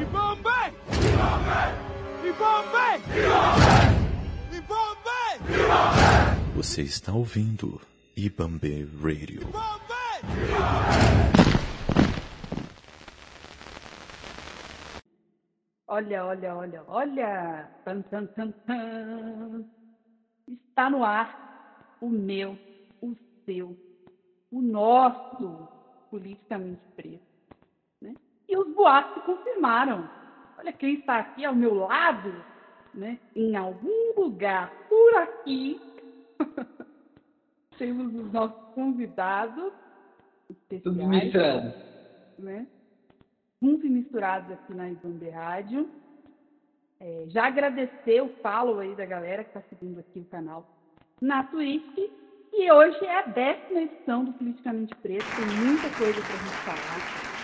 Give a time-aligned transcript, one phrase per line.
[0.00, 0.60] Ibambe!
[2.24, 3.02] Ibambe!
[4.56, 5.18] Ibambe!
[6.54, 7.80] Você está ouvindo
[8.16, 9.42] Ibambe Radio.
[15.88, 17.68] Olha, olha, olha, olha!
[17.84, 19.64] Tan, tan, tan, tan.
[20.46, 22.56] Está no ar o meu,
[23.02, 23.76] o seu,
[24.52, 25.68] o nosso
[26.10, 27.27] politicamente preto.
[28.48, 30.08] E os boatos se confirmaram.
[30.58, 32.34] Olha quem está aqui ao meu lado,
[32.94, 33.18] né?
[33.36, 35.80] em algum lugar por aqui.
[37.78, 39.72] Temos os nossos convidados
[40.50, 40.82] especiais.
[40.82, 41.72] Tudo misturado.
[42.38, 42.66] Né?
[43.62, 45.88] Juntos e misturados aqui na Ibambe Rádio.
[47.00, 50.66] É, já agradecer o follow aí da galera que está seguindo aqui o canal
[51.20, 51.96] na Twitch.
[52.52, 56.56] E hoje é a décima edição do Politicamente Preto, tem muita coisa para a gente
[56.64, 57.37] falar.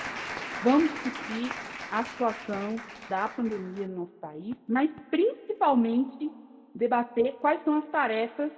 [0.64, 1.50] Vamos discutir
[1.92, 2.77] a situação
[3.10, 6.30] da pandemia no nosso país, mas principalmente
[6.75, 8.50] debater quais são as tarefas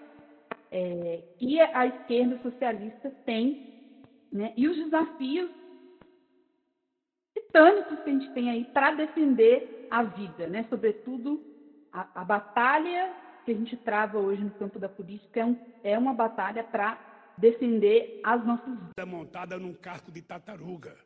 [0.70, 3.82] é, que a esquerda socialista tem
[4.32, 5.50] né, e os desafios
[7.34, 10.64] titânicos que a gente tem aí para defender a vida, né?
[10.70, 11.44] sobretudo
[11.92, 13.12] a, a, batalha
[13.44, 16.98] que a gente trava hoje no campo da política é, um, é uma batalha para
[17.36, 19.08] defender as nossas vidas.
[19.08, 21.05] montada num casco de tartaruga.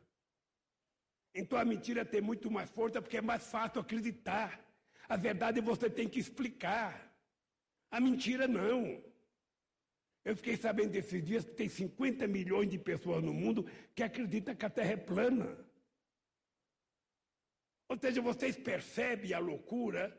[1.33, 4.59] Então a mentira tem muito mais força porque é mais fácil acreditar.
[5.07, 7.09] A verdade você tem que explicar.
[7.89, 9.01] A mentira não.
[10.23, 13.65] Eu fiquei sabendo desses dias que tem 50 milhões de pessoas no mundo
[13.95, 15.57] que acreditam que a Terra é plana.
[17.89, 20.17] Ou seja, vocês percebem a loucura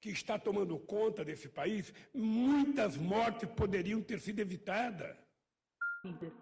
[0.00, 1.92] que está tomando conta desse país?
[2.14, 5.14] Muitas mortes poderiam ter sido evitadas.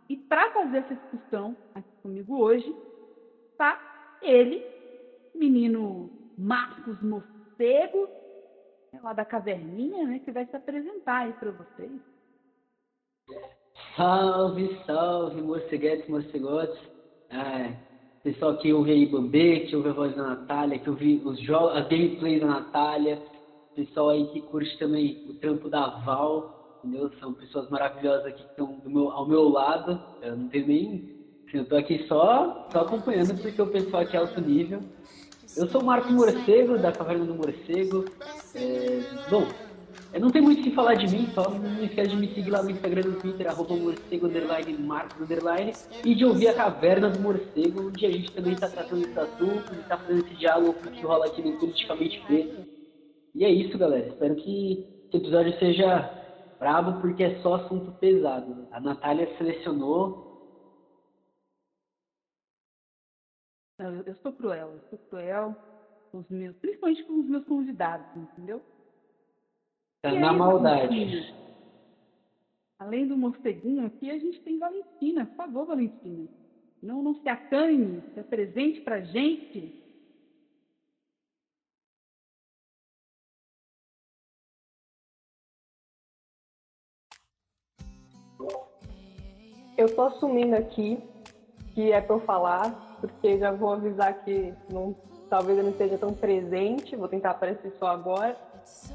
[0.08, 2.72] E para fazer essa discussão aqui comigo hoje,
[3.58, 4.64] tá ele,
[5.34, 8.08] menino Marcos Morcego,
[9.02, 12.00] lá da caverninha, né, que vai se apresentar aí para vocês.
[13.96, 16.78] Salve, salve, morceguetes, morcegotes.
[17.30, 17.76] É,
[18.22, 21.76] pessoal que ouve aí Bambê, que ouve a voz da Natália, que ouve os jogos,
[21.76, 23.20] as gameplays da Natália,
[23.74, 27.10] pessoal aí que curte também o trampo da Val, entendeu?
[27.20, 30.00] São pessoas maravilhosas aqui que estão meu, ao meu lado.
[30.22, 31.17] Eu não tenho nem.
[31.52, 34.80] Eu tô aqui só, só acompanhando porque o pessoal aqui é alto nível.
[35.56, 38.04] Eu sou o Marco Morcego, da Caverna do Morcego.
[38.54, 39.00] É,
[39.30, 39.46] bom,
[40.20, 42.62] não tenho muito o que falar de mim, só não esquece de me seguir lá
[42.62, 45.72] no Instagram e no Twitter, arroba morcego, underline, marcos, underline,
[46.04, 49.74] e de ouvir a Caverna do Morcego, onde a gente também está tratando esse assunto,
[49.74, 52.66] está fazendo esse diálogo que rola aqui no Politicamente Preto.
[53.34, 54.08] E é isso, galera.
[54.08, 56.10] Espero que esse episódio seja
[56.58, 58.66] brabo, porque é só assunto pesado.
[58.72, 60.27] A Natália selecionou.
[63.78, 65.54] Eu, eu sou cruel, eu sou cruel
[66.10, 68.60] com os meus, principalmente com os meus convidados, entendeu?
[70.02, 71.32] Tá na maldade.
[72.78, 75.26] Além do morceguinho aqui, a gente tem Valentina.
[75.26, 76.28] Por favor, Valentina.
[76.82, 79.74] Não, não se acanhe, se apresente pra gente.
[89.76, 90.98] Eu tô assumindo aqui
[91.74, 94.94] que é para eu falar, porque já vou avisar que não,
[95.28, 98.36] talvez eu não esteja tão presente, vou tentar aparecer só agora.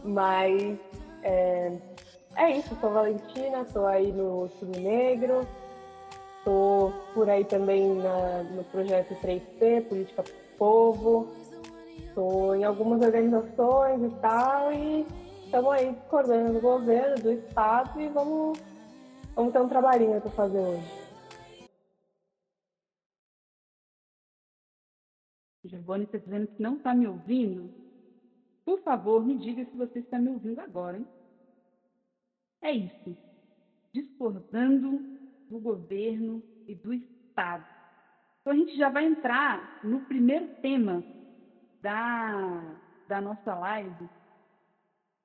[0.03, 0.77] Mas
[1.23, 1.77] é,
[2.35, 5.47] é isso, sou Valentina, estou aí no Sul Negro,
[6.37, 11.27] estou por aí também na, no projeto 3P, Política para o Povo,
[11.97, 15.05] estou em algumas organizações e tal, e
[15.45, 18.59] estamos aí discordando do governo, do Estado, e vamos,
[19.35, 21.02] vamos ter um trabalhinho para fazer hoje.
[25.73, 27.73] Giovanni está dizendo que não está me ouvindo.
[28.63, 31.07] Por favor, me diga se você está me ouvindo agora, hein?
[32.61, 33.17] É isso.
[33.91, 34.99] Discordando
[35.49, 37.65] do governo e do Estado.
[38.41, 41.03] Então a gente já vai entrar no primeiro tema
[41.81, 42.77] da,
[43.07, 44.09] da nossa live,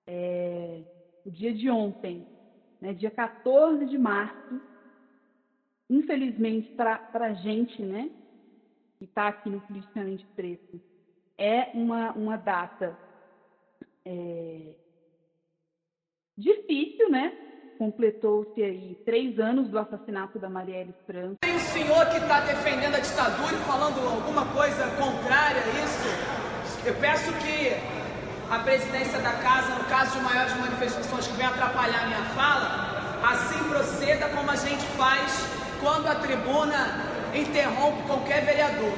[0.06, 0.82] é,
[1.24, 2.26] o dia de ontem,
[2.80, 4.60] né, dia 14 de março.
[5.90, 8.10] Infelizmente, para a gente, né,
[8.98, 10.80] que está aqui no Politicamente Preto,
[11.36, 12.98] é uma, uma data
[14.04, 14.74] é,
[16.36, 17.32] difícil, né?
[17.78, 21.36] Completou-se aí três anos do assassinato da Marielle Franco.
[21.40, 26.84] Tem um senhor que está defendendo a ditadura e falando alguma coisa contrária a isso.
[26.84, 27.70] Eu peço que
[28.50, 33.62] a presidência da casa, no caso de maiores manifestações que venham atrapalhar minha fala, assim
[33.68, 35.46] proceda como a gente faz
[35.80, 38.92] quando a tribuna interrompe qualquer vereador.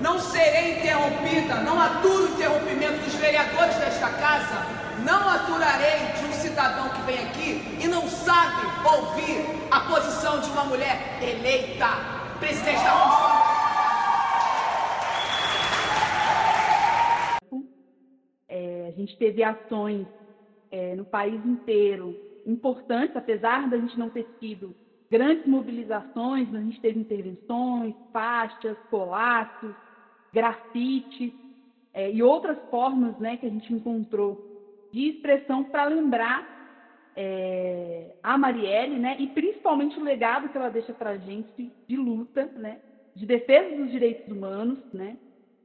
[0.00, 4.64] Não serei interrompida, não aturo o interrompimento dos vereadores desta casa,
[5.04, 10.48] não aturarei de um cidadão que vem aqui e não sabe ouvir a posição de
[10.50, 11.86] uma mulher eleita,
[12.38, 13.48] presidente da Comissão.
[18.48, 20.06] É, a gente teve ações
[20.70, 22.16] é, no país inteiro
[22.46, 24.74] importantes, apesar da gente não ter tido
[25.10, 29.74] grandes mobilizações, a gente teve intervenções, faixas, colapsos,
[30.32, 31.34] grafite
[31.94, 36.56] é, e outras formas né, que a gente encontrou de expressão para lembrar
[37.16, 41.96] é, a Marielle né, e principalmente o legado que ela deixa para a gente de
[41.96, 42.78] luta, né,
[43.14, 45.16] de defesa dos direitos humanos, né,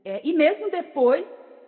[0.05, 1.25] é, e mesmo depois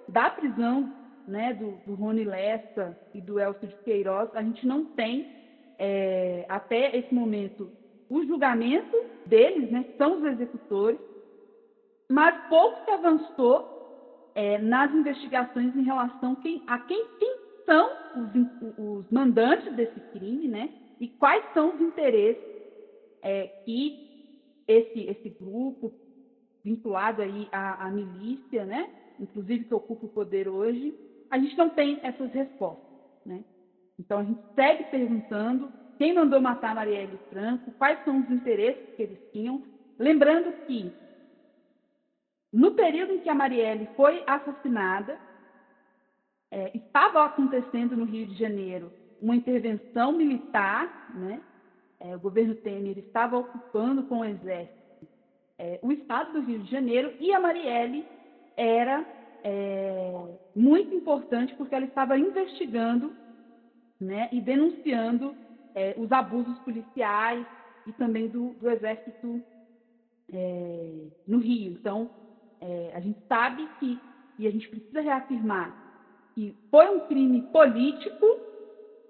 [0.07, 0.91] da prisão
[1.27, 5.27] né, do, do Rony Lessa e do Elcio de Queiroz, a gente não tem
[5.77, 7.69] é, até esse momento
[8.09, 8.95] o julgamento
[9.25, 10.99] deles, né, são os executores,
[12.09, 17.35] mas pouco se avançou é, nas investigações em relação quem, a quem, quem
[17.65, 20.69] são os, os, mandantes desse crime, né,
[20.99, 22.43] e quais são os interesses
[23.21, 24.05] é, que
[24.67, 25.91] esse, esse grupo
[26.63, 28.89] vinculado aí à, à milícia, né,
[29.19, 30.93] inclusive que ocupa o poder hoje,
[31.29, 32.85] a gente não tem essas respostas,
[33.25, 33.43] né?
[33.99, 39.01] Então a gente segue perguntando quem mandou matar Marielle Franco, quais são os interesses que
[39.03, 39.63] eles tinham,
[39.97, 40.91] lembrando que
[42.51, 45.19] no período em que a Marielle foi assassinada,
[46.51, 51.41] é, estava acontecendo no Rio de Janeiro uma intervenção militar, né?
[51.99, 54.85] É, o governo Temer estava ocupando com o exército
[55.57, 58.05] é, o estado do Rio de Janeiro e a Marielle
[58.57, 59.05] era
[59.43, 63.15] é, muito importante porque ela estava investigando
[64.05, 65.35] né, e denunciando
[65.73, 67.45] é, os abusos policiais
[67.85, 69.41] e também do, do exército
[70.31, 71.73] é, no Rio.
[71.73, 72.09] Então,
[72.61, 73.99] é, a gente sabe que,
[74.39, 75.75] e a gente precisa reafirmar,
[76.33, 78.25] que foi um crime político,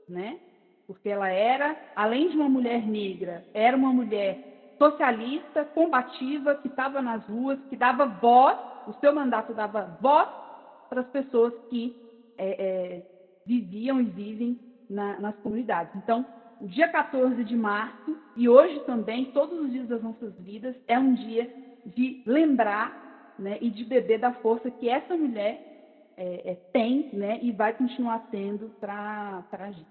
[0.08, 0.40] né?
[0.88, 7.02] porque ela era, além de uma mulher negra, era uma mulher socialista, combativa, que estava
[7.02, 8.58] nas ruas, que dava voz,
[8.88, 10.30] o seu mandato dava voz
[10.90, 11.96] para as pessoas que
[12.38, 13.02] é, é,
[13.46, 14.60] viviam e vivem
[14.90, 15.96] na, nas comunidades.
[15.96, 16.26] Então,
[16.60, 20.98] o dia 14 de março, e hoje também, todos os dias das nossas vidas, é
[20.98, 21.54] um dia
[21.86, 25.76] de lembrar né, e de beber da força que essa mulher
[26.18, 29.86] é, é, tem né, e vai continuar tendo para agir.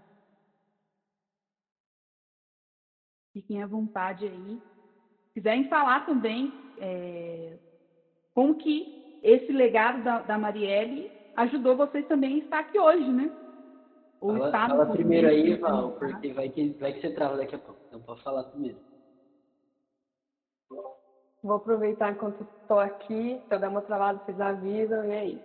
[3.32, 4.62] Fiquem à vontade aí.
[5.26, 7.58] Se quiserem falar também é,
[8.32, 13.30] como que esse legado da, da, Marielle ajudou vocês também a estar aqui hoje, né?
[14.24, 17.58] Ou fala, fala primeiro aí, Val, porque vai que, vai que você trava daqui a
[17.58, 17.78] pouco.
[17.86, 18.78] Então pode falar primeiro.
[21.42, 25.44] Vou aproveitar enquanto estou aqui, se eu der uma travada, vocês avisam e é isso.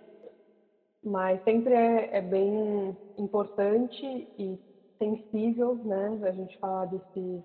[1.04, 4.58] Mas sempre é, é bem importante e
[4.98, 7.44] sensível, né, a gente falar desse,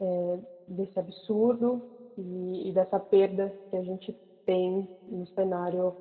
[0.00, 1.80] é, desse absurdo
[2.18, 4.12] e, e, dessa perda que a gente
[4.44, 5.94] tem no cenário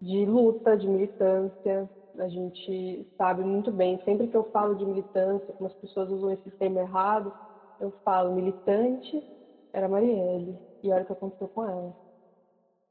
[0.00, 1.88] de luta, de militância.
[2.18, 6.30] A gente sabe muito bem, sempre que eu falo de militância, como as pessoas usam
[6.32, 7.32] esse termo errado,
[7.78, 9.24] eu falo militante
[9.72, 11.94] era Marielle e olha o que aconteceu com ela.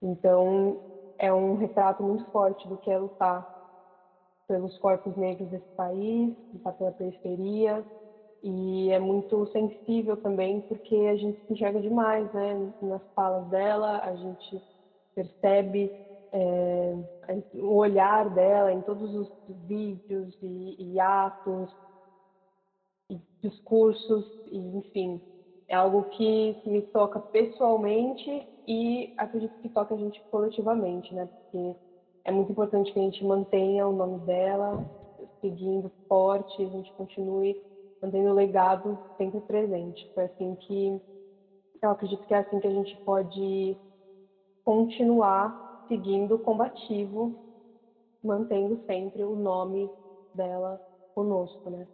[0.02, 0.80] Então,
[1.18, 3.46] é um retrato muito forte do que é lutar
[4.48, 7.86] pelos corpos negros desse país, lutar pela periferia,
[8.42, 12.56] e é muito sensível também porque a gente se enxerga demais, né?
[12.82, 14.62] Nas falas dela, a gente
[15.14, 15.94] percebe
[16.32, 16.96] é,
[17.54, 21.70] o olhar dela em todos os vídeos e, e atos
[23.10, 25.22] e discursos, e, enfim,
[25.68, 31.28] é algo que me toca pessoalmente e acredito que toca a gente coletivamente, né?
[31.28, 31.76] Porque
[32.26, 34.86] é muito importante que a gente mantenha o nome dela
[35.42, 37.58] seguindo forte, a gente continue
[38.02, 40.08] mantendo o legado sempre presente.
[40.14, 41.02] Foi assim que
[41.82, 43.78] eu acredito que é assim que a gente pode
[44.64, 45.56] continuar
[45.90, 47.36] seguindo combativo,
[48.24, 49.92] mantendo sempre o nome
[50.34, 50.80] dela
[51.14, 51.86] conosco, né?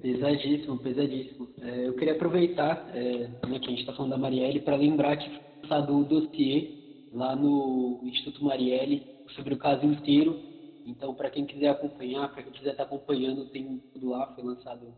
[0.00, 1.48] Pesadíssimo, pesadíssimo.
[1.60, 5.16] É, eu queria aproveitar é, né, que a gente está falando da Marielle para lembrar
[5.16, 6.74] que foi lançado o dossiê
[7.12, 10.42] lá no Instituto Marielle sobre o caso inteiro.
[10.84, 14.44] Então, para quem quiser acompanhar, para quem quiser estar tá acompanhando, tem tudo lá, foi
[14.44, 14.92] lançado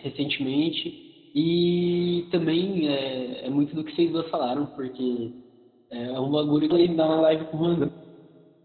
[0.00, 1.11] recentemente.
[1.34, 5.32] E também é, é, muito do que vocês duas falaram, porque
[5.90, 7.90] é um bagulho que ele live com o Randall.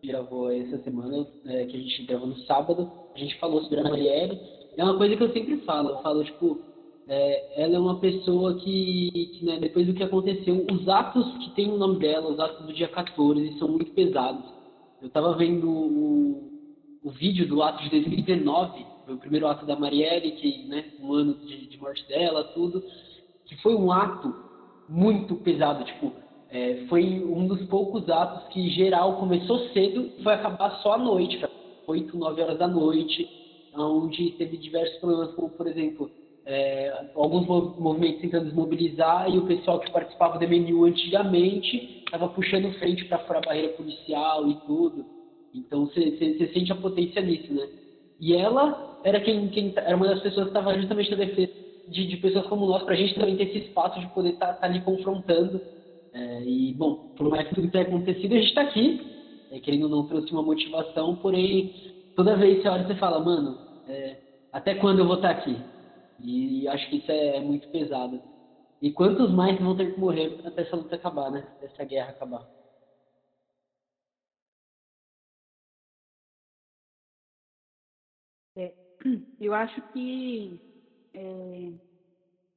[0.04, 2.92] Gravou essa semana, é, que a gente gravou no sábado.
[3.16, 4.40] A gente falou sobre a Marielle
[4.78, 5.90] é uma coisa que eu sempre falo.
[5.90, 6.60] Eu falo, tipo,
[7.08, 11.56] é, ela é uma pessoa que, que né, depois do que aconteceu, os atos que
[11.56, 14.46] tem o nome dela, os atos do dia 14, são muito pesados.
[15.02, 16.52] Eu estava vendo o,
[17.04, 21.14] o vídeo do ato de 2019, foi o primeiro ato da Marielle, que, né, um
[21.14, 22.84] ano de, de morte dela, tudo,
[23.46, 24.34] que foi um ato
[24.90, 26.14] muito pesado, tipo,
[26.50, 30.98] é, foi um dos poucos atos que geral começou cedo e foi acabar só à
[30.98, 31.44] noite,
[31.86, 33.28] 8, 9 horas da noite,
[33.76, 36.10] onde teve diversos problemas, como por exemplo,
[36.46, 42.72] é, alguns movimentos tentando desmobilizar e o pessoal que participava do MNU antigamente estava puxando
[42.80, 45.06] frente para fora a barreira policial e tudo.
[45.54, 47.68] Então você sente a potência nisso, né?
[48.20, 51.52] E ela era quem, quem era uma das pessoas que estava justamente na defesa
[51.88, 54.48] de, de, pessoas como nós, para a gente também ter esse espaço de poder estar
[54.48, 55.62] tá, tá ali confrontando.
[56.14, 59.00] É, e, bom, por mais que tudo tenha acontecido, a gente está aqui,
[59.52, 61.74] é, querendo ou não, trouxe uma motivação, porém,
[62.16, 63.58] toda vez que você olha, você fala, mano,
[63.88, 64.18] é,
[64.52, 65.58] até quando eu vou estar tá aqui?
[66.20, 68.22] E acho que isso é, é muito pesado.
[68.82, 71.48] E quantos mais vão ter que morrer até essa luta acabar, né?
[71.62, 72.57] Essa guerra acabar.
[79.40, 80.60] eu acho que
[81.14, 81.72] é,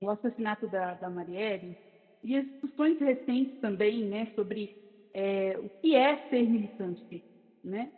[0.01, 1.77] o assassinato da, da Marielle
[2.23, 4.71] e as discussões recentes também, né, sobre
[5.15, 7.25] é, o que é ser militante,
[7.63, 7.91] né,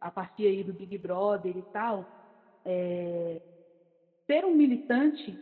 [0.00, 2.06] a partir aí do Big Brother e tal,
[2.64, 3.40] é,
[4.26, 5.38] ser um militante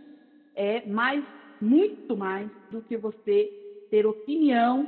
[0.54, 1.24] é mais,
[1.60, 3.50] muito mais do que você
[3.90, 4.86] ter opinião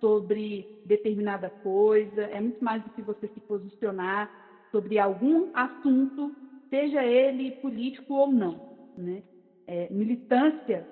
[0.00, 4.30] sobre determinada coisa, é muito mais do que você se posicionar
[4.70, 6.32] sobre algum assunto,
[6.68, 8.60] seja ele político ou não.
[8.96, 9.22] Né?
[9.66, 10.86] É, militância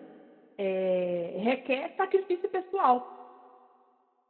[0.59, 3.15] é, requer sacrifício pessoal.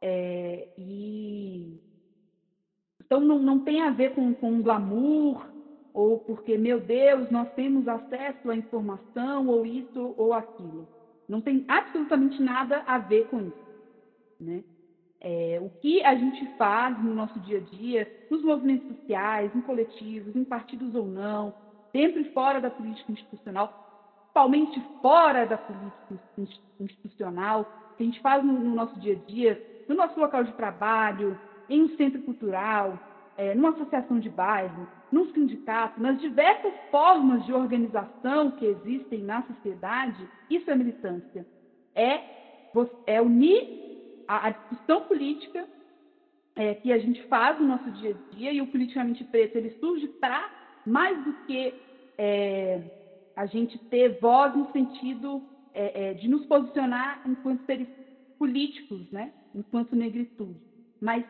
[0.01, 1.79] É, e
[3.07, 5.47] então não, não tem a ver com, com glamour,
[5.93, 10.87] ou porque, meu Deus, nós temos acesso à informação, ou isso ou aquilo.
[11.27, 13.67] Não tem absolutamente nada a ver com isso.
[14.39, 14.63] Né?
[15.19, 19.61] É, o que a gente faz no nosso dia a dia, nos movimentos sociais, em
[19.61, 21.53] coletivos, em partidos ou não,
[21.91, 26.19] dentro e fora da política institucional, principalmente fora da política
[26.79, 27.65] institucional,
[27.97, 31.37] que a gente faz no, no nosso dia a dia, no nosso local de trabalho,
[31.67, 32.99] em um centro cultural,
[33.35, 39.41] é, numa associação de bairro, num sindicato, nas diversas formas de organização que existem na
[39.43, 41.45] sociedade, isso é militância.
[41.95, 42.21] É,
[43.05, 43.86] é unir
[44.27, 45.67] a, a discussão política
[46.55, 49.71] é, que a gente faz no nosso dia a dia, e o politicamente preto ele
[49.79, 50.49] surge para
[50.85, 51.73] mais do que
[52.17, 52.81] é,
[53.35, 55.43] a gente ter voz no sentido
[55.73, 57.87] é, é de nos posicionar enquanto seres
[58.39, 59.31] políticos, né?
[59.53, 60.59] enquanto negritude.
[60.99, 61.23] Mas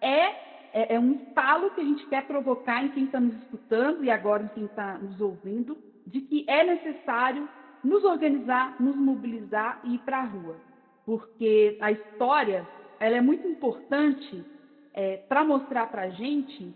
[0.00, 4.04] é é, é um estalo que a gente quer provocar em quem está nos escutando
[4.04, 7.48] e agora em quem está nos ouvindo, de que é necessário
[7.82, 10.56] nos organizar, nos mobilizar e ir para a rua.
[11.04, 12.66] Porque a história
[12.98, 14.44] ela é muito importante
[14.92, 16.74] é, para mostrar para a gente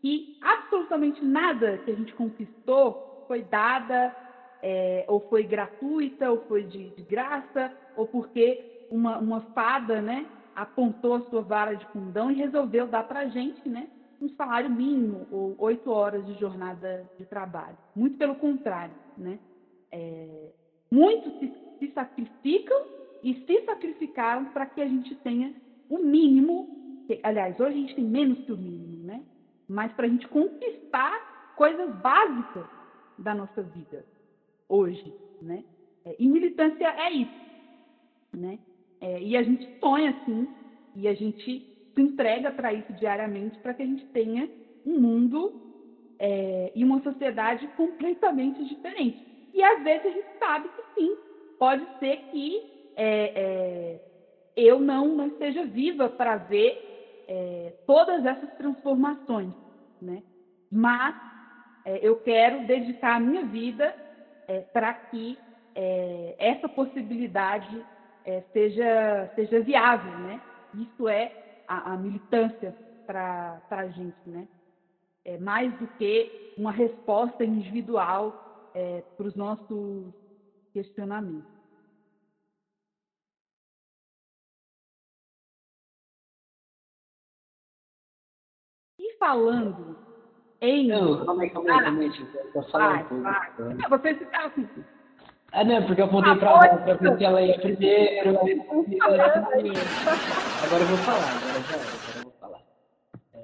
[0.00, 4.14] que absolutamente nada que a gente conquistou foi dada,
[4.62, 10.26] é, ou foi gratuita, ou foi de, de graça, ou porque uma, uma fada né,
[10.54, 13.88] apontou a sua vara de fundão e resolveu dar para a gente né,
[14.20, 17.76] um salário mínimo ou oito horas de jornada de trabalho.
[17.94, 18.94] Muito pelo contrário.
[19.16, 19.38] Né?
[19.92, 20.50] É,
[20.90, 25.54] muitos se, se sacrificam e se sacrificaram para que a gente tenha
[25.88, 29.22] o mínimo, que, aliás, hoje a gente tem menos que o mínimo, né?
[29.68, 32.66] mas para a gente conquistar coisas básicas
[33.18, 34.04] da nossa vida
[34.68, 35.14] hoje.
[35.40, 35.64] Né?
[36.04, 37.40] É, e militância é isso.
[38.32, 38.58] Né?
[39.00, 40.48] É, e a gente sonha assim,
[40.96, 41.42] e a gente
[41.94, 44.48] se entrega para isso diariamente, para que a gente tenha
[44.84, 45.60] um mundo
[46.18, 49.24] é, e uma sociedade completamente diferente.
[49.54, 51.16] E às vezes a gente sabe que sim,
[51.58, 54.00] pode ser que é, é
[54.56, 59.54] eu não, não esteja viva para ver é, todas essas transformações,
[60.02, 60.22] né?
[60.70, 61.14] Mas
[61.84, 63.94] é, eu quero dedicar a minha vida
[64.72, 65.38] para que
[66.36, 67.82] essa possibilidade
[68.24, 70.40] é, seja, seja viável, né?
[70.74, 72.74] Isso é a, a militância
[73.06, 74.46] para a gente, né?
[75.24, 80.14] É mais do que uma resposta individual é, para os nossos
[80.72, 81.59] questionamentos.
[89.20, 89.96] Falando
[90.60, 90.88] em.
[90.88, 92.10] Não, calma aí, calma aí, calma aí.
[92.52, 93.88] Vou falar um pouco.
[93.90, 94.68] Vocês ficaram assim.
[95.52, 98.38] Ah, não, porque eu apontei pra ela pra ver se ela ia primeiro.
[98.40, 98.60] Aí,
[100.62, 102.60] agora eu vou falar, agora já era, agora eu vou falar.
[103.34, 103.38] É,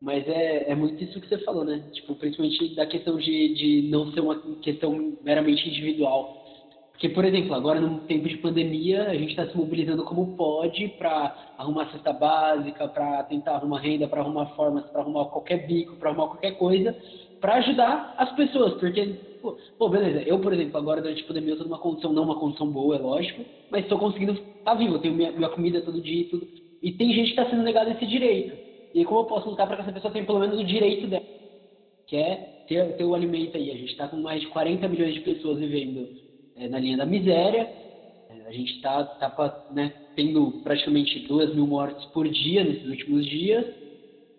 [0.00, 1.84] mas é, é muito isso que você falou, né?
[1.92, 6.41] Tipo, principalmente da questão de, de não ser uma questão meramente individual.
[7.02, 10.86] Porque, por exemplo, agora no tempo de pandemia, a gente está se mobilizando como pode
[10.90, 15.96] para arrumar cesta básica, para tentar arrumar renda, para arrumar formas, para arrumar qualquer bico,
[15.96, 16.96] para arrumar qualquer coisa,
[17.40, 18.74] para ajudar as pessoas.
[18.74, 19.16] Porque,
[19.76, 22.38] pô, beleza, eu, por exemplo, agora durante a pandemia eu estou numa condição, não uma
[22.38, 25.80] condição boa, é lógico, mas estou conseguindo estar tá vivo, eu tenho minha, minha comida
[25.80, 26.46] todo dia e tudo.
[26.80, 28.56] E tem gente que está sendo negada esse direito.
[28.94, 31.24] E como eu posso lutar para que essa pessoa tenha pelo menos o direito dela?
[32.06, 33.72] Que é ter, ter o alimento aí.
[33.72, 36.21] A gente está com mais de 40 milhões de pessoas vivendo
[36.56, 37.72] é, na linha da miséria.
[38.28, 43.26] É, a gente está tá, né, tendo praticamente duas mil mortes por dia nesses últimos
[43.26, 43.66] dias.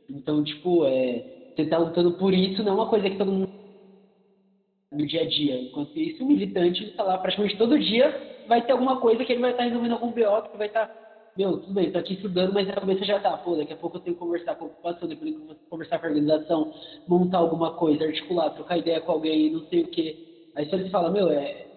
[0.09, 3.43] Então, tipo, é, você está lutando por isso, não é uma coisa que todo mundo
[4.91, 5.61] no dia a dia.
[5.61, 8.15] Enquanto isso, o militante está lá praticamente todo dia,
[8.45, 10.87] vai ter alguma coisa que ele vai estar tá resolvendo algum BO, que vai estar.
[10.87, 10.93] Tá,
[11.35, 13.35] meu, tudo bem, estou aqui estudando, mas a cabeça já tá.
[13.37, 15.69] Pô, daqui a pouco eu tenho que conversar com a ocupação, depois eu tenho que
[15.69, 16.71] conversar com a organização,
[17.07, 20.19] montar alguma coisa, articular, trocar ideia com alguém, não sei o quê.
[20.55, 21.72] Aí você fala, meu, é,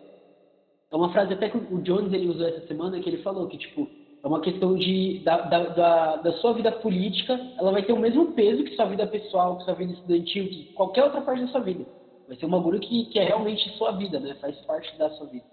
[0.90, 3.59] é uma frase até que o Jones ele usou essa semana que ele falou que
[3.59, 3.88] tipo
[4.23, 8.33] é uma questão de da, da, da, sua vida política, ela vai ter o mesmo
[8.33, 11.61] peso que sua vida pessoal, que sua vida estudantil, que qualquer outra parte da sua
[11.61, 11.87] vida.
[12.26, 14.35] Vai ser um bagulho que, que é realmente sua vida, né?
[14.40, 15.47] Faz parte da sua vida.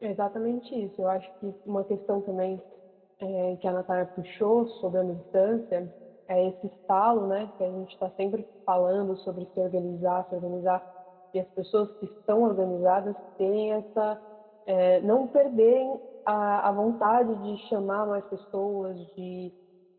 [0.00, 1.00] Exatamente isso.
[1.00, 2.60] Eu acho que uma questão também
[3.20, 5.92] é, que a Natália puxou sobre a militância
[6.28, 10.82] é esse estalo, né, que a gente está sempre falando sobre se organizar, se organizar,
[11.32, 14.20] e as pessoas que estão organizadas terem essa,
[14.66, 19.52] é, não perderem a, a, vontade de chamar mais pessoas, de,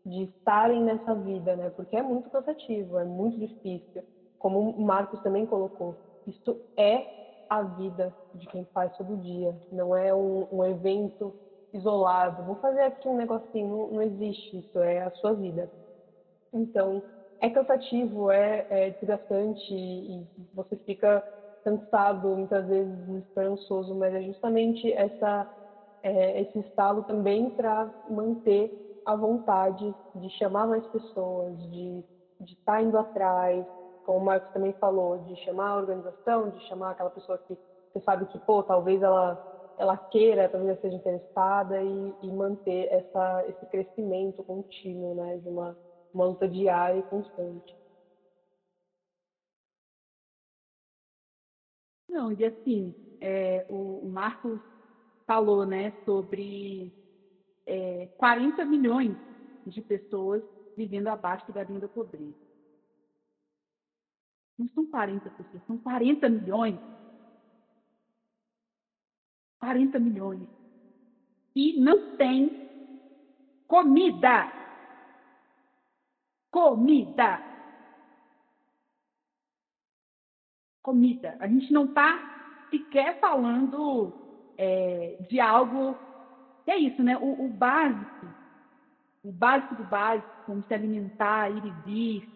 [0.04, 4.02] de estarem nessa vida, né, porque é muito cansativo, é muito difícil.
[4.38, 5.94] Como o Marcos também colocou,
[6.26, 7.06] isso é
[7.48, 11.32] a vida de quem faz todo dia, não é um, um evento
[11.72, 12.42] isolado.
[12.44, 15.70] Vou fazer aqui um negocinho, não, não existe isso, é a sua vida.
[16.56, 17.02] Então,
[17.40, 21.24] é cansativo, é, é desgastante e você fica
[21.64, 25.46] cansado, muitas vezes esperançoso, mas é justamente essa,
[26.02, 28.72] é, esse estalo também para manter
[29.04, 32.04] a vontade de chamar mais pessoas, de
[32.40, 33.66] estar tá indo atrás,
[34.02, 37.58] como o Marcos também falou, de chamar a organização, de chamar aquela pessoa que
[37.92, 39.38] você sabe que, pô, talvez ela
[39.78, 45.48] ela queira, talvez ela seja interessada e, e manter essa, esse crescimento contínuo, né, de
[45.48, 45.76] uma
[46.12, 47.76] uma luta diária e constante.
[52.08, 54.58] Não, e assim, é, o, Marcos
[55.26, 56.92] falou né, sobre
[57.66, 59.14] é, 40 milhões
[59.66, 60.42] de pessoas
[60.76, 62.34] vivendo abaixo da linha da pobreza.
[64.58, 66.78] Não são 40 pessoas, são 40 milhões.
[69.60, 70.48] 40 milhões.
[71.54, 72.50] E não tem
[73.66, 74.65] comida
[76.56, 77.38] comida.
[80.82, 81.36] Comida.
[81.38, 84.14] A gente não está sequer falando
[84.56, 85.94] é, de algo.
[86.66, 87.14] É isso, né?
[87.18, 88.26] O, o, básico,
[89.22, 92.28] o básico do básico, como se alimentar, ir e vir,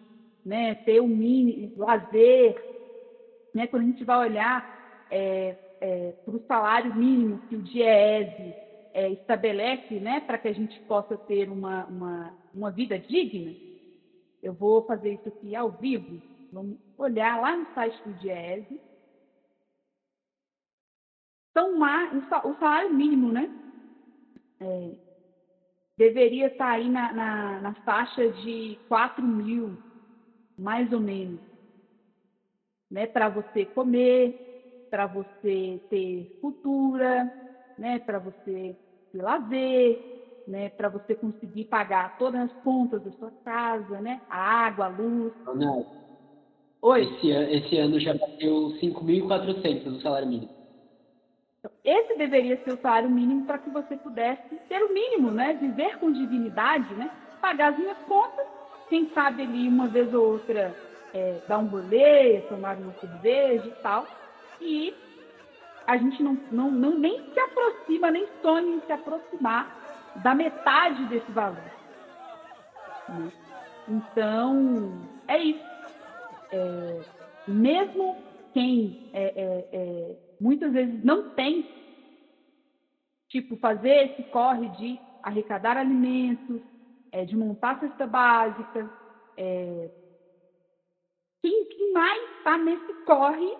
[0.45, 0.75] né?
[0.75, 2.55] ter o mínimo, lazer.
[3.55, 3.65] Né?
[3.65, 8.53] Quando a gente vai olhar é, é, para o salário mínimo que o DIEESE
[8.93, 10.19] é, estabelece né?
[10.19, 13.70] para que a gente possa ter uma, uma, uma vida digna,
[14.41, 16.21] eu vou fazer isso aqui ao vivo.
[16.51, 18.81] Vamos olhar lá no site do Diese.
[21.51, 21.77] Então,
[22.45, 23.51] o salário mínimo, né?
[24.59, 24.95] É,
[25.97, 29.77] deveria estar aí na, na, na faixa de 4 mil,
[30.57, 31.39] mais ou menos.
[32.89, 34.35] Né, para você comer,
[34.89, 37.31] para você ter cultura,
[37.77, 38.77] né, para você
[39.11, 40.01] ter lazer,
[40.47, 44.89] né, para você conseguir pagar todas as contas da sua casa, né, a água, a
[44.89, 45.33] luz.
[45.55, 45.85] Não.
[46.81, 47.03] Oi.
[47.03, 50.49] Esse, esse ano já bateu 5.400 o salário mínimo.
[51.59, 55.53] Então, esse deveria ser o salário mínimo para que você pudesse ter o mínimo, né,
[55.53, 58.47] viver com dignidade, né, pagar as minhas contas,
[58.89, 60.75] quem sabe ali uma vez ou outra
[61.13, 64.07] é, dar um rolê, tomar uma cerveja e tal,
[64.59, 64.93] e
[65.85, 69.81] a gente não, não, não nem se aproxima, nem sonha em se aproximar
[70.17, 71.71] da metade desse valor.
[73.09, 73.31] Né?
[73.87, 75.71] Então, é isso.
[76.51, 77.01] É,
[77.47, 78.17] mesmo
[78.53, 81.67] quem é, é, é, muitas vezes não tem,
[83.29, 86.61] tipo, fazer esse corre de arrecadar alimentos,
[87.11, 88.89] é, de montar cesta básica,
[89.37, 89.89] é,
[91.41, 93.57] quem, quem mais está nesse corre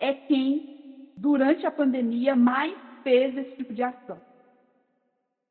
[0.00, 4.27] é quem, durante a pandemia, mais fez esse tipo de ação.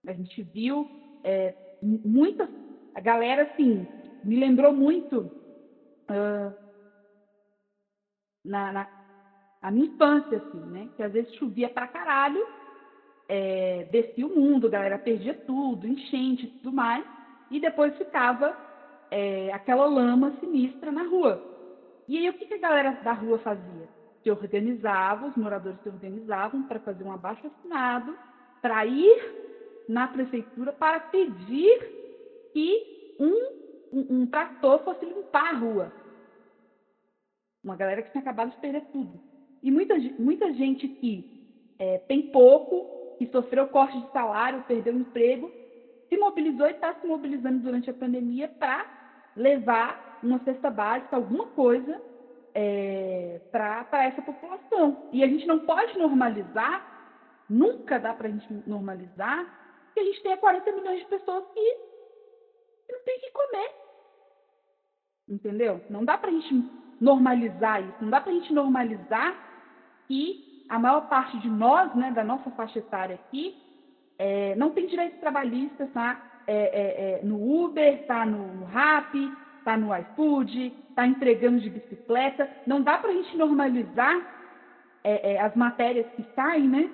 [0.07, 0.87] A gente viu
[1.23, 2.49] é, muitas.
[2.95, 3.85] A galera, assim,
[4.23, 5.19] me lembrou muito
[6.09, 6.53] uh,
[8.43, 8.87] na, na,
[9.61, 10.89] na minha infância, assim, né?
[10.95, 12.41] Que às vezes chovia pra caralho,
[13.27, 17.05] é, descia o mundo, a galera perdia tudo, enchente e tudo mais,
[17.51, 18.55] e depois ficava
[19.11, 21.43] é, aquela lama sinistra na rua.
[22.07, 23.89] E aí o que, que a galera da rua fazia?
[24.23, 28.17] Se organizava, os moradores se organizavam para fazer um abaixo assinado,
[28.61, 29.46] para ir
[29.87, 31.79] na prefeitura para pedir
[32.53, 35.93] que um, um, um trator fosse limpar a rua.
[37.63, 39.19] Uma galera que tinha acabado de perder tudo.
[39.61, 45.51] E muita, muita gente que é, tem pouco, que sofreu corte de salário, perdeu emprego,
[46.07, 48.85] se mobilizou e está se mobilizando durante a pandemia para
[49.35, 52.01] levar uma cesta básica, alguma coisa,
[52.53, 55.09] é, para essa população.
[55.11, 56.85] E a gente não pode normalizar,
[57.49, 59.66] nunca dá para a gente normalizar,
[59.97, 61.77] que a gente tenha 40 milhões de pessoas que,
[62.91, 63.71] não tem que comer.
[65.27, 65.81] Entendeu?
[65.89, 69.35] Não dá para a gente normalizar isso, não dá para a gente normalizar
[70.07, 73.57] que a maior parte de nós, né, da nossa faixa etária aqui,
[74.19, 76.43] é, não tem direitos trabalhistas, tá?
[76.45, 79.31] É, é, é no Uber, tá no, Rappi,
[79.65, 82.49] tá no iFood, tá entregando de bicicleta.
[82.65, 84.15] Não dá para a gente normalizar
[85.03, 86.89] é, é, as matérias que saem, né?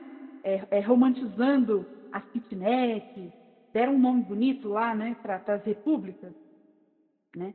[0.85, 3.33] romantizando as kitnets,
[3.73, 6.31] deram um nome bonito lá, né, para as repúblicas,
[7.35, 7.53] né?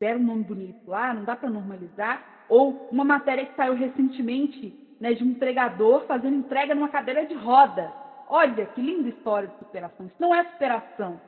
[0.00, 2.46] Deram um nome bonito lá, não dá para normalizar.
[2.48, 7.34] Ou uma matéria que saiu recentemente, né, de um entregador fazendo entrega numa cadeira de
[7.34, 7.92] roda
[8.34, 10.06] Olha que linda história de superação.
[10.06, 11.20] Isso não é superação.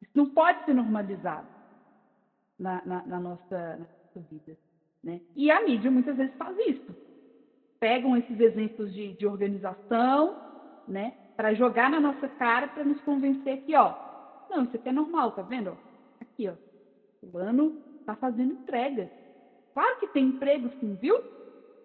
[0.00, 1.46] Isso não pode ser normalizado
[2.58, 4.56] na, na, na, nossa, na nossa, vida.
[5.04, 5.20] Né?
[5.36, 6.96] E a mídia muitas vezes faz isso.
[7.78, 10.40] Pegam esses exemplos de, de organização
[10.88, 13.94] né, para jogar na nossa cara para nos convencer que, ó,
[14.50, 15.76] não, isso aqui é normal, tá vendo?
[16.20, 16.54] Aqui, ó,
[17.22, 19.10] o ano está fazendo entrega.
[19.72, 21.18] Claro que tem emprego, sim, viu?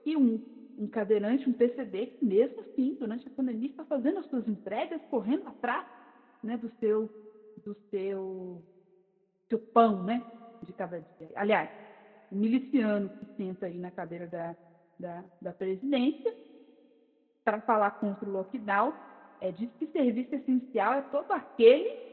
[0.06, 0.40] E um
[0.78, 5.02] um cadeirante, um PCD, que mesmo assim, durante a pandemia, está fazendo as suas entregas,
[5.10, 5.86] correndo atrás
[6.44, 7.10] né, do seu
[7.64, 8.62] do seu,
[9.50, 10.22] seu pão né,
[10.62, 11.30] de cada dia.
[11.36, 11.70] Aliás,
[12.32, 14.56] o miliciano que senta aí na cadeira da,
[15.00, 16.36] da, da presidência
[17.44, 18.94] para falar contra o lockdown,
[19.42, 22.06] é, diz que serviço essencial é todo aquele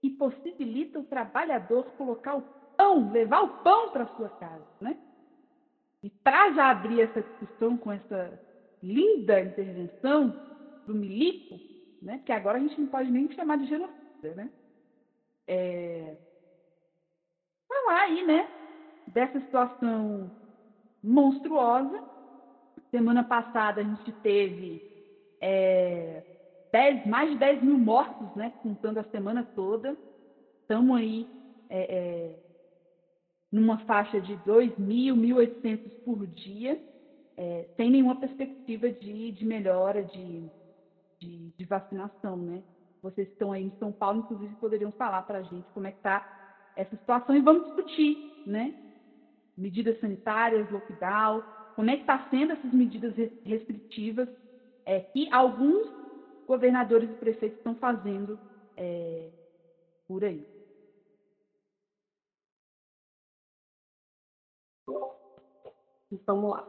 [0.00, 2.42] que possibilita o trabalhador colocar o
[2.76, 4.96] pão, levar o pão para sua casa, né?
[6.02, 8.40] E para já abrir essa discussão com essa
[8.82, 10.28] linda intervenção
[10.86, 11.58] do Milico,
[12.00, 14.50] né, que agora a gente não pode nem chamar de genocida, né?
[15.48, 16.16] É,
[17.68, 18.48] falar aí, né,
[19.08, 20.30] dessa situação
[21.02, 22.04] monstruosa.
[22.90, 24.95] Semana passada a gente teve
[25.40, 26.22] é,
[26.72, 29.96] 10, mais de 10 mil mortos, né, contando a semana toda.
[30.62, 31.26] Estamos aí
[31.70, 32.38] é, é,
[33.50, 36.80] numa faixa de 2.000, 1.800 por dia,
[37.36, 40.50] é, sem nenhuma perspectiva de, de melhora de,
[41.20, 42.62] de, de, vacinação, né?
[43.02, 45.98] Vocês estão aí em São Paulo, inclusive, poderiam falar para a gente como é que
[45.98, 48.74] está essa situação e vamos discutir, né?
[49.56, 51.42] Medidas sanitárias, lockdown,
[51.74, 54.28] como é que está sendo essas medidas restritivas
[54.86, 55.86] é, que alguns
[56.46, 58.38] governadores e prefeitos estão fazendo
[58.76, 59.30] é,
[60.06, 60.46] por aí.
[66.24, 66.64] Vamos lá.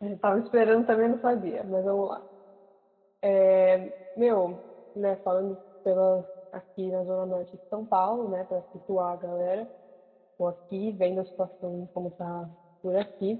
[0.00, 2.22] Estava esperando também, não sabia, mas vamos lá.
[3.22, 4.58] É, meu,
[4.94, 9.68] né, falando pela, aqui na Zona Norte de São Paulo, né, para situar a galera,
[10.32, 12.48] estou aqui, vendo a situação como está
[12.82, 13.38] por aqui.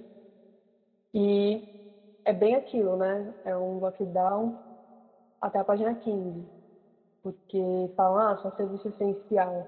[1.15, 1.63] E
[2.27, 3.33] é bem aquilo, né?
[3.45, 4.59] É um lockdown
[5.41, 6.45] até a página 15.
[7.23, 9.67] Porque falam, ah, só serviço essencial.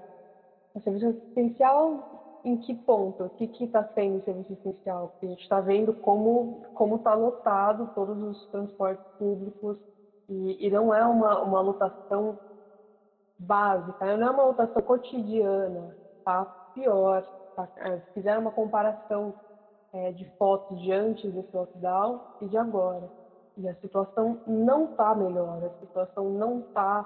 [0.75, 3.23] O serviço essencial em que ponto?
[3.23, 5.07] O que está sendo serviço essencial?
[5.07, 9.77] Porque a gente está vendo como está lotado todos os transportes públicos
[10.27, 12.37] e, e não é uma, uma lotação
[13.37, 15.95] básica, não é uma lotação cotidiana,
[16.25, 16.43] tá
[16.73, 17.23] pior.
[17.55, 19.33] Tá, é, fizeram uma comparação
[19.93, 23.09] é, de fotos de antes desse lockdown e de agora.
[23.57, 27.05] E a situação não está melhor, a situação não está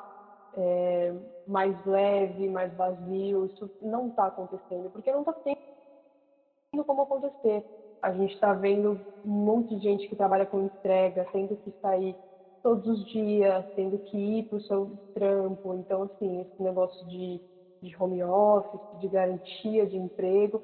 [0.55, 1.13] é,
[1.47, 3.45] mais leve, mais vazio.
[3.45, 7.65] Isso não está acontecendo, porque não está tendo como acontecer.
[8.01, 12.15] A gente está vendo um monte de gente que trabalha com entrega, tendo que sair
[12.61, 15.73] todos os dias, tendo que ir para o seu trampo.
[15.73, 17.41] Então, assim, esse negócio de,
[17.81, 20.61] de home office, de garantia de emprego,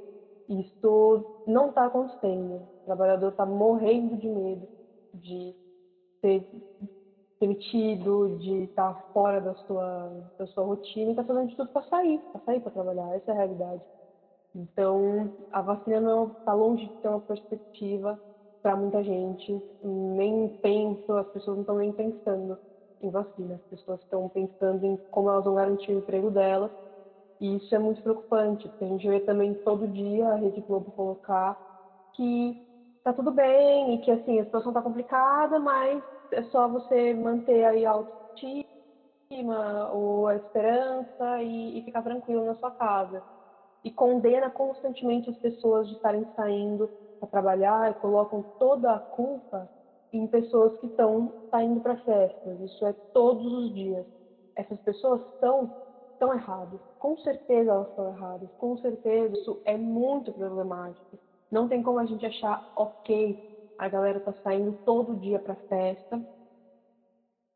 [0.49, 2.55] isso não está acontecendo.
[2.55, 4.67] O trabalhador está morrendo de medo
[5.13, 5.55] de
[6.21, 6.45] ser
[7.39, 11.83] demitido, de estar fora da sua, da sua rotina e está fazendo de tudo para
[11.83, 13.15] sair, para sair para trabalhar.
[13.15, 13.81] Essa é a realidade.
[14.55, 18.19] Então, a vacina não está longe de ter uma perspectiva
[18.61, 19.61] para muita gente.
[19.83, 22.57] Nem penso, as pessoas não estão nem pensando
[23.01, 23.55] em vacina.
[23.55, 26.71] As pessoas estão pensando em como elas vão garantir o emprego delas.
[27.39, 30.91] E isso é muito preocupante, porque a gente vê também todo dia a Rede Globo
[30.91, 31.57] colocar
[32.13, 32.57] que
[33.03, 37.65] tá tudo bem e que assim a situação tá complicada, mas é só você manter
[37.65, 38.65] aí a autoestima
[39.91, 43.23] ou a esperança e, e ficar tranquilo na sua casa.
[43.83, 49.69] E condena constantemente as pessoas de estarem saindo para trabalhar e colocam toda a culpa
[50.11, 52.59] em pessoas que estão saindo para festas.
[52.61, 54.05] Isso é todos os dias.
[54.55, 55.73] Essas pessoas estão
[56.19, 56.81] estão erradas.
[56.97, 58.49] Com certeza elas estão erradas.
[58.57, 61.17] Com certeza isso é muito problemático.
[61.49, 63.39] Não tem como a gente achar ok
[63.77, 66.21] a galera tá saindo todo dia para festa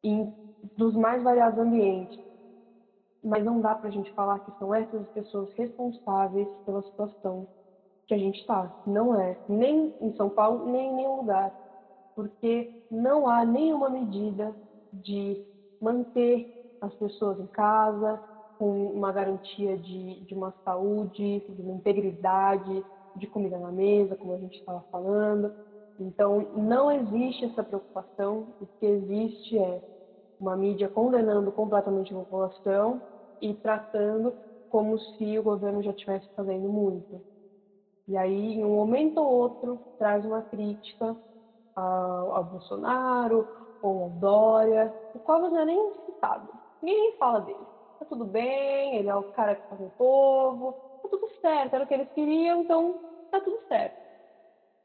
[0.02, 0.34] em
[0.78, 2.18] dos mais variados ambientes.
[3.22, 7.46] Mas não dá para a gente falar que são essas as pessoas responsáveis pela situação
[8.08, 8.72] que a gente está.
[8.86, 9.38] Não é.
[9.48, 11.54] Nem em São Paulo, nem em nenhum lugar.
[12.16, 14.56] Porque não há nenhuma medida
[14.92, 15.42] de
[15.82, 16.48] manter
[16.80, 18.22] as pessoas em casa,
[18.64, 24.34] com uma garantia de, de uma saúde, de uma integridade, de comida na mesa, como
[24.34, 25.54] a gente estava falando.
[26.00, 28.48] Então, não existe essa preocupação.
[28.62, 29.82] O que existe é
[30.40, 33.04] uma mídia condenando completamente a população
[33.42, 34.34] e tratando
[34.70, 37.22] como se o governo já estivesse fazendo muito.
[38.08, 41.18] E aí, em um momento ou outro, traz uma crítica
[41.76, 43.50] ao, ao Bolsonaro
[43.82, 46.50] ou ao Dória, o qual não é nem citado.
[46.82, 47.68] Ninguém fala dele.
[48.04, 51.84] Tá tudo bem, ele é o cara que faz o povo, tá tudo certo, era
[51.86, 53.00] o que eles queriam, então
[53.32, 53.96] tá tudo certo.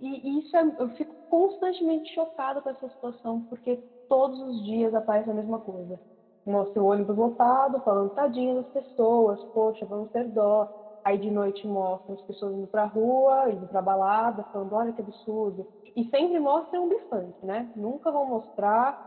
[0.00, 5.30] E isso é, eu fico constantemente chocada com essa situação, porque todos os dias aparece
[5.30, 6.00] a mesma coisa.
[6.46, 10.68] Mostra o ônibus lotado, falando tadinho das pessoas, poxa, vamos ter dó.
[11.04, 15.00] Aí de noite mostra as pessoas indo pra rua, indo pra balada, falando, olha que
[15.02, 15.66] absurdo.
[15.96, 17.70] E sempre mostra um bifante, né?
[17.74, 18.98] Nunca vão mostrar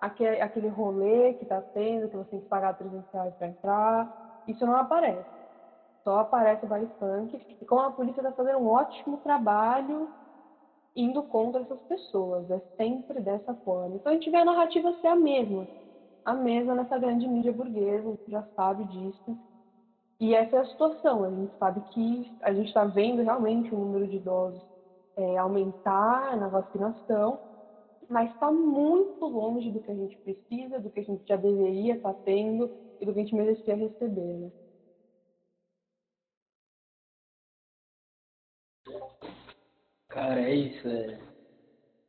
[0.00, 4.42] aquele, aquele rolê que tá tendo, que você tem que pagar 300 reais pra entrar.
[4.48, 5.28] Isso não aparece.
[6.02, 7.38] Só aparece o baile funk.
[7.60, 10.08] E como a polícia está fazendo um ótimo trabalho
[10.96, 12.50] indo contra essas pessoas.
[12.50, 13.96] É sempre dessa forma.
[13.96, 15.66] Então a gente vê a narrativa ser a mesma.
[16.24, 19.38] A mesma nessa grande mídia burguesa, a gente já sabe disso.
[20.18, 21.24] E essa é a situação.
[21.24, 24.70] A gente sabe que a gente está vendo realmente o número de idosos
[25.16, 27.38] é, aumentar na vacinação,
[28.10, 31.94] mas está muito longe do que a gente precisa, do que a gente já deveria
[31.94, 32.68] estar tá tendo
[33.00, 34.20] e do que a gente merecia receber.
[34.20, 34.50] Né?
[40.08, 40.88] Cara, é isso.
[40.88, 41.20] É...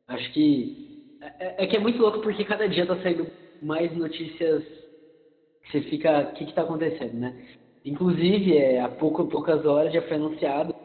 [0.08, 1.00] Acho que.
[1.38, 3.30] É, é, que é muito louco porque cada dia tá saindo
[3.62, 4.64] mais notícias
[5.62, 6.30] que você fica.
[6.30, 7.32] O que, que tá acontecendo, né?
[7.84, 10.81] Inclusive, é, há pouco, poucas horas já foi anunciado.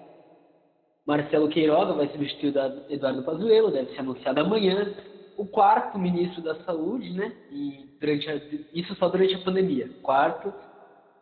[1.07, 4.93] Marcelo Queiroga vai substituir o Eduardo Pazuello, deve ser anunciado amanhã.
[5.37, 7.31] O quarto ministro da Saúde, né?
[7.51, 8.35] E durante a,
[8.73, 9.89] isso só durante a pandemia.
[10.03, 10.53] Quarto.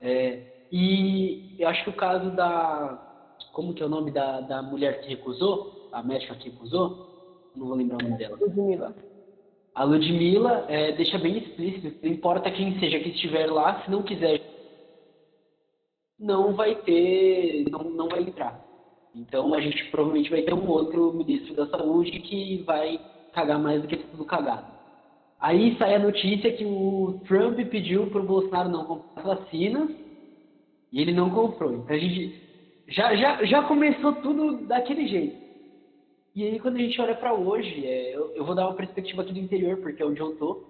[0.01, 3.01] É, e eu acho que o caso da.
[3.53, 5.85] Como que é o nome da, da mulher que recusou?
[5.95, 8.37] a médica que acusou, não vou lembrar o nome dela.
[8.37, 8.93] Ludmilla.
[9.73, 14.03] A Ludmilla é, deixa bem explícito, não importa quem seja que estiver lá, se não
[14.03, 14.41] quiser,
[16.19, 18.64] não vai ter, não, não vai entrar.
[19.15, 22.99] Então a gente provavelmente vai ter um outro ministro da saúde que vai
[23.33, 24.75] cagar mais do que tudo cagado.
[25.39, 29.89] Aí sai a notícia que o Trump pediu para o Bolsonaro não comprar vacinas
[30.91, 31.73] e ele não comprou.
[31.73, 32.41] Então a gente
[32.87, 35.45] já, já, já começou tudo daquele jeito.
[36.35, 39.21] E aí, quando a gente olha para hoje, é, eu, eu, vou dar uma perspectiva
[39.21, 40.63] aqui do interior, porque é onde eu tô,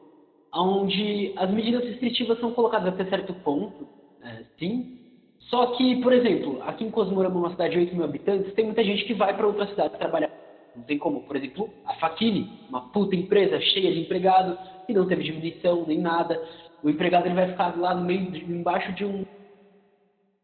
[0.53, 3.87] onde as medidas restritivas são colocadas até certo ponto,
[4.21, 4.94] é, sim.
[5.55, 8.83] Só que, por exemplo, aqui em Cosmorama, uma cidade de 8 mil habitantes, tem muita
[8.83, 10.29] gente que vai para outra cidade trabalhar.
[10.75, 15.07] Não tem como, por exemplo, a Faquini, uma puta empresa cheia de empregados, que não
[15.07, 16.37] teve diminuição nem nada.
[16.83, 19.25] O empregado ele vai ficar lá no meio, embaixo de um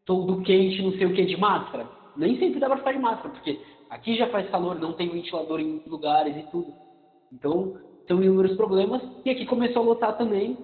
[0.06, 1.86] todo quente, não sei o que, de máscara.
[2.16, 3.58] Nem sempre dá para ficar de máscara, porque
[3.92, 6.72] Aqui já faz calor, não tem ventilador em lugares e tudo.
[7.30, 7.76] Então,
[8.08, 9.02] são inúmeros problemas.
[9.22, 10.56] E aqui começou a lotar também.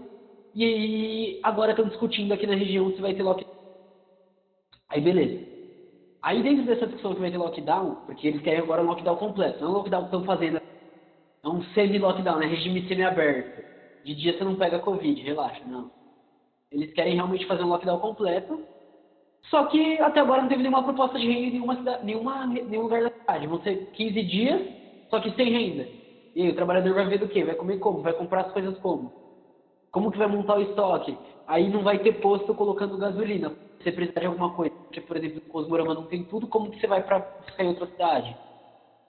[0.54, 3.57] E agora estão discutindo aqui na região se vai ter lockdown.
[4.88, 5.46] Aí, beleza.
[6.22, 9.60] Aí, dentro dessa discussão que vai ter lockdown, porque eles querem agora um lockdown completo.
[9.60, 10.60] Não é um lockdown que estão fazendo.
[11.44, 13.62] É um semi-lockdown, é regime semi-aberto.
[14.04, 15.90] De dia você não pega Covid, relaxa, não.
[16.70, 18.62] Eles querem realmente fazer um lockdown completo
[19.50, 22.82] só que até agora não teve nenhuma proposta de renda em nenhuma, cidade, nenhuma, nenhum
[22.82, 23.46] lugar da cidade.
[23.46, 24.60] Vão ser 15 dias,
[25.08, 25.88] só que sem renda.
[26.34, 27.44] E aí o trabalhador vai ver do quê?
[27.44, 28.02] Vai comer como?
[28.02, 29.12] Vai comprar as coisas como?
[29.90, 31.16] Como que vai montar o estoque?
[31.46, 33.52] Aí não vai ter posto colocando gasolina.
[33.82, 34.74] Você precisar de alguma coisa,
[35.06, 38.36] por exemplo, Cosmorama não tem tudo, como que você vai para buscar em outra cidade?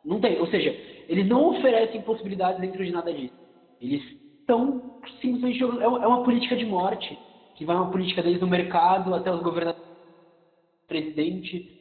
[0.04, 0.40] Não tem.
[0.40, 0.70] Ou seja,
[1.08, 3.34] eles não oferecem possibilidades dentro de nada disso.
[3.82, 4.02] Eles
[4.40, 5.64] estão simplesmente.
[5.64, 7.18] É, é uma política de morte,
[7.56, 9.88] que vai uma política desde o mercado até os governadores,
[10.88, 11.80] presidente,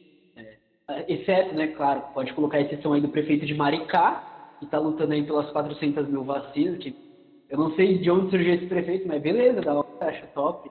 [0.87, 4.77] é, exceto, né, claro, pode colocar a exceção aí do prefeito de Maricá, que está
[4.77, 6.95] lutando aí pelas 400 mil vacinas, que
[7.49, 10.69] eu não sei de onde surgiu esse prefeito, mas beleza, dá acho top,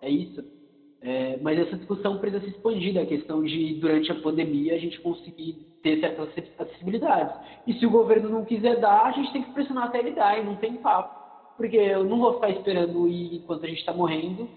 [0.00, 0.59] é isso.
[1.02, 5.00] É, mas essa discussão precisa se expandir, a questão de, durante a pandemia, a gente
[5.00, 7.34] conseguir ter certas acessibilidades.
[7.66, 10.38] E se o governo não quiser dar, a gente tem que pressionar até ele dar,
[10.38, 11.18] e não tem papo.
[11.56, 14.48] Porque eu não vou ficar esperando ir enquanto a gente está morrendo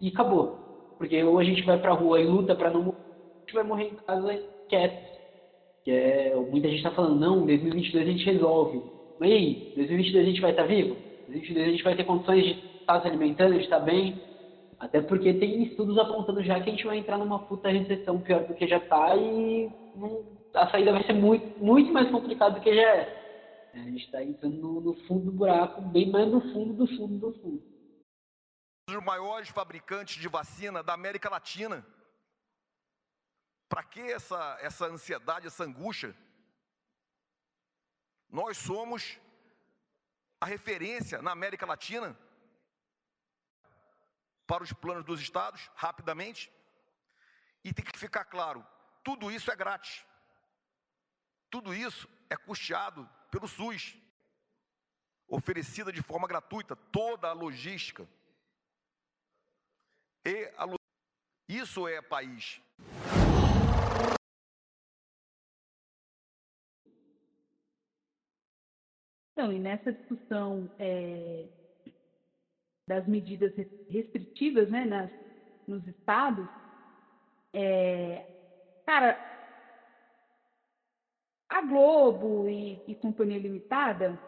[0.00, 0.94] e acabou.
[0.98, 2.98] Porque ou a gente vai pra rua e luta para não morrer,
[3.36, 5.12] a gente vai morrer em casa quieto.
[5.84, 8.82] Que é, muita gente está falando, não, 2022 a gente resolve.
[9.18, 10.96] Mas e aí, 2022 a gente vai estar tá vivo?
[11.28, 14.20] 2022 a gente vai ter condições de estar tá se alimentando, de estar tá bem?
[14.82, 18.44] Até porque tem estudos apontando já que a gente vai entrar numa puta recessão pior
[18.48, 19.70] do que já está e
[20.52, 23.70] a saída vai ser muito, muito mais complicada do que já é.
[23.74, 26.86] é a gente está entrando no, no, fundo do buraco, bem mais no fundo do
[26.96, 27.62] fundo do fundo.
[28.90, 31.86] Um dos maiores fabricantes de vacina da América Latina.
[33.68, 36.12] Para que essa, essa ansiedade, essa angústia?
[38.28, 39.16] Nós somos
[40.40, 42.18] a referência na América Latina
[44.52, 46.52] para os planos dos estados, rapidamente.
[47.64, 48.62] E tem que ficar claro:
[49.02, 50.04] tudo isso é grátis.
[51.48, 53.96] Tudo isso é custeado pelo SUS,
[55.26, 58.06] oferecida de forma gratuita, toda a logística.
[60.22, 60.66] E a
[61.48, 62.60] isso é país.
[69.32, 71.48] Então, e nessa discussão é,
[72.86, 73.52] das medidas
[73.88, 75.10] restritivas né, nas,
[75.66, 76.46] nos estados,
[77.52, 78.26] é,
[78.86, 79.18] cara,
[81.48, 84.18] a Globo e, e Companhia Limitada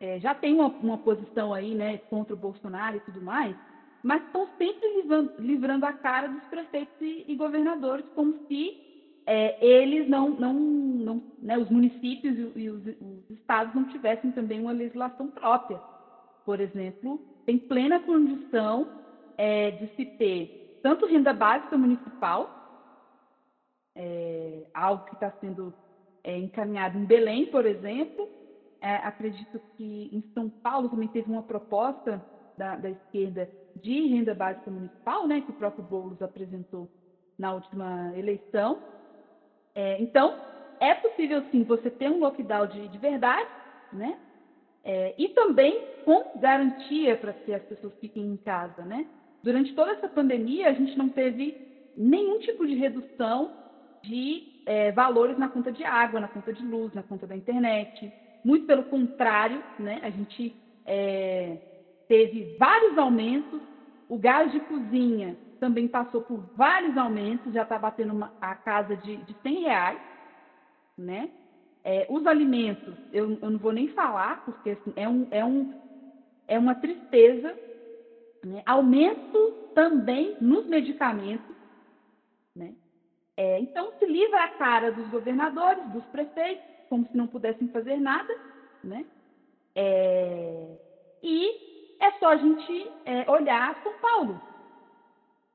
[0.00, 3.56] é, já tem uma, uma, posição aí né, contra o Bolsonaro e tudo mais,
[4.02, 8.88] mas estão sempre livrando, livrando a cara dos prefeitos e, e governadores como se
[9.26, 14.30] é, eles não, não, não né, os municípios e, e os, os, estados não tivessem
[14.32, 15.80] também uma legislação própria.
[16.48, 18.86] Por exemplo, tem plena condição
[19.36, 22.48] é, de se ter tanto renda básica municipal,
[23.94, 25.74] é, algo que está sendo
[26.24, 28.26] é, encaminhado em Belém, por exemplo.
[28.80, 32.18] É, acredito que em São Paulo também teve uma proposta
[32.56, 36.88] da, da esquerda de renda básica municipal, né, que o próprio Boulos apresentou
[37.38, 38.78] na última eleição.
[39.74, 40.34] É, então,
[40.80, 43.50] é possível sim você ter um lockdown de, de verdade,
[43.92, 44.18] né?
[44.84, 49.06] É, e também com garantia para que as pessoas fiquem em casa, né?
[49.42, 51.56] Durante toda essa pandemia, a gente não teve
[51.96, 53.52] nenhum tipo de redução
[54.02, 58.12] de é, valores na conta de água, na conta de luz, na conta da internet.
[58.44, 60.00] Muito pelo contrário, né?
[60.02, 60.54] A gente
[60.86, 61.58] é,
[62.08, 63.60] teve vários aumentos.
[64.08, 68.96] O gás de cozinha também passou por vários aumentos, já está batendo uma, a casa
[68.96, 70.00] de, de 100 reais,
[70.96, 71.30] né?
[71.84, 75.74] É, os alimentos, eu, eu, não vou nem falar, porque assim, é, um, é, um,
[76.46, 77.56] é uma tristeza.
[78.44, 78.62] Né?
[78.66, 81.56] Aumento também nos medicamentos.
[82.54, 82.74] Né?
[83.36, 87.98] É, então, se livra a cara dos governadores, dos prefeitos, como se não pudessem fazer
[87.98, 88.34] nada.
[88.82, 89.06] Né?
[89.74, 90.76] É,
[91.22, 94.48] e é só a gente é, olhar São Paulo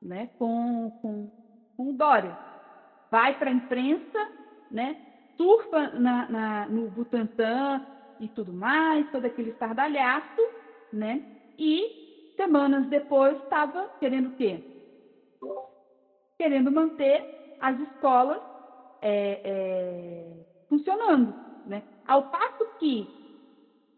[0.04, 1.30] né, com, com,
[1.76, 2.36] com o Dória.
[3.10, 4.28] Vai para a imprensa,
[4.70, 4.96] né,
[5.36, 7.80] surfa na, na, no Butantã
[8.20, 10.40] e tudo mais, todo aquele estardalhaço,
[10.92, 11.22] né,
[11.58, 14.60] e semanas depois estava querendo o quê?
[16.38, 18.40] Querendo manter as escolas
[19.00, 20.32] é, é,
[20.68, 21.34] funcionando.
[21.66, 21.82] Né?
[22.06, 23.08] Ao passo que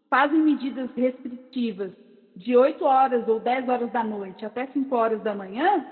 [0.09, 1.91] fazem medidas restritivas
[2.35, 5.85] de 8 horas ou 10 horas da noite até 5 horas da manhã,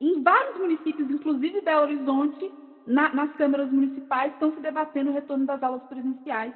[0.00, 2.52] em vários municípios, inclusive Belo Horizonte,
[2.86, 6.52] na, nas câmaras municipais, estão se debatendo o retorno das aulas presenciais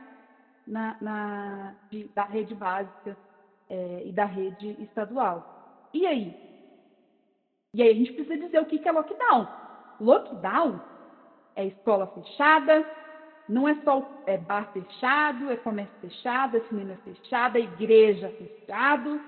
[0.66, 3.16] na, na de, da rede básica
[3.68, 5.88] é, e da rede estadual.
[5.92, 6.34] E aí?
[7.72, 9.48] E aí a gente precisa dizer o que, que é lockdown.
[10.00, 10.80] Lockdown
[11.56, 12.84] é escola fechada,
[13.48, 19.20] não é só é bar fechado, é comércio fechado, é cinema fechado, é igreja fechado,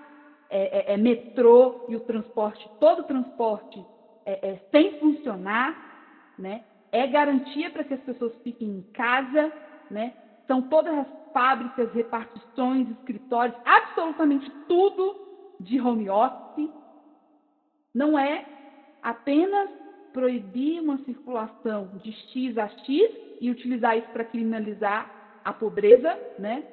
[0.49, 3.85] é, é, é metrô e o transporte, todo o transporte
[4.25, 6.65] é, é, sem funcionar, né?
[6.93, 9.53] É garantia para que as pessoas fiquem em casa,
[9.91, 10.15] né?
[10.47, 15.15] são todas as fábricas, repartições, escritórios, absolutamente tudo
[15.61, 16.71] de home office.
[17.95, 18.45] Não é
[19.03, 19.69] apenas
[20.13, 23.11] proibir uma circulação de X a X
[23.41, 26.65] e utilizar isso para criminalizar a pobreza, né?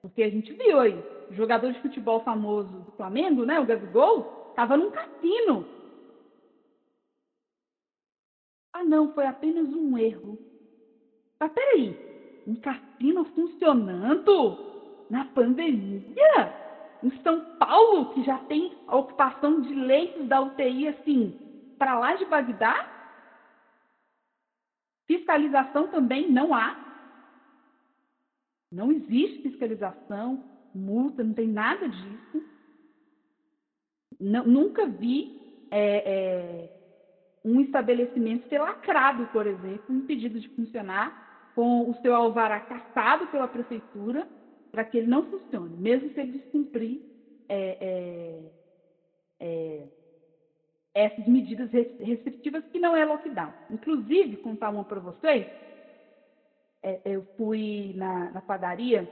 [0.00, 0.94] Porque a gente viu aí,
[1.30, 5.64] o jogador de futebol famoso do Flamengo, né, o Gabigol, estava num cassino.
[8.82, 10.36] Ah, não, foi apenas um erro.
[11.38, 11.96] Mas peraí,
[12.44, 14.58] um cassino funcionando
[15.08, 16.52] na pandemia?
[17.00, 21.32] Em São Paulo, que já tem a ocupação de leitos da UTI assim,
[21.78, 22.74] para lá de Bagdá?
[25.06, 26.76] Fiscalização também não há.
[28.72, 30.42] Não existe fiscalização,
[30.74, 32.42] multa, não tem nada disso.
[34.18, 35.32] Não, nunca vi
[35.70, 36.81] é, é,
[37.44, 43.48] um estabelecimento ser lacrado, por exemplo, impedido de funcionar com o seu alvará caçado pela
[43.48, 44.26] prefeitura
[44.70, 47.00] para que ele não funcione, mesmo se ele descumprir
[47.48, 48.50] é, é,
[49.40, 49.88] é,
[50.94, 53.52] essas medidas restritivas que não é lockdown.
[53.70, 55.46] Inclusive, contar uma para vocês,
[56.82, 59.08] é, eu fui na, na padaria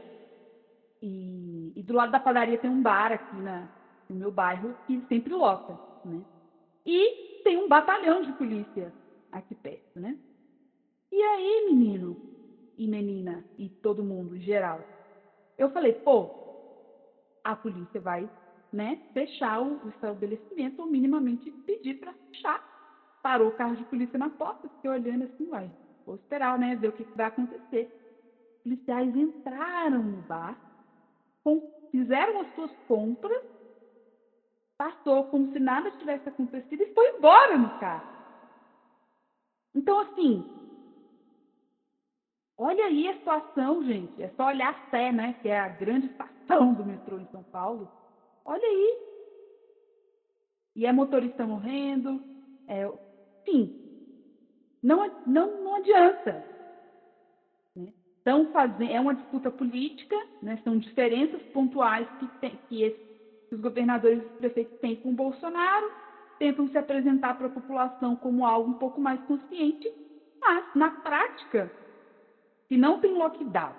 [1.02, 3.68] e, e, do lado da padaria tem um bar aqui na,
[4.08, 6.22] no meu bairro que sempre lota, né?
[6.84, 8.94] E tem um batalhão de polícia
[9.32, 10.16] aqui perto, né?
[11.12, 12.18] E aí, menino
[12.76, 14.88] e menina e todo mundo em geral,
[15.58, 16.32] eu falei, pô,
[17.44, 18.30] a polícia vai
[18.72, 22.62] né, fechar o estabelecimento ou minimamente pedir para fechar.
[23.22, 25.72] Parou o carro de polícia na porta, fiquei olhando assim, uai,
[26.06, 27.90] vou esperar, né, ver o que, que vai acontecer.
[28.56, 30.58] Os policiais entraram no bar,
[31.90, 33.42] fizeram as suas compras,
[34.80, 38.08] passou como se nada tivesse acontecido e foi embora no carro.
[39.74, 40.42] Então, assim,
[42.62, 44.22] Olha aí a situação, gente.
[44.22, 45.34] É só olhar a Sé, né?
[45.40, 47.90] Que é a grande estação do metrô em São Paulo.
[48.44, 48.98] Olha aí.
[50.76, 52.22] E é motorista morrendo.
[52.68, 52.86] É,
[53.40, 53.80] enfim,
[54.82, 56.44] não, não, não adianta.
[57.74, 57.94] Né?
[58.18, 60.60] Estão fazendo, é uma disputa política, né?
[60.62, 63.09] são diferenças pontuais que, tem, que, esse,
[63.54, 65.90] os governadores e os prefeitos têm com Bolsonaro,
[66.38, 69.92] tentam se apresentar para a população como algo um pouco mais consciente,
[70.40, 71.70] mas, na prática,
[72.66, 73.74] se não tem lockdown,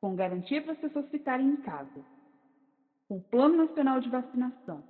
[0.00, 2.04] com garantia para as pessoas ficarem em casa,
[3.08, 4.84] com plano nacional de vacinação,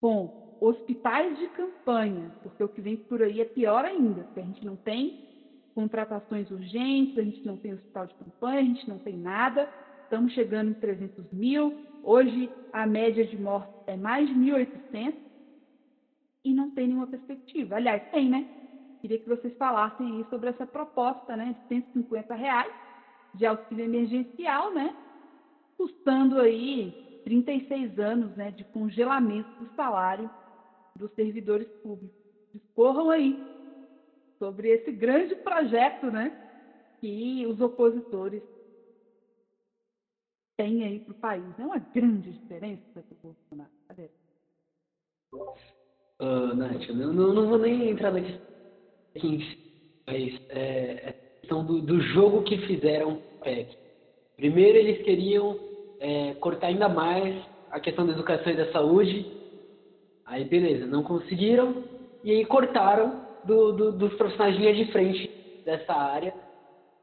[0.00, 4.44] com hospitais de campanha, porque o que vem por aí é pior ainda, porque a
[4.44, 5.26] gente não tem
[5.74, 9.68] contratações urgentes, a gente não tem hospital de campanha, a gente não tem nada,
[10.08, 11.70] estamos chegando em 300 mil,
[12.02, 15.14] hoje a média de mortes é mais de 1.800
[16.46, 17.76] e não tem nenhuma perspectiva.
[17.76, 18.48] Aliás, tem, né?
[19.02, 22.72] Queria que vocês falassem aí sobre essa proposta né, de 150 reais
[23.34, 24.96] de auxílio emergencial, né?
[25.76, 30.30] Custando aí 36 anos né, de congelamento do salário
[30.96, 32.16] dos servidores públicos.
[32.54, 33.38] Discorram aí
[34.38, 36.34] sobre esse grande projeto né,
[36.98, 38.42] que os opositores
[40.58, 41.58] têm aí para o país.
[41.58, 43.70] É uma grande diferença para o Bolsonaro.
[43.88, 44.10] Cadê?
[46.20, 48.48] Uh, Nath, eu não, não vou nem entrar na questão
[50.06, 53.76] mas é, é questão do, do, jogo que fizeram PEC.
[54.36, 55.58] Primeiro, eles queriam
[56.00, 59.26] é, cortar ainda mais a questão da educação e da saúde.
[60.24, 61.84] Aí, beleza, não conseguiram.
[62.22, 66.34] E aí cortaram do, do, dos profissionais de linha de frente dessa área.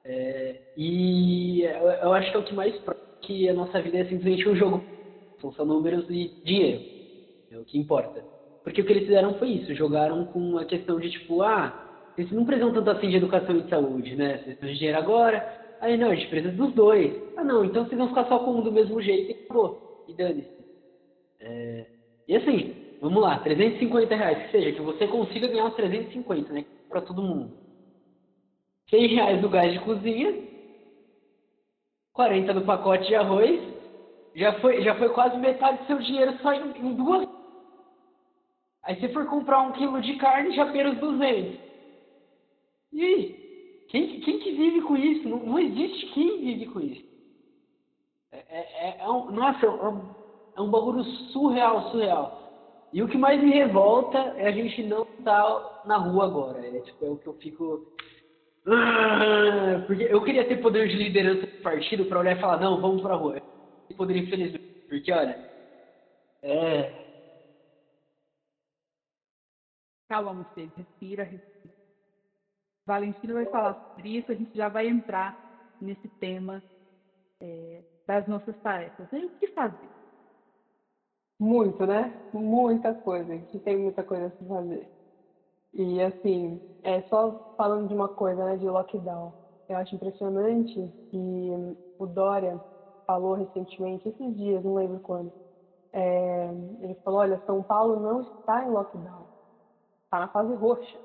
[0.03, 2.75] É, e eu, eu, acho que é o que mais
[3.25, 4.83] que a nossa vida é simplesmente um jogo.
[5.41, 6.81] São só números e dinheiro.
[7.51, 8.23] É o que importa.
[8.63, 9.75] Porque o que eles fizeram foi isso.
[9.75, 13.61] Jogaram com a questão de tipo, ah, vocês não precisam tanto assim de educação e
[13.61, 14.37] de saúde, né?
[14.37, 15.65] Vocês precisam de dinheiro agora.
[15.81, 17.13] Aí, não, a gente precisa dos dois.
[17.37, 20.05] Ah, não, então vocês vão ficar só com um do mesmo jeito e acabou.
[20.07, 20.49] E dane-se.
[21.39, 21.85] É...
[22.27, 26.65] E assim, vamos lá, 350 reais, que seja, que você consiga ganhar os 350, né?
[26.89, 27.51] Pra todo mundo.
[28.89, 30.33] 100 reais do gás de cozinha,
[32.15, 33.61] 40 do pacote de arroz,
[34.33, 37.27] já foi, já foi quase metade do seu dinheiro só em, em duas.
[38.83, 41.59] Aí se for comprar um quilo de carne, já perde os 200.
[42.93, 43.45] E aí?
[43.89, 45.27] Quem, quem que vive com isso?
[45.27, 47.05] Não, não existe quem vive com isso.
[48.31, 50.01] É, é, é, é um, nossa, é um,
[50.57, 52.89] é um bagulho surreal, surreal.
[52.93, 56.65] E o que mais me revolta é a gente não estar tá na rua agora.
[56.65, 57.93] É, tipo, é o que eu fico.
[58.67, 62.81] Ah, porque eu queria ter poder de liderança do partido para olhar e falar, não,
[62.81, 63.37] vamos pra rua.
[63.89, 65.47] Eu poderia, infelizmente, porque olha.
[66.41, 67.05] É.
[70.07, 71.73] Calma, você, respira, respira.
[72.85, 75.35] Valentina vai falar sobre isso, a gente já vai entrar
[75.81, 76.63] nesse tema
[77.41, 79.07] é, das nossas tarefas.
[79.11, 79.89] E o que fazer?
[81.39, 82.15] Muito, né?
[82.31, 83.33] Muita coisa.
[83.33, 84.89] A gente tem muita coisa a se fazer.
[85.75, 89.33] E assim, é só falando de uma coisa, né, de lockdown.
[89.67, 90.73] Eu acho impressionante
[91.09, 91.17] que
[91.97, 92.61] o Dória
[93.05, 95.33] falou recentemente, esses dias, não lembro quando.
[95.93, 96.47] É,
[96.81, 99.29] ele falou: olha, São Paulo não está em lockdown,
[100.05, 100.99] está na fase roxa.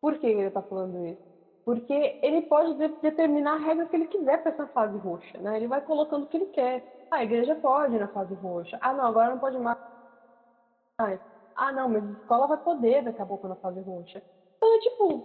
[0.00, 1.20] Por que ele está falando isso?
[1.64, 5.56] Porque ele pode determinar a regra que ele quiser para essa fase roxa, né?
[5.56, 6.84] Ele vai colocando o que ele quer.
[7.10, 8.78] Ah, a igreja pode na fase roxa.
[8.80, 11.24] Ah, não, agora não pode mais.
[11.56, 14.22] Ah, não, mas a escola vai poder daqui a pouco na fase roxa.
[14.56, 15.24] Então é tipo,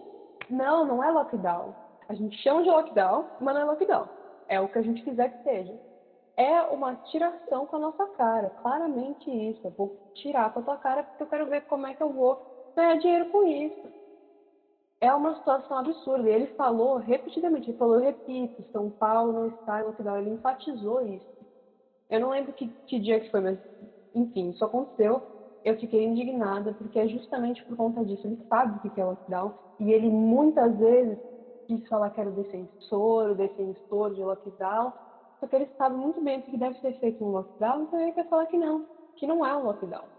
[0.49, 1.75] não, não é lockdown.
[2.07, 4.09] A gente chama de lockdown, mas não é lockdown.
[4.47, 5.79] É o que a gente quiser que seja.
[6.37, 8.51] É uma tiração com a nossa cara.
[8.51, 9.61] Claramente isso.
[9.67, 12.11] Eu vou tirar com a tua cara porque eu quero ver como é que eu
[12.13, 12.39] vou
[12.75, 13.91] ganhar dinheiro com isso
[15.01, 16.29] é uma situação absurda.
[16.29, 20.17] E ele falou repetidamente, ele falou, eu repito, São Paulo não está em lockdown.
[20.17, 21.25] Ele enfatizou isso.
[22.09, 23.59] Eu não lembro que, que dia que foi, mas
[24.13, 25.23] enfim, isso aconteceu.
[25.63, 28.25] Eu fiquei indignada, porque é justamente por conta disso.
[28.27, 31.19] Ele sabe o que é lockdown e ele muitas vezes
[31.67, 34.93] quis falar que era o defensor, o defensor de lockdown,
[35.39, 38.11] só que ele sabe muito bem o que deve ser feito no lockdown, então ele
[38.13, 38.85] quer falar que não,
[39.15, 40.09] que não é um lockdown.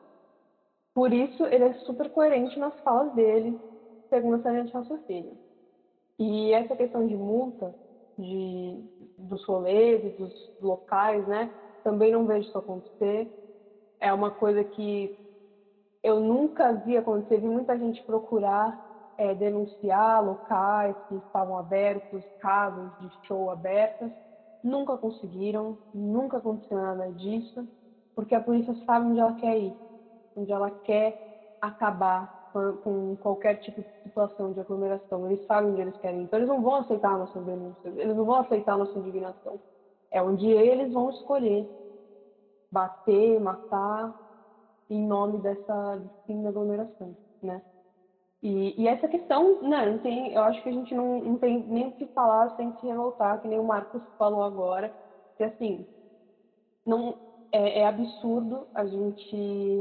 [0.94, 3.60] Por isso, ele é super coerente nas falas dele,
[4.08, 5.38] segundo essa linha de raciocínio.
[6.18, 7.74] E essa questão de multa
[8.18, 8.84] de,
[9.18, 11.50] dos rolês dos locais, né?
[11.82, 13.30] Também não vejo isso acontecer.
[14.00, 15.14] É uma coisa que
[16.02, 17.40] eu nunca vi acontecer.
[17.40, 18.76] Vi muita gente procurar
[19.16, 24.10] é, denunciar locais que estavam abertos, casas de show abertas.
[24.62, 27.66] Nunca conseguiram, nunca aconteceu nada disso,
[28.14, 29.76] porque a polícia sabe onde ela quer ir,
[30.36, 31.18] onde ela quer
[31.60, 32.30] acabar
[32.80, 35.26] com qualquer tipo de situação de aglomeração.
[35.26, 36.22] Eles sabem onde eles querem.
[36.22, 39.60] Então, eles não vão aceitar a nossa denúncia, eles não vão aceitar nossa indignação.
[40.10, 41.68] É onde eles vão escolher
[42.70, 44.12] bater, matar,
[44.90, 47.62] em nome dessa fim da aglomeração, né?
[48.42, 51.62] E, e, essa questão, né, não tem, eu acho que a gente não, não tem
[51.64, 54.94] nem o que falar sem se revoltar, que nem o Marcos falou agora,
[55.36, 55.86] que assim,
[56.86, 57.14] não,
[57.52, 59.36] é, é absurdo a gente,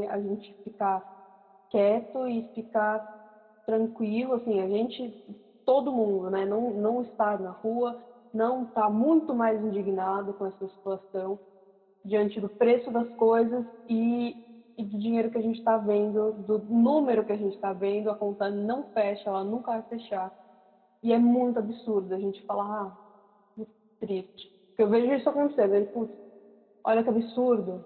[0.10, 1.06] a gente ficar
[1.70, 3.02] quieto e ficar
[3.66, 5.16] tranquilo, assim, a gente,
[5.64, 7.98] todo mundo, né, não, não está na rua,
[8.34, 11.40] não está muito mais indignado com essa situação
[12.04, 14.36] diante do preço das coisas e,
[14.80, 18.10] e do dinheiro que a gente está vendo, do número que a gente está vendo,
[18.10, 20.32] a conta não fecha, ela nunca vai fechar.
[21.04, 23.64] E é muito absurdo a gente falar, ah,
[24.00, 24.52] triste.
[24.70, 26.14] Porque eu vejo isso acontecendo, ele, putz,
[26.84, 27.84] olha que absurdo,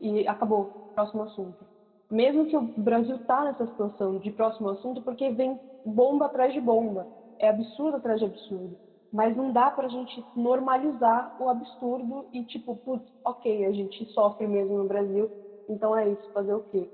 [0.00, 1.66] e acabou, próximo assunto
[2.10, 6.60] mesmo que o Brasil está nessa situação de próximo assunto, porque vem bomba atrás de
[6.60, 7.08] bomba,
[7.40, 8.78] é absurdo atrás de absurdo.
[9.12, 14.04] Mas não dá para a gente normalizar o absurdo e tipo, putz, ok, a gente
[14.06, 15.30] sofre mesmo no Brasil,
[15.68, 16.88] então é isso, fazer o quê?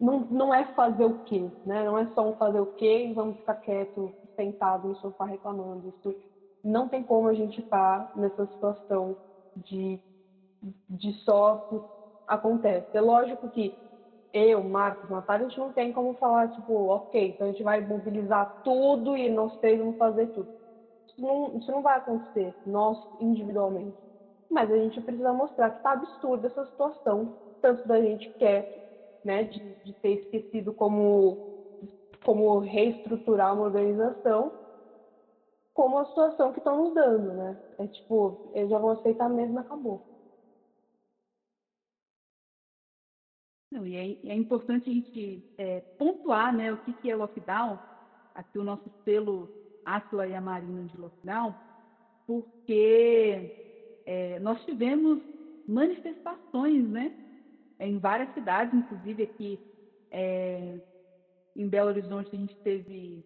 [0.00, 1.84] Não, não é fazer o quê, né?
[1.84, 5.88] Não é só um fazer o quê e vamos ficar quieto, sentado no sofá reclamando.
[5.88, 6.14] Isso
[6.62, 9.16] não tem como a gente estar tá nessa situação
[9.54, 10.00] de,
[10.88, 11.64] de só
[12.26, 12.88] acontece.
[12.96, 13.72] É lógico que
[14.32, 17.80] eu, Marcos, Natália, a gente não tem como falar, tipo, ok, então a gente vai
[17.80, 20.48] mobilizar tudo e nós três vamos fazer tudo.
[21.08, 23.96] Isso não, isso não vai acontecer, nós individualmente.
[24.50, 28.68] Mas a gente precisa mostrar que está absurda essa situação, tanto da gente quieto,
[29.24, 31.40] né, de, de ter esquecido como,
[32.24, 34.52] como reestruturar uma organização,
[35.74, 37.58] como a situação que estão nos dando, né?
[37.78, 40.02] É tipo, eles já vão aceitar mesmo acabou.
[43.70, 47.80] Não, e é, é, importante a gente é, pontuar né, o que, que é lockdown,
[48.34, 49.50] aqui o nosso selo
[49.84, 51.56] Atla e a Marina de lockdown,
[52.26, 53.50] porque
[54.06, 55.20] é, nós tivemos
[55.66, 57.10] manifestações né,
[57.86, 59.60] em várias cidades, inclusive aqui
[60.10, 60.78] é,
[61.56, 63.24] em Belo Horizonte a gente teve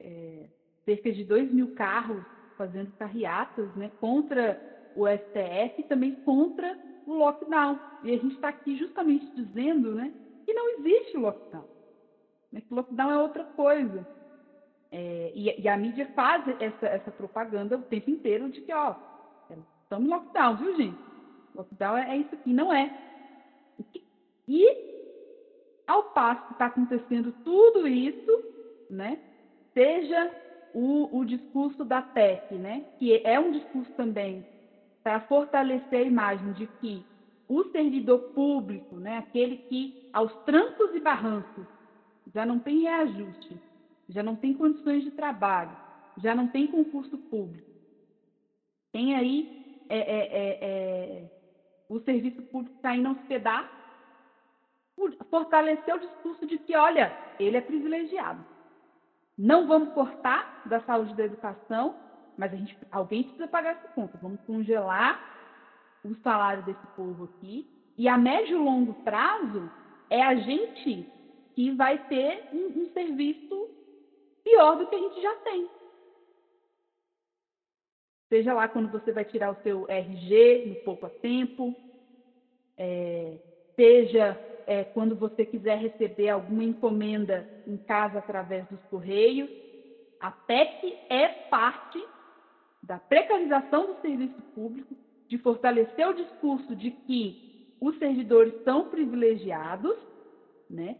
[0.00, 0.48] é,
[0.84, 2.22] cerca de 2 mil carros
[2.56, 4.60] fazendo carreatas né, contra
[4.94, 7.78] o STF e também contra o lockdown.
[8.02, 10.12] E a gente está aqui justamente dizendo né,
[10.44, 11.64] que não existe lockdown.
[12.52, 14.06] Né, que lockdown é outra coisa.
[14.92, 18.94] É, e, e, a mídia faz essa, essa propaganda o tempo inteiro de que, ó,
[19.82, 20.98] estamos em lockdown, viu, gente?
[21.52, 22.96] Lockdown é, é isso aqui, não é.
[24.46, 24.68] E,
[25.86, 28.42] ao passo que está acontecendo tudo isso,
[28.90, 29.18] né,
[29.72, 30.30] seja
[30.72, 34.44] o, o discurso da PEC, né, que é um discurso também
[35.02, 37.04] para fortalecer a imagem de que
[37.48, 41.66] o servidor público, né, aquele que aos trancos e barrancos
[42.34, 43.60] já não tem reajuste,
[44.08, 45.76] já não tem condições de trabalho,
[46.16, 47.68] já não tem concurso público,
[48.92, 49.46] tem aí
[49.88, 51.30] é, é, é, é
[51.88, 53.83] o serviço público está indo aos pedaços,
[55.30, 58.44] fortalecer o discurso de que, olha, ele é privilegiado.
[59.36, 61.96] Não vamos cortar da saúde e da educação,
[62.36, 64.18] mas a gente, alguém precisa pagar essa conta.
[64.22, 65.20] Vamos congelar
[66.04, 67.68] o salário desse povo aqui.
[67.96, 69.70] E a médio e longo prazo
[70.10, 71.10] é a gente
[71.54, 73.70] que vai ter um, um serviço
[74.42, 75.68] pior do que a gente já tem.
[78.28, 81.74] Seja lá quando você vai tirar o seu RG no pouco a tempo,
[82.76, 83.38] é,
[83.76, 89.48] seja é, quando você quiser receber alguma encomenda em casa através dos correios.
[90.20, 92.02] A PEC é parte
[92.82, 94.94] da precarização do serviço público,
[95.28, 99.96] de fortalecer o discurso de que os servidores são privilegiados,
[100.68, 100.96] né?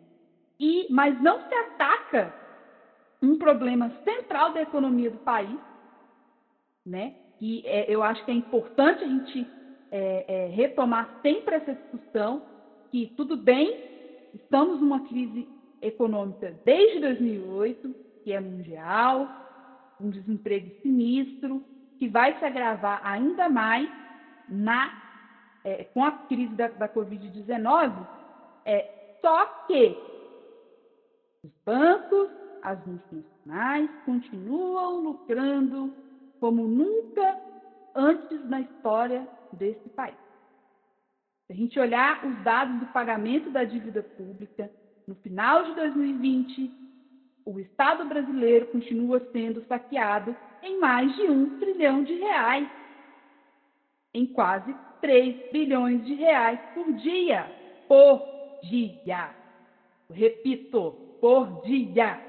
[0.59, 2.35] E, mas não se ataca
[3.23, 5.59] um problema central da economia do país,
[6.85, 7.15] né?
[7.41, 9.47] E é, eu acho que é importante a gente
[9.91, 12.54] é, é, retomar sempre essa discussão
[12.95, 13.77] que tudo bem,
[14.33, 15.49] estamos numa crise
[15.83, 17.93] econômica desde 2008,
[18.23, 19.29] que é mundial,
[20.01, 21.61] um desemprego sinistro,
[21.99, 23.91] que vai se agravar ainda mais
[24.49, 24.93] na,
[25.65, 28.07] é, com a crise da, da Covid-19,
[28.65, 29.99] é, só que
[31.43, 32.31] os bancos,
[32.63, 35.93] as multinacionais continuam lucrando
[36.39, 37.41] como nunca
[37.93, 40.24] antes na história desse país.
[41.55, 44.69] A gente olhar os dados do pagamento da dívida pública,
[45.07, 46.69] no final de 2020,
[47.47, 52.69] o Estado brasileiro continua sendo saqueado em mais de um trilhão de reais,
[54.13, 57.47] em quase 3 bilhões de reais por dia.
[57.87, 58.21] Por
[58.65, 59.31] dia.
[60.11, 60.91] Repito,
[61.21, 62.21] por dia.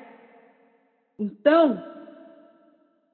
[1.18, 1.84] Então,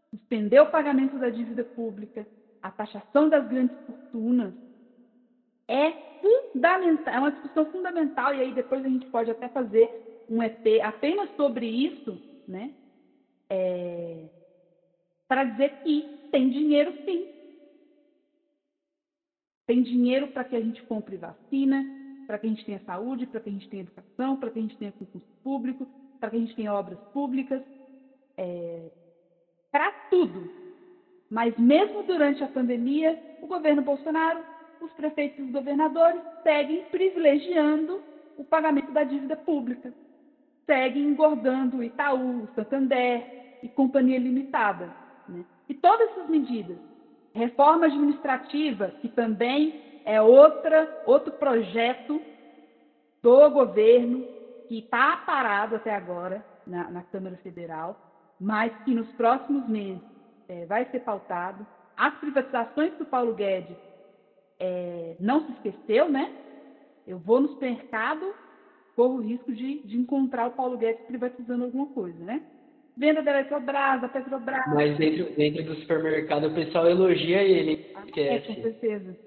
[0.09, 2.27] suspender o pagamento da dívida pública,
[2.61, 4.53] a taxação das grandes fortunas,
[5.71, 9.89] é fundamental, é uma discussão fundamental, e aí depois a gente pode até fazer
[10.29, 12.73] um EP apenas sobre isso, né?
[13.49, 14.25] É,
[15.27, 17.27] para dizer que tem dinheiro sim.
[19.65, 21.85] Tem dinheiro para que a gente compre vacina,
[22.27, 24.61] para que a gente tenha saúde, para que a gente tenha educação, para que a
[24.61, 25.87] gente tenha concurso público,
[26.19, 27.61] para que a gente tenha obras públicas,
[28.37, 28.91] é,
[29.71, 30.51] para tudo.
[31.29, 34.50] Mas mesmo durante a pandemia, o governo Bolsonaro,
[34.85, 38.01] os prefeitos e os governadores seguem privilegiando
[38.37, 39.93] o pagamento da dívida pública,
[40.65, 44.89] seguem engordando o Itaú, o Santander e Companhia Limitada.
[45.27, 45.45] Né?
[45.69, 46.77] E todas essas medidas,
[47.33, 52.21] reforma administrativa, que também é outra, outro projeto
[53.21, 54.25] do governo
[54.67, 57.95] que está parado até agora na, na, Câmara Federal,
[58.39, 60.01] mas que nos próximos meses
[60.47, 61.65] é, vai ser pautado.
[61.95, 63.77] As privatizações que o Paulo Guedes
[64.61, 66.31] é, não se esqueceu, né?
[67.07, 68.31] Eu vou no supermercado,
[68.95, 72.43] corro o risco de, de encontrar o Paulo Guedes privatizando alguma coisa, né?
[72.95, 74.63] Venda da Eletrobras, da Petrobras.
[74.75, 77.91] Mas dentro, dentro do supermercado o pessoal elogia ele.
[77.95, 79.17] Ah, é, com certeza.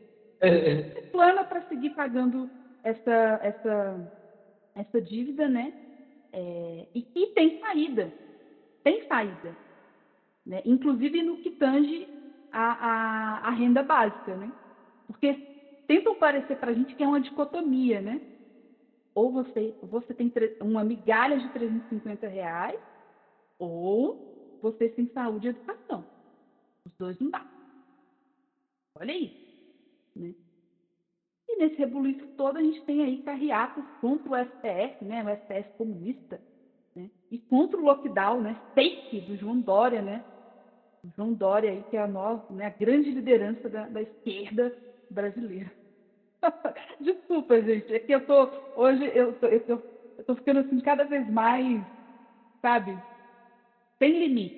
[1.11, 2.49] plano para seguir pagando
[2.85, 4.13] essa, essa,
[4.77, 5.73] essa dívida, né?
[6.33, 8.13] É, e que tem saída.
[8.85, 9.57] Tem saída.
[10.47, 10.63] Né?
[10.65, 12.07] Inclusive no que tange
[12.53, 14.53] a, a, a renda básica, né?
[15.07, 15.35] Porque
[15.87, 18.21] tentam parecer para a gente que é uma dicotomia, né?
[19.15, 22.81] Ou você, você tem uma migalha de 350 reais,
[23.59, 26.05] ou você tem saúde e educação.
[26.85, 27.47] Os dois não dá.
[28.99, 29.45] Olha isso.
[30.17, 30.35] Né?
[31.49, 35.23] E nesse rebuliço todo a gente tem aí carreatas contra o STF, né?
[35.23, 36.41] o STF comunista,
[36.95, 37.11] né?
[37.31, 38.61] e contra o lockdown, né?
[38.75, 40.25] fake do João Dória, né?
[41.05, 42.67] O João Dória aí, que é a, nova, né?
[42.67, 44.77] a grande liderança da, da esquerda
[45.11, 45.73] brasileira.
[47.01, 49.83] Desculpa, gente, é que eu tô, hoje eu tô, eu tô,
[50.19, 51.87] eu tô ficando assim cada vez mais,
[52.61, 53.03] sabe,
[53.99, 54.57] sem limite.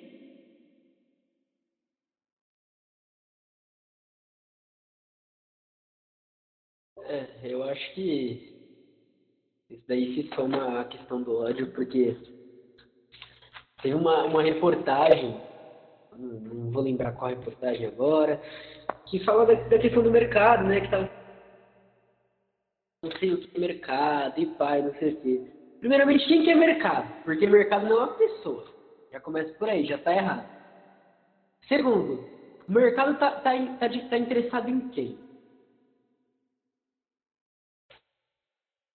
[7.04, 8.56] É, eu acho que
[9.70, 12.16] isso daí se soma à questão do ódio, porque
[13.82, 15.40] tem uma, uma reportagem,
[16.10, 18.40] não, não vou lembrar qual reportagem agora,
[19.06, 20.80] que fala da, da questão do mercado, né?
[20.80, 21.08] Que tá
[23.02, 25.52] não sei o que é mercado, e pai, não sei o que.
[25.78, 27.22] Primeiramente, quem que é mercado?
[27.22, 28.64] Porque mercado não é uma pessoa.
[29.12, 30.50] Já começa por aí, já está errado.
[31.68, 32.28] Segundo,
[32.66, 35.18] o mercado está tá, tá, tá, interessado em quem?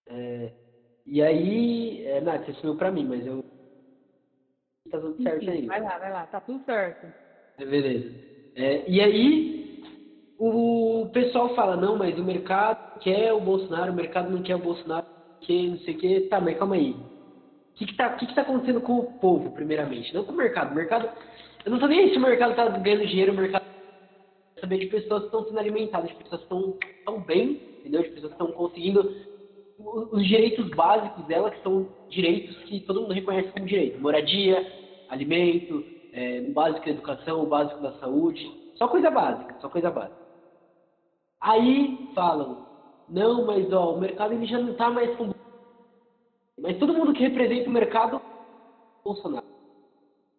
[0.06, 0.52] É,
[1.06, 3.40] e aí, é, Nath, você sumiu para mim, mas eu.
[4.90, 5.66] Tá tudo certo aí.
[5.66, 7.12] Vai lá, vai lá, tá tudo certo.
[7.56, 8.20] É, beleza.
[8.54, 9.61] É, e aí,
[10.44, 14.58] o pessoal fala, não, mas o mercado quer o Bolsonaro, o mercado não quer o
[14.58, 15.06] Bolsonaro,
[15.40, 16.20] que não sei o que.
[16.22, 16.90] Tá, mas calma aí.
[16.90, 20.12] O que, que, tá, que, que tá acontecendo com o povo, primeiramente?
[20.12, 20.72] Não com o mercado.
[20.72, 21.08] O mercado.
[21.64, 23.64] Eu não aí se o mercado tá ganhando dinheiro, o mercado
[24.60, 28.02] saber de pessoas que estão sendo alimentadas, de pessoas que estão tão bem, entendeu?
[28.02, 29.14] De pessoas que estão conseguindo
[29.78, 34.00] os direitos básicos dela, que são direitos que todo mundo reconhece como direito.
[34.00, 34.64] Moradia,
[35.08, 38.50] alimento, é, básico da educação, básico da saúde.
[38.74, 40.21] Só coisa básica, só coisa básica.
[41.42, 42.64] Aí falam,
[43.08, 45.32] não, mas ó, o mercado ele já não está mais com.
[46.60, 48.20] Mas todo mundo que representa o mercado
[49.04, 49.44] Bolsonaro.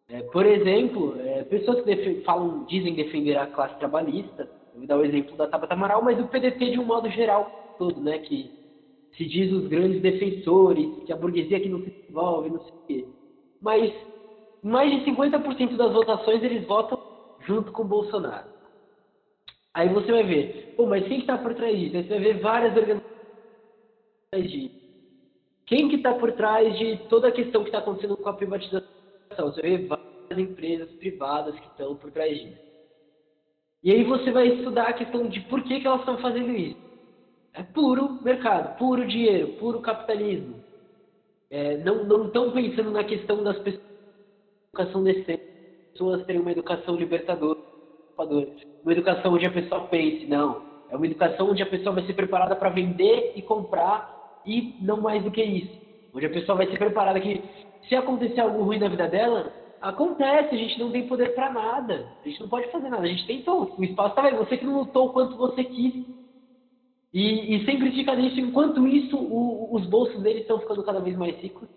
[0.10, 4.98] É, por exemplo, é, pessoas que falam, dizem defender a classe trabalhista, eu vou dar
[4.98, 8.52] o exemplo da Tabata Amaral, mas o PDT de um modo geral todo, né, que
[9.18, 12.88] se diz os grandes defensores, que a burguesia aqui não se envolve, não sei o
[12.88, 13.08] quê.
[13.62, 13.94] Mas
[14.62, 16.98] mais de 50% das votações eles votam
[17.42, 18.53] junto com o Bolsonaro.
[19.74, 21.98] Aí você vai ver, pô, mas quem está por trás disso?
[21.98, 24.84] Aí você vai ver várias organizações disso.
[25.66, 28.88] Quem que está por trás de toda a questão que está acontecendo com a privatização?
[29.36, 32.62] Você vai ver várias empresas privadas que estão por trás disso.
[33.84, 36.78] E aí você vai estudar a questão de por que, que elas estão fazendo isso.
[37.54, 40.64] É puro mercado, puro dinheiro, puro capitalismo.
[41.50, 43.84] É, não estão pensando na questão das pessoas,
[44.74, 45.44] educação decente,
[45.92, 47.60] pessoas terem uma educação libertadora,
[48.18, 50.62] uma educação onde a pessoa pense, não.
[50.90, 55.02] É uma educação onde a pessoa vai ser preparada para vender e comprar e não
[55.02, 55.82] mais do que isso.
[56.14, 57.44] Onde a pessoa vai ser preparada que
[57.88, 59.52] se acontecer algo ruim na vida dela,
[59.82, 62.06] acontece, a gente não tem poder para nada.
[62.24, 63.04] A gente não pode fazer nada.
[63.04, 63.74] A gente tentou.
[63.78, 66.06] O espaço tá vendo, você que não lutou o quanto você quis.
[67.14, 68.40] E, e sempre fica nisso.
[68.40, 71.68] Enquanto isso, o, os bolsos deles estão ficando cada vez mais ricos.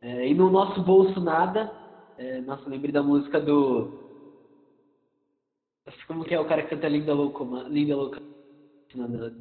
[0.00, 1.72] É, e no nosso bolso nada.
[2.18, 4.07] É, nossa, lembrei da música do.
[6.06, 7.44] Como que é o cara que canta Linda Louca?
[7.68, 8.20] Linda Louca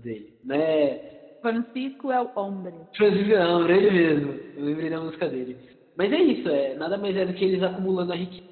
[0.03, 0.33] dele.
[0.43, 1.17] Né?
[1.41, 2.73] Francisco é o homem.
[2.95, 4.33] Francisco é o homem, ele mesmo.
[4.57, 5.57] Eu lembrei da música dele.
[5.95, 8.47] Mas é isso, é, nada mais é do que eles acumulando a riqueza.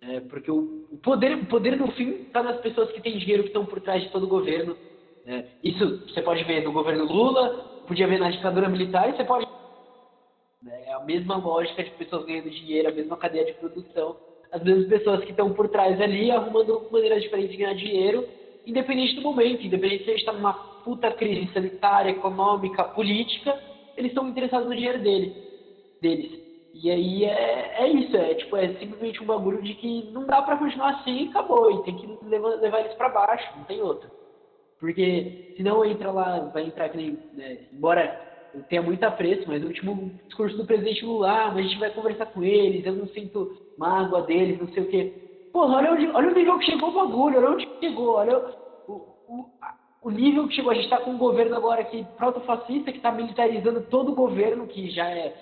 [0.00, 3.44] É, porque o, o, poder, o poder, no fim, está nas pessoas que têm dinheiro,
[3.44, 4.76] que estão por trás de todo o governo.
[5.24, 9.22] É, isso você pode ver no governo Lula, podia ver na ditadura militar, e você
[9.22, 9.46] pode.
[10.66, 14.16] É a mesma lógica de pessoas ganhando dinheiro, a mesma cadeia de produção.
[14.52, 18.28] As mesmas pessoas que estão por trás ali, arrumando maneiras diferentes de ganhar dinheiro,
[18.66, 20.52] independente do momento, independente se a gente está numa
[20.84, 23.58] puta crise sanitária, econômica, política,
[23.96, 25.34] eles estão interessados no dinheiro dele,
[26.00, 26.42] deles.
[26.74, 30.42] E aí é, é isso, é tipo, é simplesmente um bagulho de que não dá
[30.42, 33.80] para continuar assim e acabou, e tem que levar, levar eles para baixo, não tem
[33.80, 34.10] outra.
[34.80, 39.62] Porque senão entra lá, vai entrar que nem, né, embora eu tenha muito apreço, mas
[39.62, 42.92] o último discurso do presidente Lula, ah, mas a gente vai conversar com eles, eu
[42.92, 45.12] não sinto mágoa deles, não sei o quê.
[45.52, 48.38] Porra, olha, onde, olha o nível que chegou o bagulho, olha onde chegou, olha
[48.88, 48.92] o,
[49.28, 49.46] o,
[50.02, 50.70] o nível que chegou.
[50.70, 54.66] A gente está com um governo agora que proto-fascista, que está militarizando todo o governo,
[54.66, 55.34] que já é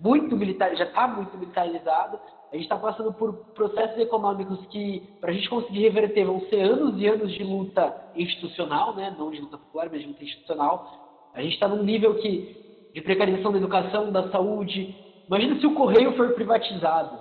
[0.00, 2.18] muito militar, já está muito militarizado.
[2.52, 6.60] A gente está passando por processos econômicos que, para a gente conseguir reverter, vão ser
[6.60, 9.14] anos e anos de luta institucional, né?
[9.18, 11.01] não de luta popular, mas de luta institucional.
[11.34, 14.94] A gente está num nível que, de precarização da educação, da saúde.
[15.26, 17.18] Imagina se o correio for privatizado.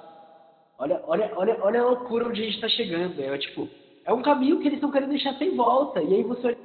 [0.78, 3.22] Olha, olha, olha, olha a loucura onde a gente está chegando.
[3.22, 3.70] É, tipo,
[4.06, 6.02] é um caminho que eles estão querendo deixar sem volta.
[6.02, 6.58] E aí você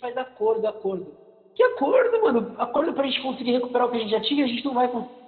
[0.00, 1.14] faz acordo, acordo.
[1.54, 2.54] Que acordo, mano?
[2.58, 4.74] Acordo para a gente conseguir recuperar o que a gente já tinha, a gente não
[4.74, 5.20] vai conseguir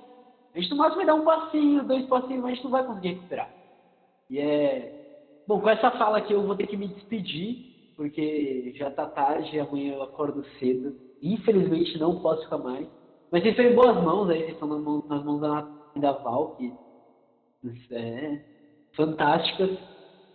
[0.55, 2.87] a gente no máximo vai dar um passinho, dois passinhos, mas a gente não vai
[2.87, 3.51] conseguir recuperar.
[4.29, 4.99] E é.
[5.47, 9.59] Bom, com essa fala aqui eu vou ter que me despedir, porque já tá tarde,
[9.59, 10.95] amanhã eu acordo cedo.
[11.23, 12.87] Infelizmente não posso ficar mais.
[13.31, 16.13] Mas vocês estão em boas mãos aí, vocês estão nas mãos, nas mãos da, da
[16.13, 16.73] Val, que
[17.91, 18.41] é,
[18.95, 19.71] fantásticas.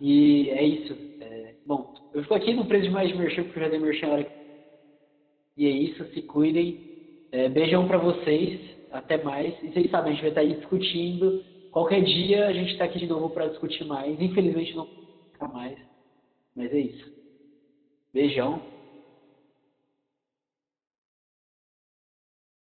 [0.00, 0.96] E é isso.
[1.20, 3.78] É, bom, eu fico aqui no preço de mais de merchan, porque eu já dei
[3.78, 4.26] merchan hora.
[5.56, 6.88] E é isso, se cuidem.
[7.30, 8.60] É, beijão para vocês
[8.90, 9.54] até mais.
[9.62, 11.44] E vocês sabem, a gente vai estar aí discutindo.
[11.70, 14.20] Qualquer dia a gente está aqui de novo para discutir mais.
[14.20, 14.88] Infelizmente não
[15.32, 15.78] ficar mais.
[16.56, 17.12] Mas é isso.
[18.12, 18.77] Beijão.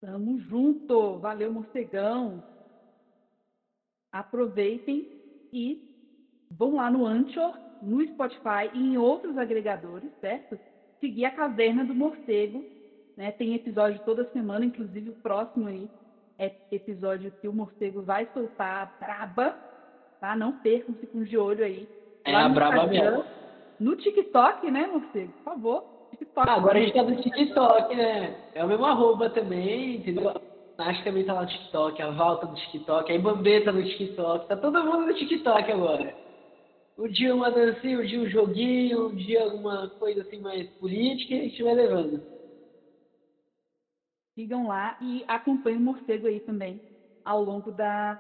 [0.06, 1.18] Tamo junto.
[1.18, 2.44] Valeu, morcegão.
[4.12, 5.04] Aproveitem
[5.52, 5.82] e
[6.50, 10.60] vão lá no Anchor, no Spotify e em outros agregadores, certo?
[11.00, 12.64] Seguir a Caverna do Morcego.
[13.18, 13.32] Né?
[13.32, 15.90] Tem episódio toda semana, inclusive o próximo aí
[16.38, 19.58] é episódio que o morcego vai soltar braba,
[20.20, 20.36] tá?
[20.36, 21.88] Não percam, fiquem de olho aí.
[22.26, 23.24] É a braba mesmo.
[23.80, 25.32] No TikTok, né, morcego?
[25.32, 25.95] Por favor.
[26.16, 26.50] TikTok.
[26.50, 28.36] Ah, agora a gente tá no TikTok, né?
[28.54, 30.34] É o mesmo arroba também, entendeu?
[30.78, 33.72] Acho que também tá lá no TikTok, a Val tá no TikTok, a Ibambê tá
[33.72, 36.14] no TikTok, tá todo mundo no TikTok agora.
[36.98, 41.34] um dia uma dancinha, um dia um joguinho, um dia alguma coisa assim mais política
[41.34, 42.26] e a gente vai levando.
[44.34, 46.82] Sigam lá e acompanhem o morcego aí também
[47.24, 48.20] ao longo da,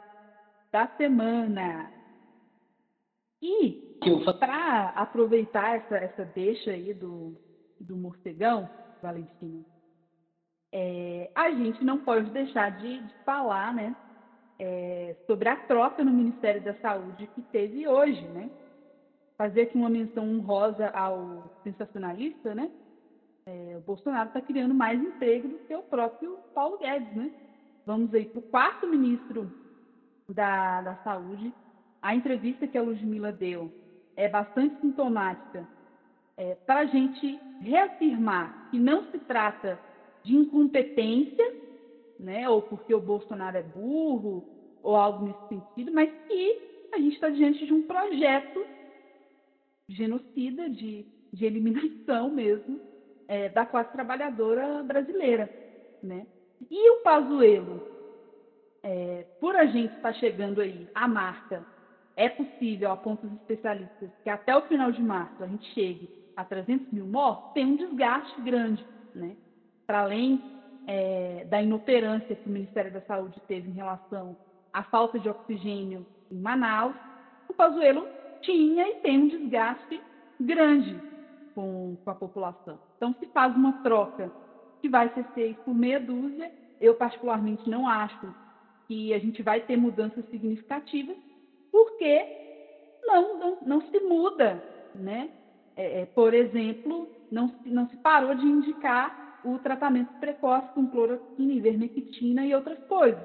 [0.71, 1.91] da semana.
[3.41, 3.77] E
[4.39, 7.35] para aproveitar essa, essa deixa aí do,
[7.79, 8.69] do morcegão,
[9.01, 9.63] Valentina,
[10.71, 13.95] é, a gente não pode deixar de, de falar, né,
[14.59, 18.49] é, sobre a troca no Ministério da Saúde que teve hoje, né?
[19.37, 22.71] Fazer aqui uma menção honrosa ao sensacionalista, né?
[23.45, 27.31] É, o Bolsonaro está criando mais emprego do que o próprio Paulo Guedes, né?
[27.85, 29.51] Vamos aí para o quarto ministro
[30.29, 31.53] da, da Saúde.
[32.01, 33.71] A entrevista que a Ludmilla deu
[34.15, 35.67] é bastante sintomática
[36.37, 39.79] é, para a gente reafirmar que não se trata
[40.23, 41.53] de incompetência,
[42.19, 44.43] né, ou porque o Bolsonaro é burro,
[44.81, 48.65] ou algo nesse sentido, mas que a gente está diante de um projeto
[49.87, 52.79] genocida, de, de eliminação mesmo,
[53.27, 55.49] é, da classe trabalhadora brasileira.
[56.01, 56.25] Né?
[56.69, 57.81] E o Pazuello,
[58.83, 61.65] é, por a gente estar tá chegando aí, a marca,
[62.15, 66.43] é possível, a pontos especialistas, que até o final de março a gente chegue a
[66.43, 69.35] 300 mil mortos, tem um desgaste grande, né?
[69.87, 70.39] Para além
[70.87, 74.35] é, da inoperância que o Ministério da Saúde teve em relação
[74.73, 76.95] à falta de oxigênio em Manaus,
[77.47, 78.05] o Pazuello
[78.41, 80.01] tinha e tem um desgaste
[80.39, 80.99] grande
[81.53, 82.79] com, com a população.
[82.97, 84.31] Então, se faz uma troca
[84.81, 88.33] que vai ser feita por meia dúzia, eu particularmente não acho
[88.87, 91.17] que a gente vai ter mudanças significativas,
[91.71, 92.25] porque
[93.03, 94.61] não, não, não se muda,
[94.93, 95.29] né?
[95.75, 101.53] É, é, por exemplo, não, não se parou de indicar o tratamento precoce com cloroquina,
[101.53, 103.21] ivermectina e outras coisas.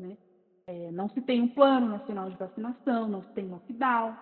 [0.00, 0.16] Né?
[0.66, 4.16] É, não se tem um plano nacional de vacinação, não se tem lockdown,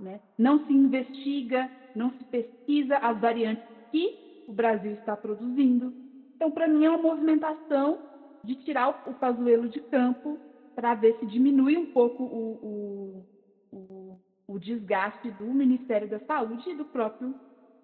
[0.00, 0.20] né?
[0.36, 5.94] não se investiga, não se pesquisa as variantes que o Brasil está produzindo.
[6.34, 7.98] Então, para mim, é uma movimentação
[8.42, 10.38] de tirar o Pazuello de campo
[10.74, 13.24] para ver se diminui um pouco o,
[13.72, 14.18] o, o,
[14.52, 17.34] o, desgaste do Ministério da Saúde e do próprio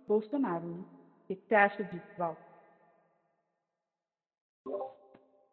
[0.06, 0.66] Bolsonaro.
[0.66, 0.80] Né?
[0.80, 2.36] O que você acha disso, Val?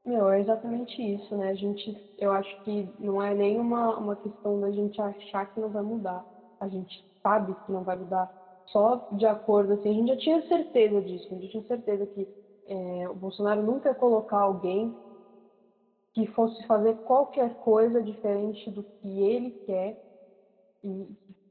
[0.05, 1.49] Meu, é exatamente isso, né?
[1.49, 5.59] A gente, eu acho que não é nem uma, uma questão da gente achar que
[5.59, 6.23] não vai mudar.
[6.59, 8.29] A gente sabe que não vai mudar
[8.67, 12.27] só de acordo, assim, a gente já tinha certeza disso, a gente tinha certeza que
[12.67, 14.95] é, o Bolsonaro nunca ia colocar alguém
[16.13, 19.97] que fosse fazer qualquer coisa diferente do que ele quer,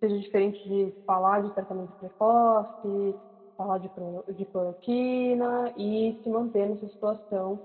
[0.00, 3.18] seja diferente de falar de tratamento precoce,
[3.56, 3.90] falar de,
[4.34, 7.60] de cloroquina e se manter nessa situação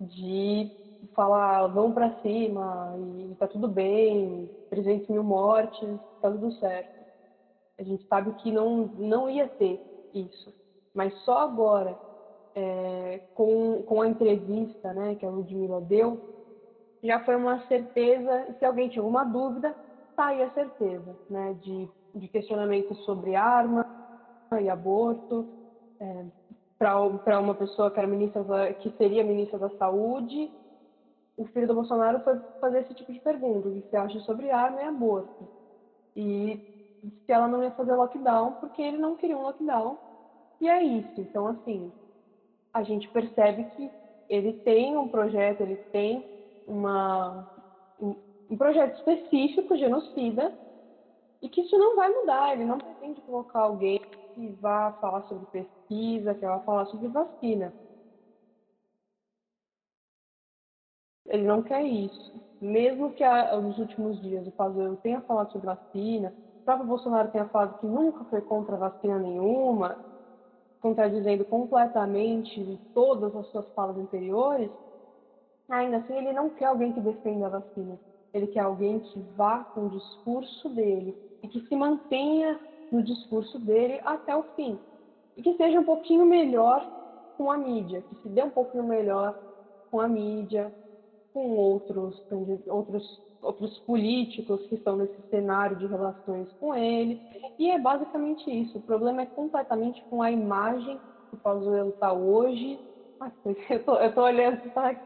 [0.00, 0.70] de
[1.14, 6.90] falar vamos para cima e tá tudo bem, 300 mil mortes, tá tudo certo.
[7.78, 10.54] A gente sabe que não, não ia ter isso.
[10.94, 11.98] Mas só agora,
[12.54, 16.22] é, com, com a entrevista né, que a Ludmilla deu,
[17.02, 19.76] já foi uma certeza, se alguém tinha alguma dúvida,
[20.16, 23.84] tá aí a certeza, né, de, de questionamentos sobre arma
[24.60, 25.46] e aborto,
[26.00, 26.24] é,
[26.78, 30.50] para uma pessoa que era ministra que seria ministra da saúde,
[31.36, 34.50] o filho do Bolsonaro foi fazer esse tipo de pergunta, o que você acha sobre
[34.50, 35.48] arma e aborto.
[36.14, 36.60] E
[37.24, 39.96] se ela não ia fazer lockdown, porque ele não queria um lockdown.
[40.60, 41.20] E é isso.
[41.20, 41.90] Então, assim,
[42.72, 43.90] a gente percebe que
[44.28, 46.24] ele tem um projeto, ele tem
[46.66, 47.48] uma,
[48.52, 50.52] um, projeto específico, genocida,
[51.42, 52.52] e que isso não vai mudar.
[52.54, 53.98] Ele não pretende colocar alguém
[54.34, 57.74] que vá falar sobre pesquisa, que vá falar sobre vacina.
[61.26, 62.32] Ele não quer isso.
[62.60, 67.30] Mesmo que a, nos últimos dias o Pazuello tenha falado sobre vacina, o próprio Bolsonaro
[67.30, 69.98] tenha falado que nunca foi contra vacina nenhuma,
[70.80, 74.72] contradizendo completamente todas as suas falas anteriores,
[75.68, 77.98] Ainda assim, ele não quer alguém que defenda a vacina.
[78.32, 82.58] Ele quer alguém que vá com o discurso dele e que se mantenha
[82.90, 84.78] no discurso dele até o fim.
[85.36, 86.86] E que seja um pouquinho melhor
[87.36, 89.34] com a mídia, que se dê um pouquinho melhor
[89.90, 90.72] com a mídia,
[91.32, 92.22] com outros,
[92.66, 97.20] outros, outros políticos que estão nesse cenário de relações com ele.
[97.58, 98.78] E é basicamente isso.
[98.78, 102.80] O problema é completamente com a imagem que o Pazuello está hoje
[103.70, 104.98] eu tô, eu tô olhando para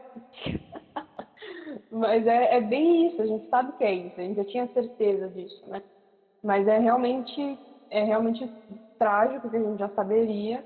[1.97, 4.67] Mas é, é bem isso, a gente sabe que é isso, a gente já tinha
[4.73, 5.81] certeza disso, né?
[6.43, 8.51] Mas é realmente, é realmente
[8.99, 10.63] trágico que a gente já saberia,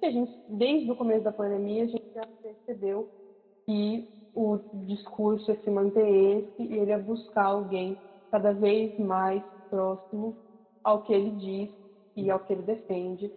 [0.00, 3.08] que a gente, desde o começo da pandemia, a gente já percebeu
[3.66, 7.98] que o discurso é se manter esse e ele é buscar alguém
[8.30, 10.36] cada vez mais próximo
[10.82, 11.70] ao que ele diz
[12.16, 13.32] e ao que ele defende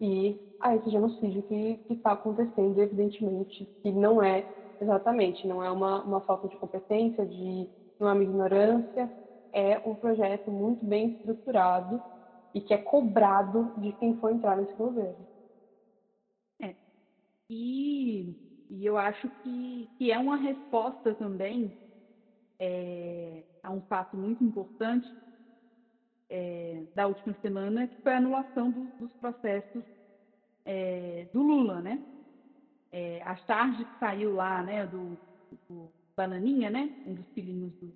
[0.00, 4.44] e a esse genocídio que está acontecendo, evidentemente, que não é
[4.82, 7.68] exatamente, não é uma, uma falta de competência, de
[7.98, 9.10] não é uma ignorância,
[9.52, 12.02] é um projeto muito bem estruturado
[12.54, 15.26] e que é cobrado de quem for entrar nesse governo.
[16.60, 16.74] É.
[17.48, 18.34] E,
[18.70, 21.72] e eu acho que, que é uma resposta também
[22.58, 25.08] é, a um fato muito importante
[26.28, 29.84] é, da última semana, que foi a anulação do, dos processos
[30.64, 32.00] é, do Lula, né?
[32.92, 35.16] É, a charge que saiu lá, né, do,
[35.68, 37.90] do Bananinha, né, um dos filhinhos do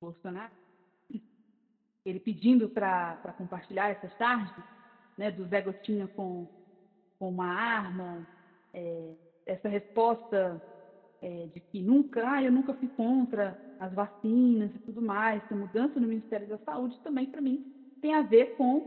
[0.00, 0.50] Bolsonaro,
[2.04, 4.54] ele pedindo para compartilhar essa charge,
[5.16, 6.46] né, do Zé Gotinha com,
[7.18, 8.26] com uma arma,
[8.72, 9.14] é,
[9.46, 10.60] essa resposta
[11.22, 15.54] é, de que nunca, ah, eu nunca fui contra as vacinas e tudo mais, essa
[15.54, 17.64] mudança no Ministério da Saúde também, para mim,
[18.00, 18.80] tem a ver com,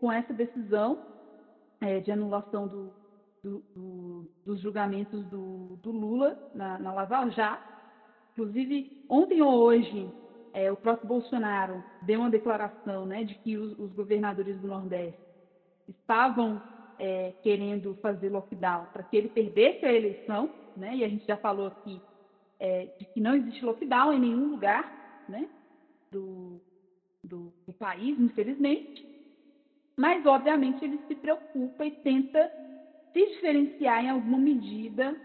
[0.00, 0.96] com essa decisão
[1.80, 2.92] é, de anulação do,
[3.46, 7.62] do, do, dos julgamentos do, do Lula na, na Lava Jato.
[8.32, 10.10] Inclusive, ontem ou hoje,
[10.52, 15.20] é, o próprio Bolsonaro deu uma declaração né, de que os, os governadores do Nordeste
[15.88, 16.60] estavam
[16.98, 21.36] é, querendo fazer lockdown para que ele perdesse a eleição, né, e a gente já
[21.36, 22.02] falou aqui
[22.58, 25.48] é, de que não existe lockdown em nenhum lugar né,
[26.10, 26.60] do,
[27.22, 29.06] do, do país, infelizmente,
[29.96, 32.65] mas obviamente ele se preocupa e tenta
[33.16, 35.16] se diferenciar em alguma medida,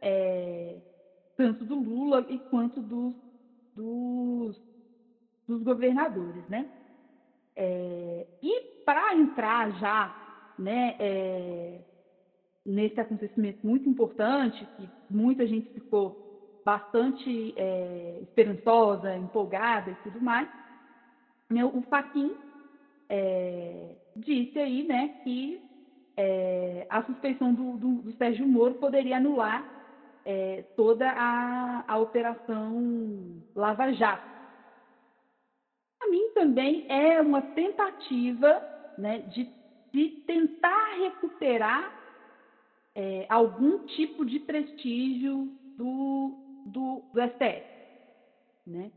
[0.00, 0.76] é,
[1.36, 3.14] tanto do Lula e quanto dos,
[3.74, 4.56] dos
[5.46, 6.64] dos governadores, né?
[7.56, 11.80] É, e para entrar já, né, é,
[12.64, 16.16] nesse acontecimento muito importante, que muita gente ficou
[16.64, 20.48] bastante é, esperançosa, empolgada e tudo mais,
[21.50, 22.32] né, o Faquin
[23.08, 25.60] é, disse aí, né, que
[26.16, 29.64] é, a suspeição do, do, do, Sérgio Moro poderia anular
[30.24, 34.32] é, toda a, a operação Lava Jato
[36.12, 38.62] mim também é uma tentativa
[38.98, 39.48] né, de,
[39.90, 41.90] de tentar recuperar
[42.94, 46.36] é, algum tipo de prestígio do,
[46.66, 47.64] do, do STF.
[48.66, 48.92] Né?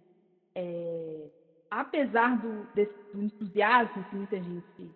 [0.54, 1.30] É,
[1.72, 4.92] apesar do, desse, do entusiasmo que muita gente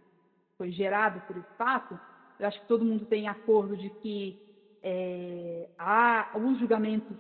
[0.60, 1.98] foi gerado por esse fato,
[2.38, 4.38] eu acho que todo mundo tem acordo de que
[4.84, 7.16] é, há, os julgamentos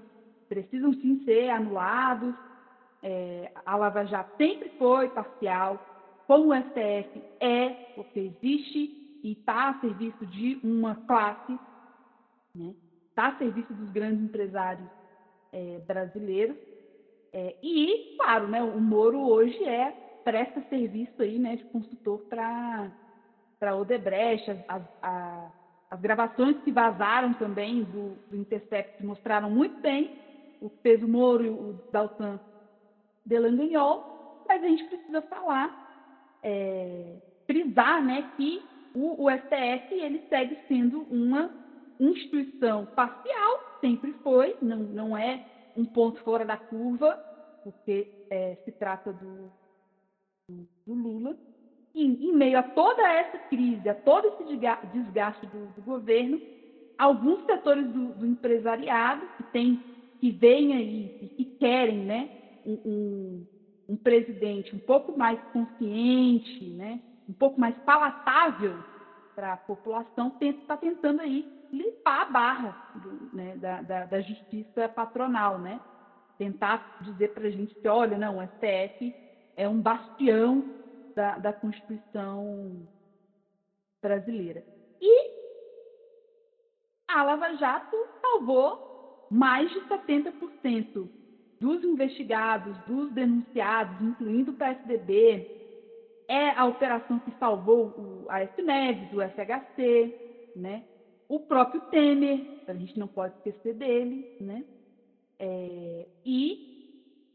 [0.50, 2.36] precisam sim ser anulados,
[3.02, 5.80] é, a Lava Jato sempre foi parcial,
[6.28, 11.60] como o STF é, porque existe e está a serviço de uma classe, está
[12.56, 12.74] né?
[13.16, 14.88] Tá a serviço dos grandes empresários
[15.54, 16.58] é, brasileiros.
[17.32, 19.92] É, e, claro, né, o Moro hoje é
[20.24, 22.92] presta serviço aí, né, de consultor para
[23.60, 25.51] para Odebrecht, as, as,
[25.91, 30.18] as, gravações que vazaram também do, do Intercept mostraram muito bem
[30.62, 32.39] o que fez o Moro e o Daltan
[33.26, 38.64] Delanguinhol, mas a gente precisa falar, é, frisar né, que
[38.95, 41.51] o, o STF ele segue sendo uma
[41.99, 45.45] instituição parcial, sempre foi, não, não é
[45.76, 47.14] um ponto fora da curva,
[47.64, 49.51] porque é, se trata do,
[50.49, 51.38] do, do Lula.
[51.94, 54.58] E, em meio a toda essa crise, a todo esse
[54.94, 56.40] desgaste do, do governo,
[56.98, 59.82] alguns setores do, do, empresariado que tem,
[60.20, 62.30] que vêm aí que querem né,
[62.66, 63.46] um,
[63.88, 68.76] um, presidente um pouco mais consciente, né, um pouco mais palatável
[69.34, 74.90] para a população, está tentando aí limpar a barra do, né, da, da, da, justiça
[74.90, 75.80] patronal, né?
[76.38, 79.14] Tentar dizer para a gente que, olha, não, o STF
[79.56, 80.79] é um bastião
[81.20, 82.88] da, da Constituição
[84.01, 84.63] brasileira.
[85.01, 85.30] E
[87.09, 91.09] a Lava Jato salvou mais de 70%
[91.59, 95.45] dos investigados, dos denunciados, incluindo o PSDB,
[96.26, 100.86] é a operação que salvou o AF Neves, o FHC, né?
[101.28, 104.63] o próprio Temer, a gente não pode esquecer dele, né?
[105.38, 106.79] É, e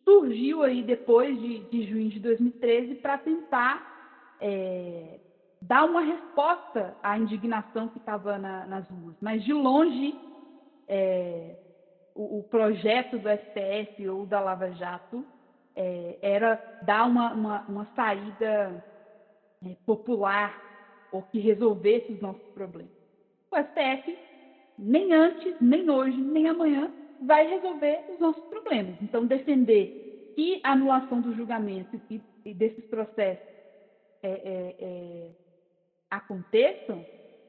[0.04, 5.18] surgiu aí depois de, de junho de 2013 para tentar é,
[5.60, 10.14] dar uma resposta à indignação que estava na, nas ruas, mas de longe
[10.86, 11.56] é,
[12.14, 15.24] o, o projeto do STF ou da Lava Jato
[15.74, 18.84] é, era dar uma, uma, uma saída
[19.64, 20.62] é, popular
[21.10, 22.92] ou que resolvesse os nossos problemas.
[23.50, 24.18] O STF,
[24.78, 26.92] nem antes, nem hoje, nem amanhã,
[27.26, 28.96] vai resolver os nossos problemas.
[29.02, 33.46] Então, defender que a anulação do julgamento e, e desses processos
[34.22, 35.30] é, é, é,
[36.10, 37.04] aconteçam,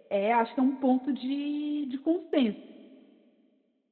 [0.10, 2.76] é, acho que é um ponto de, de consenso.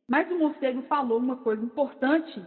[0.07, 2.43] Mas o Morcego falou uma coisa importante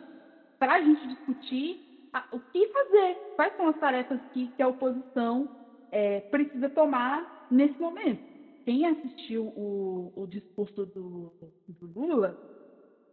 [0.59, 4.68] para a gente discutir a, o que fazer, quais são as tarefas que, que a
[4.68, 5.49] oposição
[5.91, 8.22] é, precisa tomar nesse momento.
[8.64, 11.32] Quem assistiu o, o discurso do,
[11.68, 12.37] do Lula,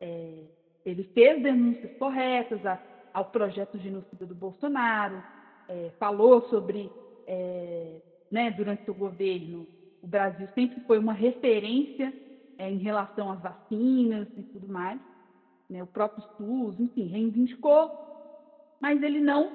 [0.03, 0.43] é,
[0.85, 2.77] ele fez denúncias corretas a,
[3.13, 5.23] ao projeto genocida do Bolsonaro,
[5.69, 6.91] é, falou sobre,
[7.25, 9.65] é, né, durante o governo,
[10.01, 12.13] o Brasil sempre foi uma referência
[12.59, 14.99] em relação às vacinas e tudo mais.
[15.69, 17.89] Né, o próprio SUS, enfim, reivindicou,
[18.81, 19.49] mas ele não,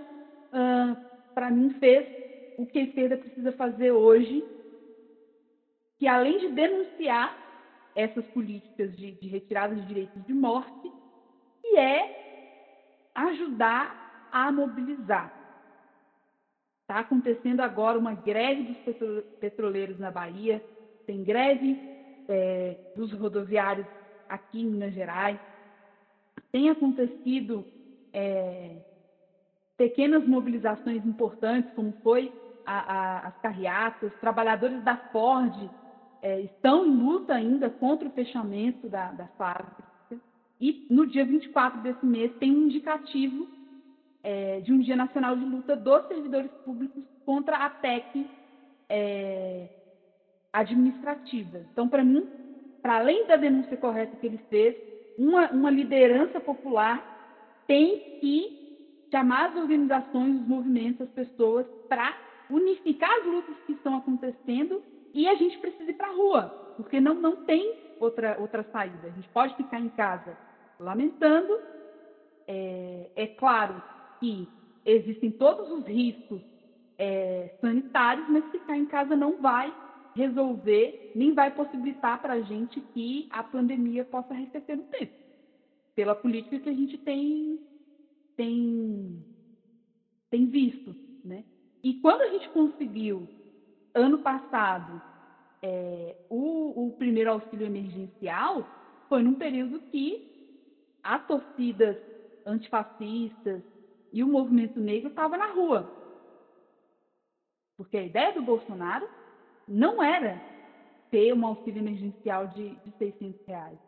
[1.34, 2.06] para mim, fez
[2.56, 4.42] o que a esquerda precisa fazer hoje,
[5.98, 7.47] que além de denunciar
[7.98, 10.92] essas políticas de, de retirada de direitos de morte,
[11.60, 15.34] que é ajudar a mobilizar.
[16.82, 18.76] Está acontecendo agora uma greve dos
[19.40, 20.62] petroleiros na Bahia,
[21.06, 21.76] tem greve
[22.28, 23.86] é, dos rodoviários
[24.28, 25.40] aqui em Minas Gerais,
[26.52, 27.66] tem acontecido
[28.12, 28.76] é,
[29.76, 32.32] pequenas mobilizações importantes, como foi
[32.64, 35.68] a, a, as carreatas, trabalhadores da Ford
[36.22, 39.84] é, estão em luta ainda contra o fechamento da, da fábrica.
[40.60, 43.46] E no dia 24 desse mês tem um indicativo
[44.22, 48.26] é, de um Dia Nacional de Luta dos Servidores Públicos contra a PEC
[48.88, 49.68] é,
[50.52, 51.64] administrativa.
[51.72, 52.26] Então, para mim,
[52.82, 54.76] para além da denúncia correta que ele fez,
[55.16, 57.16] uma, uma liderança popular
[57.66, 62.16] tem que chamar as organizações, os movimentos, as pessoas para
[62.50, 64.82] unificar as lutas que estão acontecendo
[65.18, 69.08] e a gente precisa ir para a rua, porque não, não tem outra, outra saída.
[69.08, 70.38] A gente pode ficar em casa
[70.78, 71.58] lamentando.
[72.46, 73.82] É, é claro
[74.20, 74.48] que
[74.84, 76.40] existem todos os riscos
[76.96, 79.74] é, sanitários, mas ficar em casa não vai
[80.14, 85.14] resolver, nem vai possibilitar para a gente que a pandemia possa arrefecer no tempo,
[85.96, 87.58] pela política que a gente tem,
[88.36, 89.24] tem,
[90.30, 90.94] tem visto.
[91.24, 91.44] Né?
[91.82, 93.28] E quando a gente conseguiu,
[93.98, 95.00] ano passado,
[95.62, 98.66] é, o, o primeiro auxílio emergencial,
[99.08, 100.28] foi num período que
[101.02, 101.96] as torcidas
[102.46, 103.62] antifascistas
[104.12, 105.90] e o movimento negro estava na rua.
[107.76, 109.08] Porque a ideia do Bolsonaro
[109.66, 110.40] não era
[111.10, 113.78] ter um auxílio emergencial de, de 600 reais.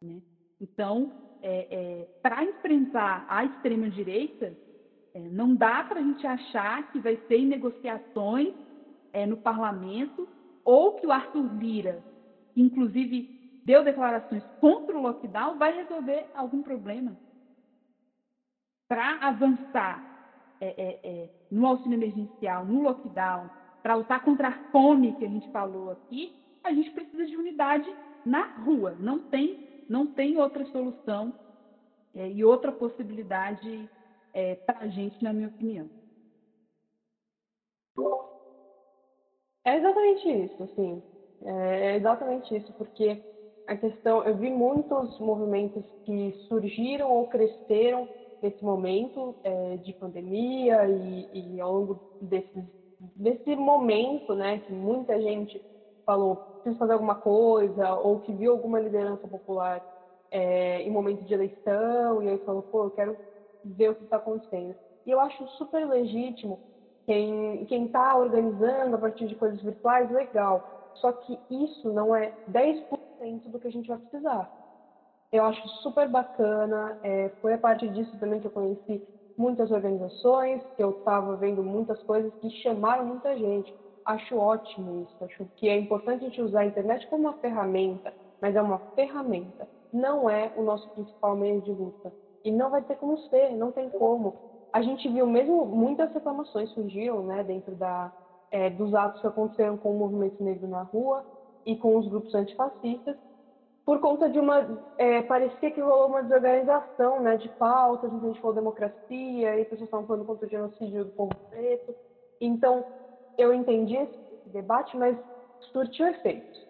[0.00, 0.20] Né?
[0.60, 1.12] Então,
[1.42, 4.56] é, é, para enfrentar a extrema-direita,
[5.14, 8.54] é, não dá para a gente achar que vai ser em negociações
[9.12, 10.28] é, no parlamento
[10.64, 12.04] ou que o Arthur Lira,
[12.52, 17.16] que inclusive deu declarações contra o lockdown, vai resolver algum problema.
[18.88, 20.10] Para avançar
[20.60, 23.48] é, é, é, no auxílio emergencial, no lockdown,
[23.82, 27.92] para lutar contra a fome que a gente falou aqui, a gente precisa de unidade
[28.24, 28.94] na rua.
[28.98, 31.32] Não tem, não tem outra solução
[32.14, 33.88] é, e outra possibilidade
[34.34, 35.88] é, para a gente, na minha opinião.
[39.64, 41.02] É exatamente isso, sim.
[41.44, 43.22] É exatamente isso, porque
[43.66, 48.08] a questão, eu vi muitos movimentos que surgiram ou cresceram
[48.42, 52.64] nesse momento é, de pandemia e, e ao longo desses
[53.16, 55.62] desse momento, né, que muita gente
[56.04, 59.82] falou preciso fazer alguma coisa ou que viu alguma liderança popular
[60.30, 63.18] é, em momento de eleição e aí falou, pô, eu quero
[63.64, 64.76] ver o que está acontecendo.
[65.06, 66.60] E eu acho super legítimo
[67.66, 70.62] quem está organizando a partir de coisas virtuais, legal.
[70.94, 74.48] Só que isso não é 10% do que a gente vai precisar.
[75.32, 76.96] Eu acho super bacana.
[77.02, 79.02] É, foi a partir disso também que eu conheci
[79.36, 83.74] muitas organizações, que eu estava vendo muitas coisas que chamaram muita gente.
[84.04, 85.24] Acho ótimo isso.
[85.24, 88.80] Acho que é importante a gente usar a internet como uma ferramenta, mas é uma
[88.94, 89.68] ferramenta.
[89.92, 92.12] Não é o nosso principal meio de luta.
[92.44, 94.34] E não vai ter como ser, não tem como.
[94.72, 98.12] A gente viu mesmo muitas reclamações surgiram, né, dentro da,
[98.50, 101.24] é, dos atos que aconteceram com o movimento negro na rua
[101.64, 103.16] e com os grupos antifascistas,
[103.84, 104.68] por conta de uma.
[104.96, 109.82] É, parecia que rolou uma desorganização né, de pautas, a gente falou democracia, e pessoas
[109.88, 111.96] estavam falando contra o genocídio do povo preto.
[112.40, 112.86] Então,
[113.36, 115.18] eu entendi esse debate, mas
[115.72, 116.68] surtiu efeitos.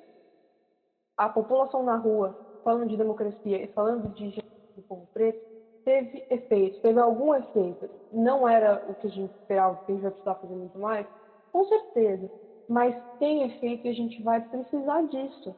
[1.16, 4.42] A população na rua, falando de democracia e falando de genocídio
[4.76, 5.38] do povo preto,
[5.84, 7.88] teve efeitos, teve algum efeito.
[8.12, 11.06] Não era o que a gente esperava, que a gente vai precisar fazer muito mais,
[11.52, 12.30] com certeza.
[12.68, 15.56] Mas tem efeito e a gente vai precisar disso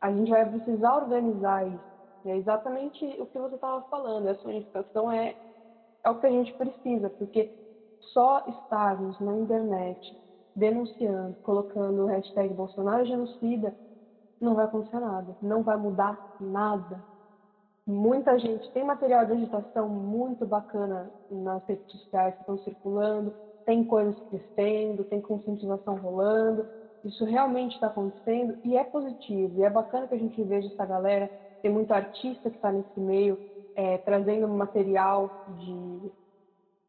[0.00, 1.84] a gente vai precisar organizar isso.
[2.24, 4.28] É exatamente o que você estava falando.
[4.28, 5.36] Essa unificação é,
[6.04, 7.52] é o que a gente precisa, porque
[8.12, 10.18] só estarmos na internet
[10.54, 13.74] denunciando, colocando o hashtag Bolsonaro genocida,
[14.40, 17.04] não vai acontecer nada, não vai mudar nada.
[17.86, 23.34] Muita gente tem material de agitação muito bacana nas redes sociais que estão circulando,
[23.64, 26.66] tem coisas crescendo, tem conscientização rolando.
[27.04, 29.58] Isso realmente está acontecendo e é positivo.
[29.58, 31.30] E é bacana que a gente veja essa galera.
[31.62, 33.38] Tem muito artista que está nesse meio,
[33.74, 36.12] é, trazendo material de,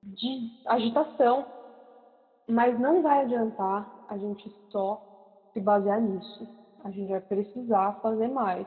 [0.04, 1.46] de agitação.
[2.50, 5.02] Mas não vai adiantar a gente só
[5.54, 6.48] se basear nisso.
[6.84, 8.66] A gente vai precisar fazer mais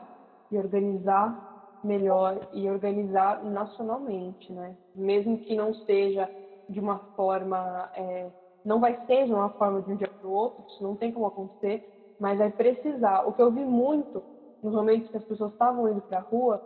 [0.51, 1.54] e organizar
[1.85, 4.75] melhor e organizar nacionalmente, né?
[4.93, 6.29] Mesmo que não seja
[6.67, 8.29] de uma forma, é,
[8.63, 11.11] não vai ser de uma forma de um dia para o outro, isso não tem
[11.11, 11.83] como acontecer,
[12.19, 13.27] mas vai precisar.
[13.27, 14.23] O que eu vi muito
[14.61, 16.61] nos momentos que as pessoas estavam indo para a rua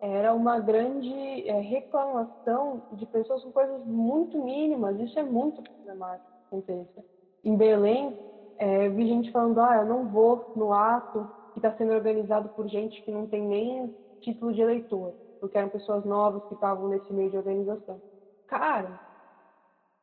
[0.00, 4.98] era uma grande é, reclamação de pessoas com coisas muito mínimas.
[4.98, 7.04] Isso é muito problemático que aconteça.
[7.44, 8.12] Em Belém,
[8.58, 12.66] é, vi gente falando: ah, eu não vou no ato que está sendo organizado por
[12.68, 17.12] gente que não tem nem título de eleitor, porque eram pessoas novas que estavam nesse
[17.12, 18.00] meio de organização.
[18.46, 18.90] Cara,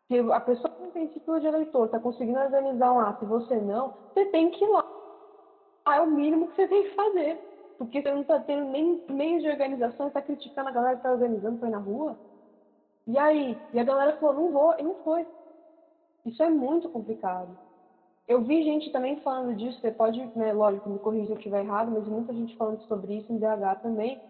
[0.07, 3.27] se a pessoa que não tem título de eleitor está conseguindo organizar um ato e
[3.27, 4.83] você não, você tem que ir lá.
[5.85, 7.39] Ah, é o mínimo que você tem que fazer.
[7.77, 11.11] Porque você não está tendo nem meios de organização, está criticando a galera que está
[11.11, 12.19] organizando ir na rua.
[13.07, 13.57] E aí?
[13.73, 15.25] E a galera falou, não vou, e não foi.
[16.25, 17.57] Isso é muito complicado.
[18.29, 21.63] Eu vi gente também falando disso, você pode, né, lógico, me corrigir se eu estiver
[21.63, 24.21] errado, mas muita gente falando sobre isso em BH também.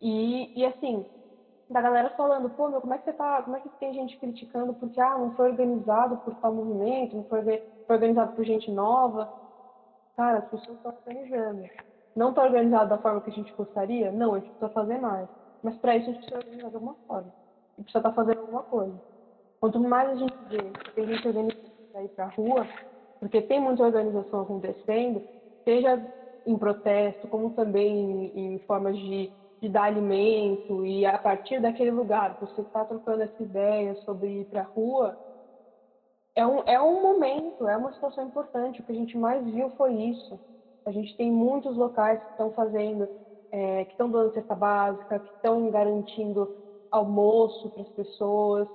[0.00, 1.06] E, e assim,
[1.70, 4.18] da galera falando, pô, meu, como é que você tá, como é que tem gente
[4.18, 8.72] criticando porque, ah, não foi organizado por tal movimento, não foi, foi organizado por gente
[8.72, 9.30] nova.
[10.16, 11.70] Cara, as pessoas estão organizando.
[12.16, 14.10] Não está organizado da forma que a gente gostaria?
[14.10, 15.28] Não, a gente precisa fazer mais.
[15.62, 17.32] Mas para isso a gente precisa organizar de alguma forma.
[17.78, 19.00] Gente precisa estar tá fazendo alguma coisa.
[19.60, 21.62] Quanto mais a gente vê que tem gente organizando
[21.92, 22.66] para ir para a rua,
[23.22, 25.22] porque tem muita organização acontecendo,
[25.64, 26.04] seja
[26.44, 29.32] em protesto, como também em, formas de
[29.62, 34.44] de dar alimento e a partir daquele lugar você está trocando essa ideia sobre ir
[34.46, 35.16] para a rua,
[36.34, 38.80] é um, é um momento, é uma situação importante.
[38.80, 40.40] O que a gente mais viu foi isso.
[40.84, 43.08] A gente tem muitos locais que estão fazendo,
[43.52, 46.50] é, que estão dando cesta básica, que estão garantindo
[46.90, 48.66] almoço para as pessoas.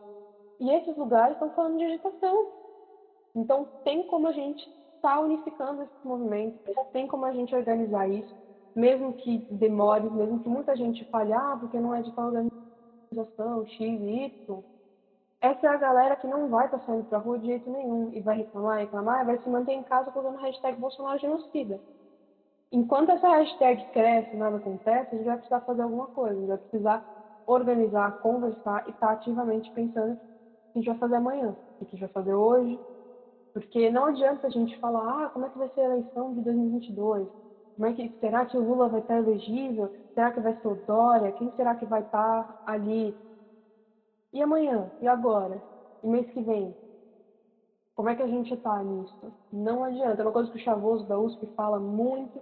[0.59, 2.47] E esses lugares estão falando de agitação.
[3.37, 4.61] Então, tem como a gente
[4.95, 6.59] estar tá unificando esses movimentos,
[6.91, 8.33] tem como a gente organizar isso
[8.77, 13.65] mesmo que demore, mesmo que muita gente fale, ah, porque não é de tal organização,
[13.65, 14.63] X e Y,
[15.41, 18.21] essa é a galera que não vai estar saindo para rua de jeito nenhum e
[18.21, 21.81] vai reclamar, reclamar, vai se manter em casa colocando hashtag Bolsonaro genocida.
[22.71, 26.39] Enquanto essa hashtag cresce e nada acontece, a gente vai precisar fazer alguma coisa, a
[26.39, 27.05] gente vai precisar
[27.45, 30.21] organizar, conversar e estar ativamente pensando o que
[30.75, 32.79] a gente vai fazer amanhã, o que a gente vai fazer hoje,
[33.59, 36.41] porque não adianta a gente falar, ah, como é que vai ser a eleição de
[36.41, 37.27] 2022?
[37.75, 39.91] Como é que, será que o Lula vai estar elegível?
[40.13, 41.31] Será que vai ser o Dória?
[41.31, 43.17] Quem será que vai estar ali?
[44.31, 44.89] E amanhã?
[45.01, 45.61] E agora?
[46.03, 46.77] E mês que vem?
[47.95, 49.33] Como é que a gente está nisso?
[49.51, 50.21] Não adianta.
[50.21, 52.41] É uma coisa que o Chavoso da USP fala muito.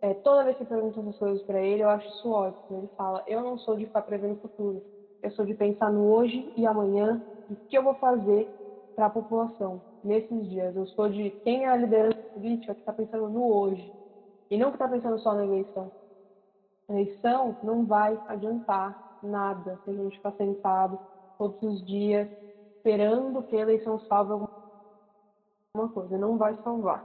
[0.00, 2.78] É, toda vez que perguntam essas coisas para ele, eu acho isso ótimo.
[2.78, 4.84] Ele fala: Eu não sou de ficar prevendo o futuro.
[5.22, 8.50] Eu sou de pensar no hoje e amanhã e o que eu vou fazer
[8.96, 10.74] para a população nesses dias.
[10.74, 13.92] Eu sou de quem é a liderança política que está pensando no hoje
[14.50, 15.92] e não que está pensando só na eleição.
[16.88, 21.00] A eleição não vai adiantar nada se a gente ficar sentado
[21.36, 22.28] todos os dias
[22.76, 26.16] esperando que a eleição salve alguma coisa.
[26.16, 27.04] Não vai salvar.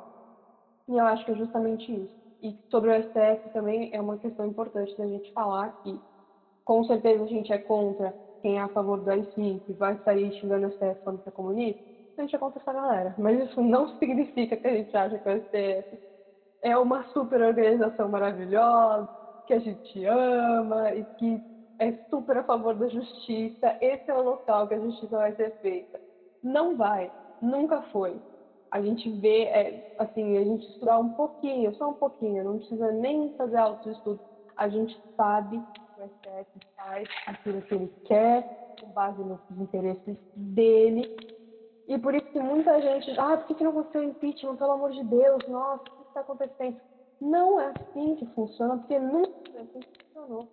[0.88, 2.16] E eu acho que é justamente isso.
[2.42, 6.02] E sobre o STF também é uma questão importante da gente falar que
[6.66, 10.68] com certeza a gente é contra quem é a favor do AI-5 vai sair xingando
[10.68, 11.82] o STF quando é comunista,
[12.18, 13.16] a gente contra essa galera.
[13.18, 16.00] Mas isso não significa que a gente acha que o STF
[16.62, 19.10] é uma super organização maravilhosa,
[19.46, 21.42] que a gente ama e que
[21.80, 23.78] é super a favor da justiça.
[23.82, 26.00] Esse é o local que a justiça vai ser feita.
[26.42, 27.12] Não vai,
[27.42, 28.20] nunca foi.
[28.72, 32.92] A gente vê, é, assim, a gente estudar um pouquinho, só um pouquinho, não precisa
[32.92, 34.20] nem fazer autoestudo.
[34.58, 40.18] A gente sabe que o STF faz aquilo que ele quer, com base nos interesses
[40.36, 41.33] dele.
[41.94, 44.56] E por isso que muita gente, ah, por que não aconteceu impeachment?
[44.56, 46.76] Pelo amor de Deus, nossa, está acontecendo.
[47.22, 50.48] Não é assim que funciona, porque nunca assim que funcionou.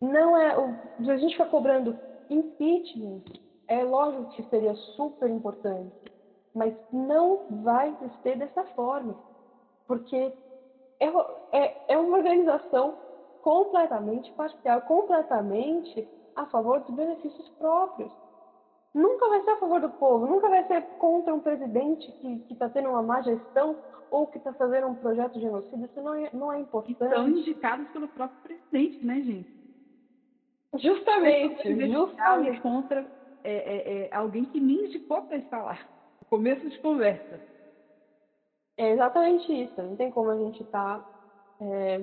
[0.00, 0.54] Não é.
[0.54, 1.98] A gente ficar cobrando
[2.30, 3.24] impeachment,
[3.66, 5.94] é lógico que seria super importante,
[6.54, 9.18] mas não vai ser dessa forma,
[9.86, 10.32] porque
[10.98, 11.08] é,
[11.52, 12.96] é, é uma organização
[13.42, 18.10] completamente parcial, completamente a favor dos benefícios próprios.
[18.94, 22.68] Nunca vai ser a favor do povo, nunca vai ser contra um presidente que está
[22.68, 23.76] tendo uma má gestão
[24.10, 25.86] ou que está fazendo um projeto genocida.
[25.86, 26.92] Isso não é, não é importante.
[26.92, 29.58] Estão indicados pelo próprio presidente, né, gente?
[30.74, 32.60] Justamente, justamente.
[32.60, 33.06] contra
[33.42, 35.78] é, é, é, alguém que me indicou para estar lá.
[36.28, 37.40] Começo de conversa.
[38.76, 39.82] É exatamente isso.
[39.82, 41.04] Não tem como a gente estar tá,
[41.60, 42.00] é,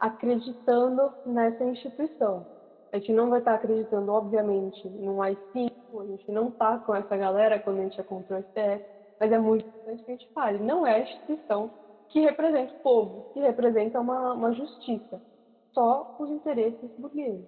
[0.00, 2.46] acreditando nessa instituição.
[2.92, 6.94] A gente não vai estar tá acreditando, obviamente, no AI-5, a gente não está com
[6.94, 8.84] essa galera quando a gente é contra o STF,
[9.18, 10.58] mas é muito importante que a gente fale.
[10.58, 11.70] Não é a instituição
[12.08, 15.20] que representa o povo, que representa uma, uma justiça.
[15.72, 17.46] Só os interesses burgueses.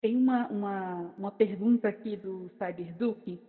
[0.00, 3.40] Tem uma, uma, uma pergunta aqui do Cyberduke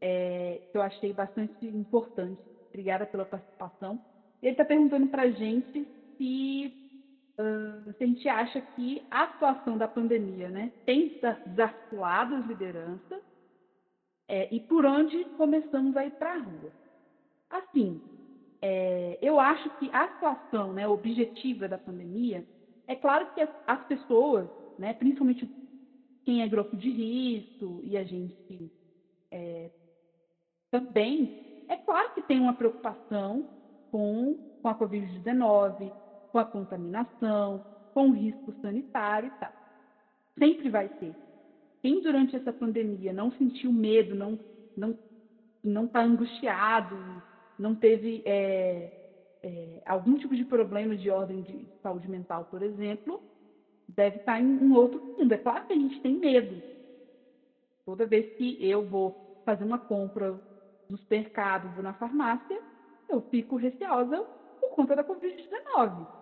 [0.00, 2.40] é, que eu achei bastante importante.
[2.68, 4.00] Obrigada pela participação.
[4.42, 5.86] Ele está perguntando para a gente
[6.16, 6.81] se,
[7.38, 13.22] a gente acha que a situação da pandemia né, tem desarticulado as lideranças
[14.28, 16.72] é, e por onde começamos a ir para a rua.
[17.50, 18.00] Assim,
[18.60, 22.46] é, eu acho que a situação né, objetiva da pandemia,
[22.86, 24.48] é claro que as, as pessoas,
[24.78, 25.48] né, principalmente
[26.24, 28.70] quem é grupo de risco e a gente
[29.30, 29.70] é,
[30.70, 33.48] também, é claro que tem uma preocupação
[33.90, 35.92] com, com a Covid-19,
[36.32, 39.52] com a contaminação, com o risco sanitário e tal.
[40.38, 41.14] Sempre vai ter.
[41.82, 44.38] Quem durante essa pandemia não sentiu medo, não
[44.74, 44.96] não
[45.62, 46.96] não está angustiado,
[47.56, 48.90] não teve é,
[49.42, 53.22] é, algum tipo de problema de ordem de saúde mental, por exemplo,
[53.86, 55.32] deve estar em um outro mundo.
[55.32, 56.60] É claro que a gente tem medo.
[57.84, 60.40] Toda vez que eu vou fazer uma compra
[60.88, 62.60] no supermercado ou na farmácia,
[63.08, 64.18] eu fico receosa
[64.60, 66.21] por conta da Covid-19.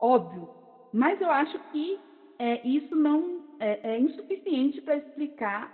[0.00, 0.48] Óbvio.
[0.92, 1.98] Mas eu acho que
[2.38, 5.72] é, isso não é, é insuficiente para explicar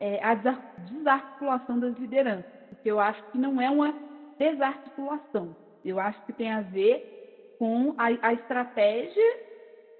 [0.00, 2.52] é, a desarticulação das lideranças.
[2.68, 3.94] Porque eu acho que não é uma
[4.38, 5.56] desarticulação.
[5.84, 9.44] Eu acho que tem a ver com a, a estratégia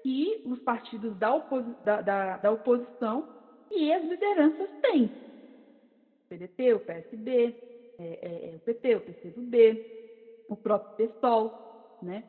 [0.01, 3.27] que os partidos da, oposi da, da, da oposição
[3.71, 5.05] e as lideranças têm.
[5.05, 7.55] O PDT, o PSB,
[7.97, 9.85] é, é, é, o PT, o PCdoB,
[10.49, 12.23] o próprio PSOL, né?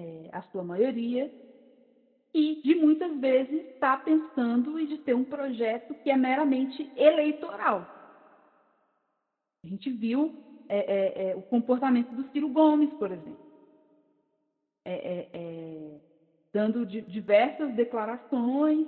[0.00, 1.28] É, a sua maioria,
[2.32, 7.84] e de muitas vezes está pensando e de ter um projeto que é meramente eleitoral.
[9.64, 10.32] A gente viu
[10.68, 13.44] é, é, é o comportamento do Ciro Gomes, por exemplo.
[14.84, 16.00] É, é,
[16.52, 18.86] dando diversas declarações,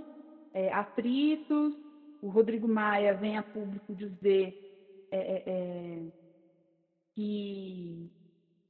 [0.73, 1.75] atritos.
[2.23, 4.57] O Rodrigo Maia vem a público dizer
[7.17, 8.20] que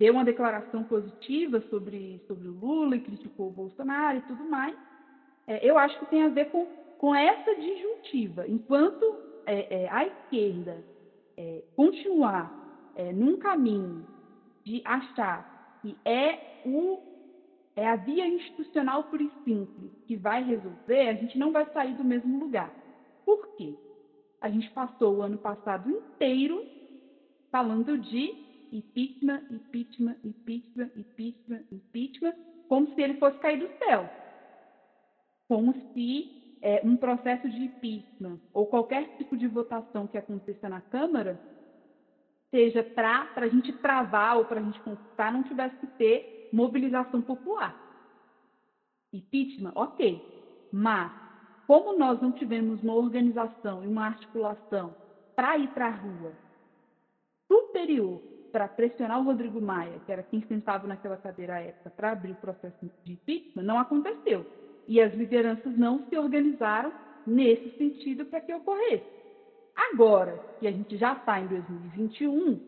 [0.00, 4.74] deu uma declaração positiva sobre, sobre o Lula e criticou o Bolsonaro e tudo mais.
[5.46, 6.64] É, eu acho que tem a ver com,
[6.96, 8.48] com essa disjuntiva.
[8.48, 9.04] Enquanto
[9.44, 10.82] é, a esquerda
[11.74, 12.52] continuar
[13.14, 14.06] num caminho
[14.62, 16.98] de achar que é o
[17.74, 22.04] é a via institucional e simples que vai resolver, a gente não vai sair do
[22.04, 22.70] mesmo lugar.
[23.24, 23.74] Por quê?
[24.38, 26.62] A gente passou o ano passado inteiro
[27.50, 32.34] falando de impeachment, impeachment, impeachment, impeachment, impeachment,
[32.68, 34.08] como se ele fosse cair do céu.
[35.48, 40.80] Como se é, um processo de impeachment ou qualquer tipo de votação que aconteça na
[40.80, 41.38] Câmara
[42.50, 47.22] seja para a gente travar ou para a gente conquistar, não tivesse que ter mobilização
[47.22, 47.74] popular.
[49.12, 50.20] Impeachment, ok.
[50.72, 51.12] Mas,
[51.66, 54.94] como nós não tivemos uma organização e uma articulação
[55.34, 56.32] para ir para a rua
[57.46, 58.20] superior
[58.50, 62.32] para pressionar o Rodrigo Maia, que era quem sentava naquela cadeira à época, para abrir
[62.32, 64.46] o processo de impeachment, não aconteceu.
[64.86, 66.92] E as lideranças não se organizaram
[67.26, 69.04] nesse sentido para que ocorresse.
[69.92, 72.60] Agora que a gente já está em 2021,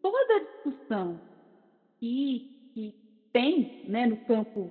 [0.00, 1.20] toda a discussão
[1.98, 2.94] que, que
[3.32, 4.70] tem né, no campo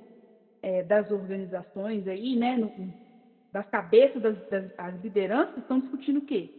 [0.61, 2.71] é, das organizações aí, né, no,
[3.51, 6.49] das cabeças das, das as lideranças, estão discutindo o quê?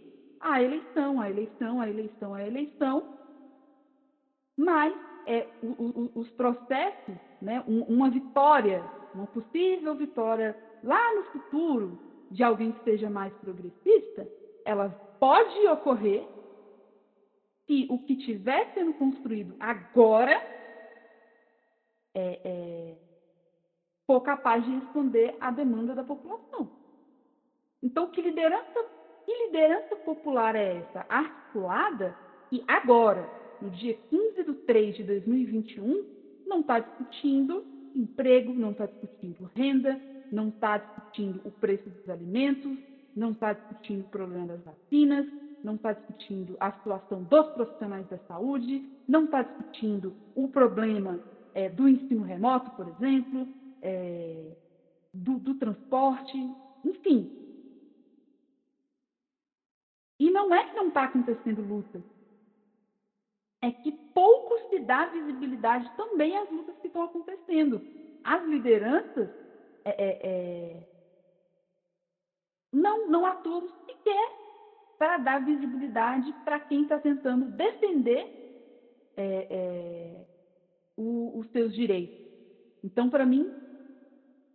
[0.41, 3.19] A eleição, a eleição, a eleição, a eleição.
[4.57, 4.95] Mas
[5.27, 8.83] é, o, o, os processos, né, uma vitória,
[9.15, 11.99] uma possível vitória lá no futuro
[12.31, 14.27] de alguém que seja mais progressista,
[14.65, 14.89] ela
[15.21, 16.27] pode ocorrer
[17.67, 20.33] se o que estiver sendo construído agora
[22.15, 22.97] é, é,
[24.07, 26.71] for capaz de responder à demanda da população.
[27.83, 28.85] Então, que liderança,
[29.25, 31.07] que liderança popular é essa?
[31.09, 32.17] Articulada
[32.51, 33.29] e agora,
[33.63, 36.05] no dia 15 de 3 de 2021,
[36.47, 37.65] não está discutindo
[37.95, 40.01] emprego, não está discutindo renda,
[40.33, 42.77] não está discutindo o preço dos alimentos,
[43.15, 45.27] não está discutindo o problema das vacinas,
[45.63, 51.21] não está discutindo a situação dos profissionais da saúde, não está discutindo o problema
[51.55, 53.47] é, do ensino remoto, por exemplo,
[53.81, 54.57] é,
[55.15, 56.37] do, do transporte,
[56.85, 57.31] enfim.
[60.19, 62.03] E não é que não está acontecendo luta,
[63.63, 67.81] é que pouco se dá visibilidade também às lutas que estão acontecendo.
[68.25, 69.29] As lideranças
[69.85, 70.87] é, é, é,
[72.73, 74.33] não, não atuam sequer
[74.99, 78.27] para dar visibilidade para quem está tentando defender
[79.17, 80.27] é, é,
[80.97, 82.17] o, os seus direitos.
[82.83, 83.47] Então, para mim,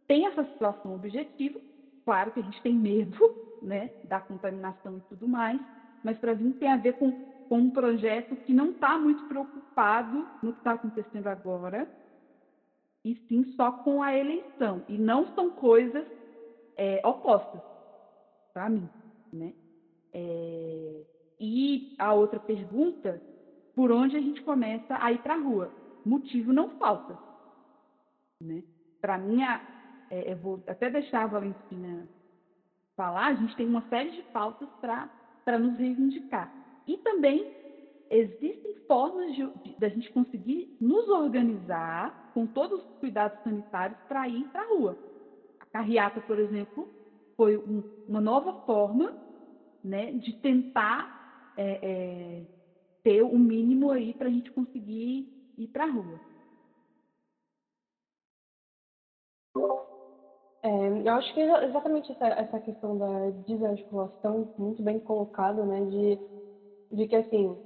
[0.08, 1.60] tem essa situação objetiva.
[2.04, 3.18] Claro que a gente tem medo
[3.62, 5.60] né, da contaminação e tudo mais,
[6.04, 7.14] mas para mim tem a ver com,
[7.48, 11.88] com um projeto que não está muito preocupado no que está acontecendo agora,
[13.04, 14.84] e sim só com a eleição.
[14.88, 16.06] E não são coisas
[16.76, 17.62] é, opostas,
[18.54, 18.90] para mim.
[19.32, 19.54] Né?
[20.14, 21.04] É,
[21.40, 23.22] e a outra pergunta,
[23.76, 25.72] por onde a gente começa a ir para a rua?
[26.06, 27.18] Motivo não falta.
[28.42, 28.64] Né?
[29.00, 29.42] Para mim,
[30.10, 32.08] é, eu vou até deixar a Valentina
[32.96, 36.52] falar, a gente tem uma série de pautas para nos reivindicar.
[36.88, 37.46] E também
[38.10, 44.00] existem formas de, de, de, a gente conseguir nos organizar com todos os cuidados sanitários
[44.08, 44.98] para ir para a rua.
[45.60, 46.88] A carreata, por exemplo,
[47.36, 49.14] foi um, uma nova forma
[49.84, 51.14] né, de tentar
[51.58, 52.46] é, é,
[53.04, 55.28] ter o um mínimo aí para a gente conseguir
[55.58, 56.20] ir para a rua.
[60.64, 66.20] É, eu acho que exatamente essa, essa questão da desarticulação, muito bem colocada, né, de,
[66.92, 67.58] de que, assim,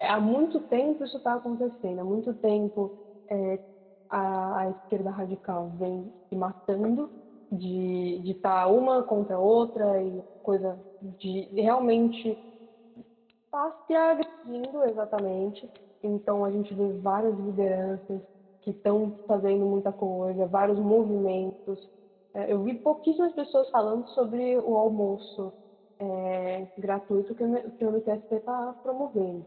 [0.00, 2.92] há muito tempo isso está acontecendo, há muito tempo
[3.30, 3.60] é,
[4.08, 7.10] a, a, esquerda radical vem se matando
[7.50, 12.38] de estar tá uma contra a outra e coisa de realmente
[13.44, 15.70] está se agredindo exatamente.
[16.02, 18.22] Então a gente vê várias lideranças
[18.62, 21.88] que estão fazendo muita coisa, vários movimentos.
[22.34, 25.52] É, eu vi pouquíssimas pessoas falando sobre o almoço
[25.98, 29.44] é, gratuito que o, que o MTST está promovendo.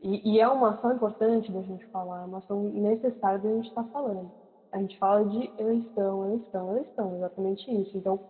[0.00, 3.68] E, e, é uma ação importante da gente falar, é uma ação necessária da gente
[3.68, 4.30] estar tá falando.
[4.70, 7.96] A gente fala de eleição, eleição, eleição, exatamente isso.
[7.96, 8.20] Então,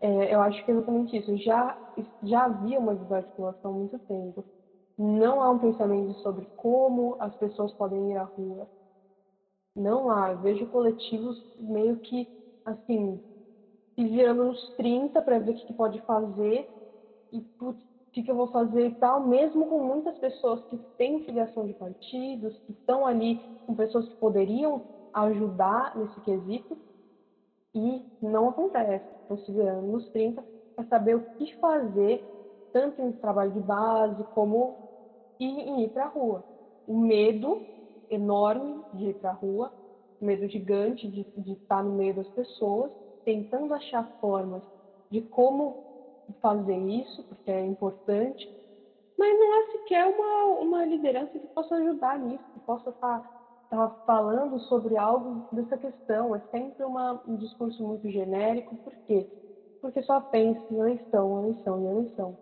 [0.00, 1.36] é, eu acho que é exatamente isso.
[1.38, 1.76] Já,
[2.22, 4.44] já havia uma desarticulação há muito tempo.
[4.98, 8.68] Não há um pensamento sobre como as pessoas podem ir à rua.
[9.74, 10.32] Não há.
[10.32, 12.28] Eu vejo coletivos meio que,
[12.64, 13.20] assim,
[13.96, 16.68] se virando nos 30 para ver o que, pode fazer.
[17.32, 21.24] E, putz, o que, eu vou fazer e tal, mesmo com muitas pessoas que têm
[21.24, 26.78] filiação de partidos, que estão ali com pessoas que poderiam ajudar nesse quesito,
[27.74, 29.06] e não acontece.
[29.28, 30.44] Considerando nos 30,
[30.78, 32.24] é saber o que fazer,
[32.72, 34.78] tanto em trabalho de base como
[35.40, 36.44] em ir para a rua.
[36.86, 37.62] O medo
[38.08, 39.72] enorme de ir para a rua,
[40.20, 42.90] medo gigante de, de estar no meio das pessoas,
[43.26, 44.62] tentando achar formas
[45.10, 45.82] de como
[46.40, 48.48] fazer isso, porque é importante,
[49.18, 53.30] mas não é sequer uma, uma liderança que possa ajudar nisso, que possa estar tá
[53.66, 56.34] estava falando sobre algo dessa questão.
[56.36, 58.76] É sempre uma, um discurso muito genérico.
[58.76, 59.28] Por quê?
[59.80, 62.38] Porque só pensa em eleição, eleição e eleição.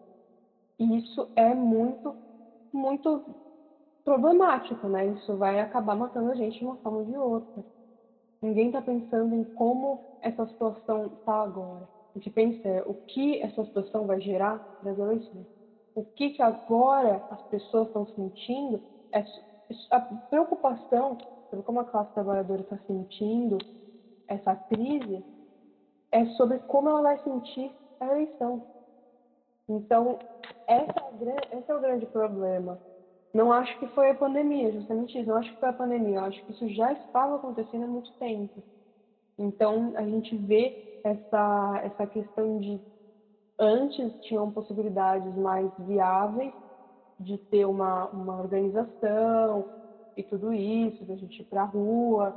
[0.78, 2.15] E isso é muito,
[2.73, 3.24] muito
[4.05, 5.06] problemático, né?
[5.09, 7.65] Isso vai acabar matando a gente de uma forma ou de outra.
[8.45, 11.89] Ninguém está pensando em como essa situação está agora.
[12.15, 15.47] O que pensa é o que essa situação vai gerar para as eleições.
[15.95, 19.25] O que, que agora as pessoas estão sentindo é
[19.91, 21.16] a preocupação
[21.49, 23.57] sobre como a classe trabalhadora está sentindo
[24.29, 25.25] essa crise
[26.12, 28.62] é sobre como ela vai sentir a eleição.
[29.66, 30.19] Então,
[30.66, 32.79] essa é esse é o grande problema.
[33.35, 35.28] Não acho que foi a pandemia, justamente isso.
[35.28, 36.16] Não acho que foi a pandemia.
[36.19, 38.65] Eu acho que isso já estava acontecendo há muito tempo.
[39.39, 42.82] Então, a gente vê essa, essa questão de
[43.59, 46.55] antes tinham possibilidades mais viáveis
[47.20, 49.69] de ter uma, uma organização
[50.16, 52.36] e tudo isso, da gente ir para a rua,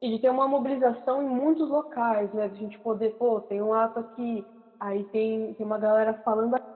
[0.00, 2.48] e de ter uma mobilização em muitos locais, né?
[2.48, 4.46] De a gente poder, pô, tem um ato aqui,
[4.80, 6.75] aí tem, tem uma galera falando aqui,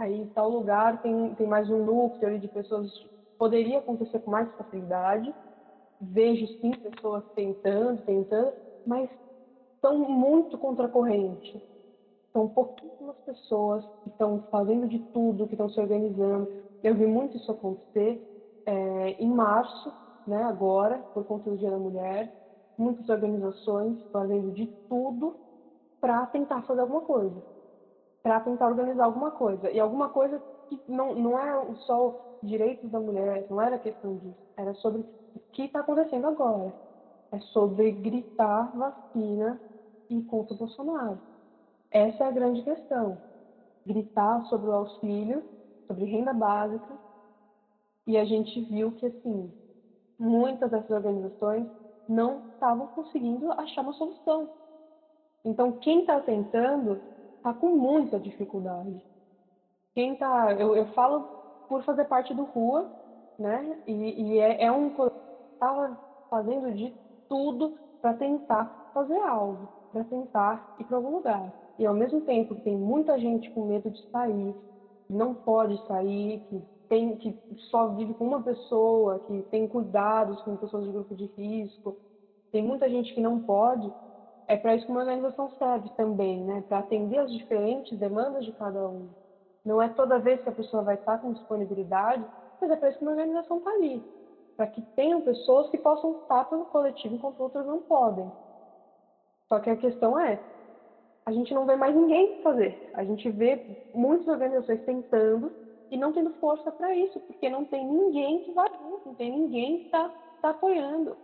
[0.00, 2.90] aí tal lugar tem, tem mais um núcleo de pessoas.
[3.38, 5.34] Poderia acontecer com mais facilidade.
[6.00, 8.52] Vejo sim pessoas tentando, tentando,
[8.84, 9.10] mas
[9.80, 11.62] são muito contracorrente.
[12.32, 16.50] São pouquíssimas pessoas que estão fazendo de tudo, que estão se organizando.
[16.82, 18.22] Eu vi muito isso acontecer
[18.66, 19.94] é, em março,
[20.26, 22.32] né, agora, por conta do Dia da Mulher.
[22.78, 25.36] Muitas organizações fazendo de tudo
[26.00, 27.42] para tentar fazer alguma coisa.
[28.22, 29.70] Para tentar organizar alguma coisa.
[29.70, 34.38] E alguma coisa que não, não é só direitos da mulher, não era questão disso,
[34.56, 35.02] era sobre
[35.34, 36.74] o que está acontecendo agora.
[37.32, 39.60] É sobre gritar vacina
[40.08, 41.20] e contra o Bolsonaro.
[41.90, 43.20] Essa é a grande questão.
[43.86, 45.44] Gritar sobre o auxílio,
[45.86, 46.98] sobre renda básica.
[48.06, 49.52] E a gente viu que, assim,
[50.18, 51.68] muitas dessas organizações
[52.08, 54.50] não estavam conseguindo achar uma solução.
[55.44, 57.00] Então, quem está tentando
[57.40, 59.02] está com muita dificuldade.
[59.94, 61.26] Quem tá, eu, eu falo
[61.68, 62.90] por fazer parte do Rua,
[63.38, 63.78] né?
[63.86, 64.90] E, e é, é um
[65.54, 65.98] estava
[66.28, 66.94] fazendo de
[67.28, 71.52] tudo para tentar fazer algo, para tentar ir para algum lugar.
[71.78, 74.54] E ao mesmo tempo tem muita gente com medo de sair,
[75.06, 77.34] que não pode sair, que tem que
[77.70, 81.96] só vive com uma pessoa, que tem cuidados com pessoas de grupo de risco,
[82.52, 83.94] tem muita gente que não pode.
[84.50, 86.64] É para isso que uma organização serve também, né?
[86.66, 89.08] Para atender as diferentes demandas de cada um.
[89.64, 92.24] Não é toda vez que a pessoa vai estar com disponibilidade,
[92.60, 94.02] mas é para isso que uma organização está ali.
[94.56, 98.28] Para que tenham pessoas que possam estar pelo coletivo enquanto outras não podem.
[99.48, 100.36] Só que a questão é,
[101.26, 102.90] a gente não vê mais ninguém fazer.
[102.94, 103.64] A gente vê
[103.94, 105.52] muitas organizações tentando
[105.92, 109.30] e não tendo força para isso, porque não tem ninguém que vá junto, não tem
[109.30, 110.10] ninguém que está
[110.42, 111.16] tá apoiando.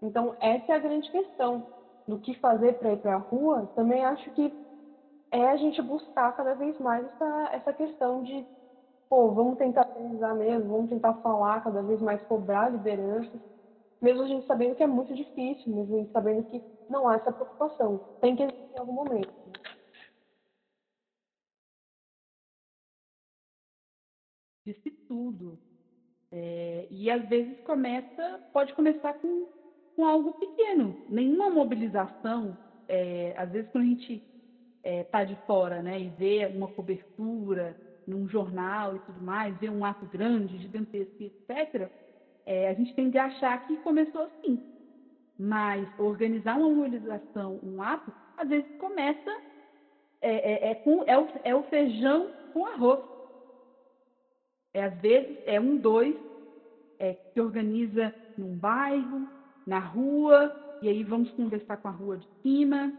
[0.00, 3.68] Então, essa é a grande questão do que fazer para ir para a rua.
[3.74, 4.54] Também acho que
[5.32, 8.46] é a gente buscar cada vez mais essa, essa questão de,
[9.08, 13.40] pô, vamos tentar organizar mesmo, vamos tentar falar cada vez mais, cobrar lideranças,
[14.00, 17.16] mesmo a gente sabendo que é muito difícil, mesmo a gente sabendo que não há
[17.16, 18.00] essa preocupação.
[18.20, 19.32] Tem que existir em algum momento.
[24.64, 25.58] Disse tudo.
[26.32, 29.48] É, e às vezes começa, pode começar com,
[29.94, 30.96] com algo pequeno.
[31.08, 32.56] Nenhuma mobilização,
[32.88, 34.22] é, às vezes quando a gente
[34.84, 39.68] está é, de fora, né, e vê uma cobertura num jornal e tudo mais, vê
[39.68, 41.88] um ato grande, gigantesco, etc.,
[42.44, 44.60] é, a gente tende a achar que começou assim.
[45.38, 49.30] Mas organizar uma mobilização, um ato, às vezes começa
[50.20, 53.00] é, é, é com, é, o, é o feijão com arroz.
[54.74, 56.16] É, às vezes é um, dois,
[56.98, 59.28] é, que organiza num bairro,
[59.66, 62.92] na rua, e aí vamos conversar com a rua de cima.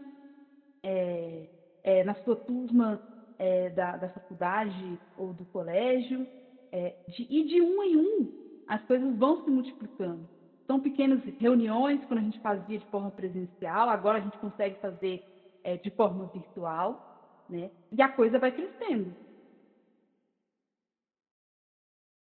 [0.82, 1.48] É,
[1.82, 3.00] é, na sua turma
[3.38, 6.26] é, da, da, faculdade ou do colégio,
[6.72, 10.28] é, de, e de um em um as coisas vão se multiplicando.
[10.66, 15.22] São pequenas reuniões, quando a gente fazia de forma presencial, agora a gente consegue fazer
[15.62, 17.70] é, de forma virtual, né?
[17.92, 19.14] e a coisa vai crescendo.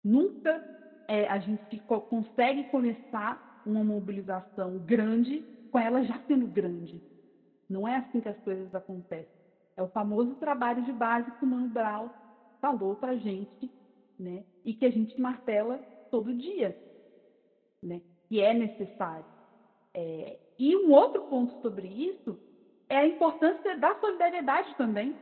[0.04, 0.62] Nunca
[1.08, 1.80] é, a gente
[2.10, 7.02] consegue começar uma mobilização grande com ela já sendo grande.
[7.70, 9.34] Não é assim que as coisas acontecem.
[9.76, 12.10] É o famoso trabalho de base que o Mano Brown
[12.62, 13.72] falou para a gente,
[14.20, 14.44] né?
[14.64, 15.78] E que a gente martela
[16.12, 16.78] todo dia,
[17.82, 18.02] né?
[18.30, 19.26] Que é necessário.
[19.94, 20.40] É...
[20.60, 22.38] E um outro ponto sobre isso
[22.88, 25.16] é a importância da solidariedade também.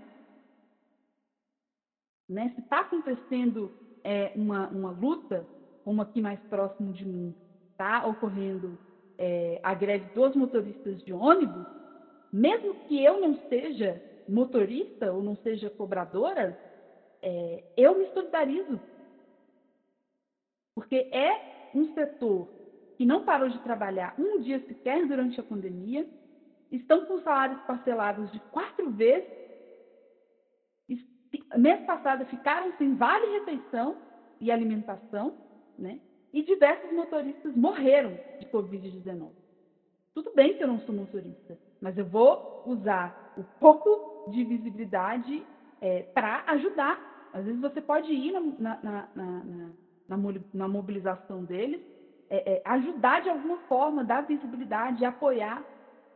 [2.27, 2.51] Né?
[2.55, 3.72] Se está acontecendo
[4.03, 5.45] é, uma, uma luta,
[5.84, 7.35] como aqui mais próximo de mim,
[7.81, 8.77] está ocorrendo
[9.17, 11.65] é, a greve dos motoristas de ônibus,
[12.31, 13.99] mesmo que eu não seja
[14.29, 16.55] motorista ou não seja cobradora,
[17.23, 18.79] é, eu me solidarizo.
[20.75, 22.47] Porque é um setor
[22.97, 26.07] que não parou de trabalhar um dia sequer durante a pandemia,
[26.71, 29.27] estão com salários parcelados de quatro vezes,
[31.57, 33.97] mês passado ficaram sem vale refeição
[34.39, 35.35] e alimentação,
[35.77, 35.99] né?
[36.33, 39.31] E diversos motoristas morreram de Covid-19.
[40.13, 43.89] Tudo bem que eu não sou motorista, mas eu vou usar o pouco
[44.27, 45.47] de visibilidade
[45.81, 46.99] é, para ajudar.
[47.33, 49.71] Às vezes você pode ir na, na, na,
[50.53, 51.81] na mobilização deles,
[52.29, 55.65] é, é, ajudar de alguma forma, dar visibilidade, apoiar.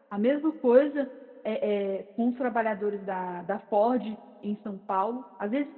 [0.09, 1.09] A mesma coisa
[1.43, 5.25] é, é, com os trabalhadores da, da Ford em São Paulo.
[5.37, 5.71] Às vezes,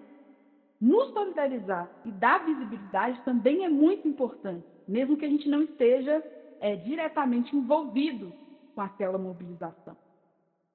[0.80, 6.24] nos solidarizar e dar visibilidade também é muito importante, mesmo que a gente não esteja
[6.60, 8.32] é, diretamente envolvido
[8.76, 9.98] com aquela mobilização.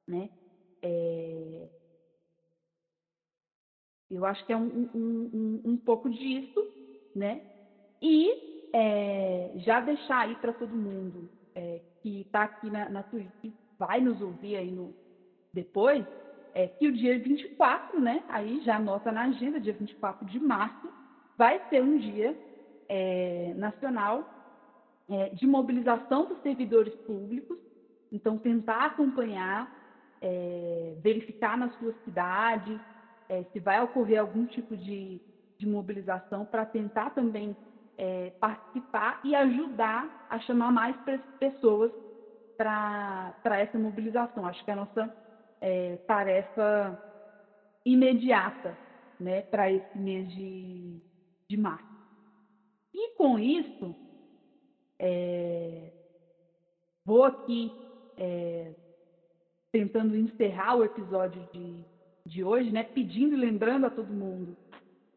[0.07, 0.29] Né?
[0.83, 1.69] É...
[4.11, 6.61] Eu acho que é um, um, um, um pouco disso,
[7.15, 7.41] né?
[8.03, 8.31] E
[8.75, 14.01] é, já deixar aí para todo mundo é, que está aqui na, na Twitch, vai
[14.01, 14.95] nos ouvir aí no,
[15.53, 16.05] depois,
[16.55, 18.23] é, que o dia 24, né?
[18.29, 20.89] Aí já anota na agenda, dia 24 de março,
[21.37, 22.37] vai ser um dia
[22.89, 24.29] é, nacional
[25.09, 27.59] é, de mobilização dos servidores públicos.
[28.11, 29.71] Então, tentar acompanhar
[30.21, 32.79] é, verificar nas suas cidades
[33.29, 35.21] é, se vai ocorrer algum tipo de,
[35.59, 37.57] de mobilização para tentar também
[37.97, 40.97] é, participar e ajudar a chamar mais
[41.41, 41.91] pessoas
[42.57, 44.47] para essa mobilização.
[44.47, 45.22] Acho que a nossa
[45.63, 47.01] é, tarefa
[47.85, 48.77] imediata
[49.19, 51.01] né, para esse mês de,
[51.49, 51.87] de março.
[52.93, 53.95] E com isso,
[54.99, 55.93] é,
[57.05, 57.73] vou aqui
[58.19, 58.75] é,
[59.71, 61.85] tentando encerrar o episódio de,
[62.27, 64.57] de hoje, né, pedindo e lembrando a todo mundo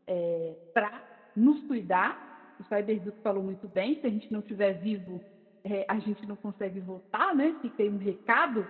[0.05, 1.03] é, para
[1.35, 2.55] nos cuidar.
[2.59, 5.19] O Cyberduke falou muito bem, se a gente não estiver vivo,
[5.63, 7.57] é, a gente não consegue voltar, né?
[7.61, 8.65] Fica um recado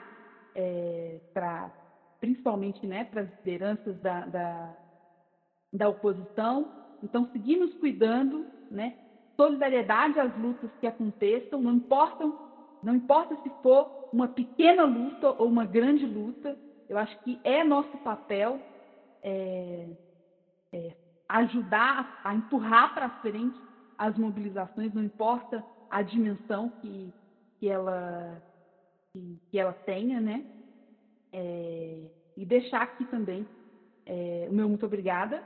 [0.56, 1.72] é, para
[2.20, 4.78] principalmente né, para as lideranças da, da,
[5.72, 6.72] da oposição.
[7.04, 8.96] Então, seguir nos cuidando, né?
[9.36, 12.26] solidariedade às lutas que aconteçam, não importa,
[12.82, 16.58] não importa se for uma pequena luta ou uma grande luta,
[16.88, 18.60] eu acho que é nosso papel
[19.22, 19.88] é,
[20.74, 20.96] é,
[21.28, 23.60] ajudar a empurrar para frente
[23.98, 27.14] as mobilizações, não importa a dimensão que,
[27.60, 28.42] que, ela,
[29.16, 30.44] que, que ela tenha, né?
[31.34, 33.46] É, e deixar aqui também
[34.06, 35.42] é, o meu muito obrigada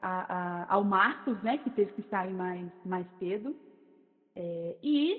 [0.00, 3.54] a, a, ao Marcos, né, que teve que sair mais, mais cedo,
[4.36, 5.16] é, e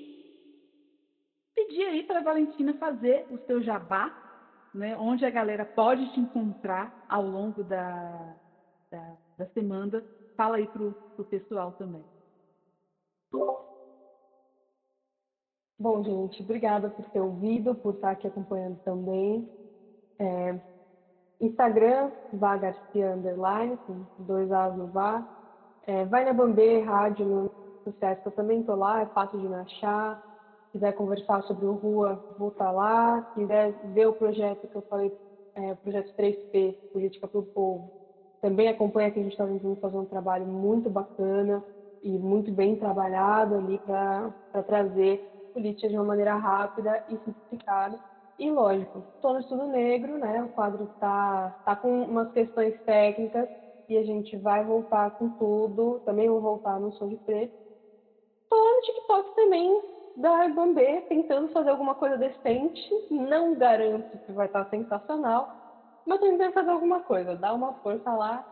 [1.54, 4.10] pedir aí para a Valentina fazer o seu jabá,
[4.74, 8.36] né, onde a galera pode te encontrar ao longo da,
[8.90, 10.02] da, da semana.
[10.36, 12.04] Fala aí para o pessoal também.
[15.80, 19.48] Bom, gente, obrigada por ter ouvido, por estar aqui acompanhando também.
[20.18, 20.60] É,
[21.40, 25.26] Instagram, Vá Garcia Underline, com dois A's no Vá.
[25.86, 27.46] É, vai na Bambê Rádio no
[27.82, 30.18] sucesso, eu também estou lá, é fácil de me achar.
[30.66, 33.22] Se quiser conversar sobre o Rua, vou estar tá lá.
[33.22, 35.10] Se quiser ver o projeto que eu falei,
[35.54, 37.90] é, o projeto 3P, Política para o Povo,
[38.42, 41.64] também acompanha que a gente está tentando fazer um trabalho muito bacana
[42.02, 44.30] e muito bem trabalhado ali para
[44.66, 48.00] trazer política de uma maneira rápida e simplificada
[48.40, 50.42] e lógico, estou no estudo negro, né?
[50.42, 53.46] O quadro está tá com umas questões técnicas
[53.86, 56.00] e a gente vai voltar com tudo.
[56.06, 57.52] Também vou voltar no som de preto.
[58.44, 59.82] Estou no TikTok também
[60.16, 62.88] da Bambê, tentando fazer alguma coisa decente.
[63.10, 65.50] Não garanto que vai estar sensacional,
[66.06, 67.36] mas estou tentando fazer alguma coisa.
[67.36, 68.42] Dá uma força lá.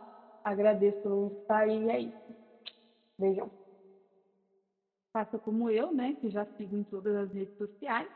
[0.43, 1.89] Agradeço todo mundo que está aí.
[1.89, 2.35] É isso.
[3.17, 3.58] Beijão.
[5.11, 6.15] Faça como eu, né?
[6.21, 8.09] Que já sigo em todas as redes sociais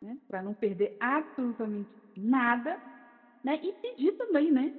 [0.00, 2.80] né, para não perder absolutamente nada,
[3.44, 4.72] né, e pedir também, né,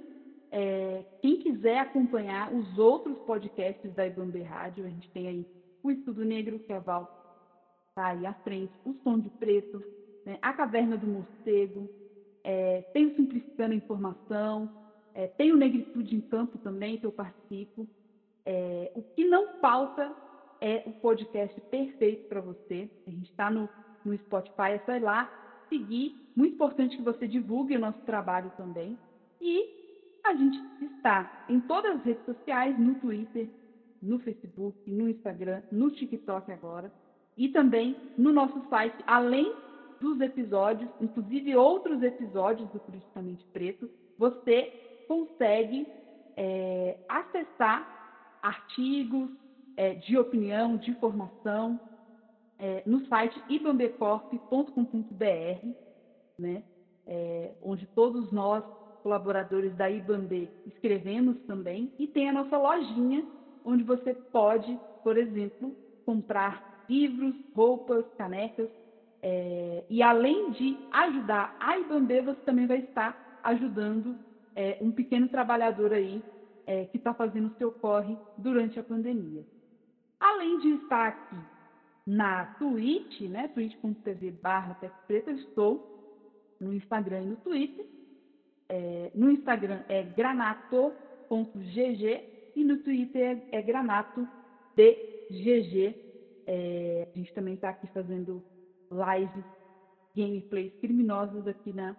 [0.52, 5.48] é, quem quiser acompanhar os outros podcasts da Ibambe Rádio, a gente tem aí
[5.84, 7.10] o Estudo Negro, que a Val
[7.90, 9.82] está aí à frente, o Som de Preto,
[10.26, 11.90] né, a Caverna do Morcego,
[12.44, 14.70] é, tem o Simplificando a Informação,
[15.14, 17.88] é, tem o Negritude em Campo também, que eu participo.
[18.96, 20.12] O que não falta
[20.62, 22.90] é o podcast perfeito para você.
[23.06, 23.68] A gente está no
[24.06, 25.30] no Spotify, é só ir lá,
[25.70, 26.16] seguir.
[26.36, 28.98] Muito importante que você divulgue o nosso trabalho também.
[29.40, 33.50] E a gente está em todas as redes sociais, no Twitter,
[34.02, 36.92] no Facebook, no Instagram, no TikTok agora.
[37.38, 39.54] E também no nosso site, além
[40.00, 45.88] dos episódios, inclusive outros episódios do Politicamente Preto, você consegue
[46.36, 49.30] é, acessar artigos
[49.78, 51.80] é, de opinião, de formação,
[52.58, 55.68] é, no site ibambecorp.com.br,
[56.38, 56.64] né,
[57.08, 58.64] é, onde todos nós,
[59.02, 63.26] colaboradores da Ibambe, escrevemos também, e tem a nossa lojinha,
[63.66, 65.76] onde você pode, por exemplo,
[66.06, 68.70] comprar livros, roupas, canecas,
[69.24, 74.18] é, e além de ajudar a Ibambe, você também vai estar ajudando
[74.56, 76.24] é, um pequeno trabalhador aí
[76.66, 79.44] é, que está fazendo o seu corre durante a pandemia.
[80.22, 81.36] Além de estar aqui
[82.06, 83.48] na Twitch, né?
[83.48, 84.76] twitch.tv barra
[85.08, 87.84] Preta, estou no Instagram e no Twitter.
[88.70, 90.92] É, no Instagram é granato.gg
[92.56, 94.30] e no Twitter é, granatodgg.
[96.46, 98.44] É, a gente também está aqui fazendo
[98.92, 99.44] lives,
[100.16, 101.96] gameplays criminosas aqui na,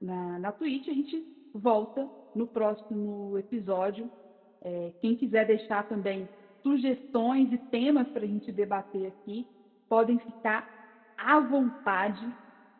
[0.00, 0.86] na, na Twitch.
[0.86, 4.08] A gente volta no próximo episódio.
[4.62, 6.28] É, quem quiser deixar também
[6.64, 9.46] sugestões e temas para a gente debater aqui,
[9.88, 10.68] podem ficar
[11.16, 12.26] à vontade.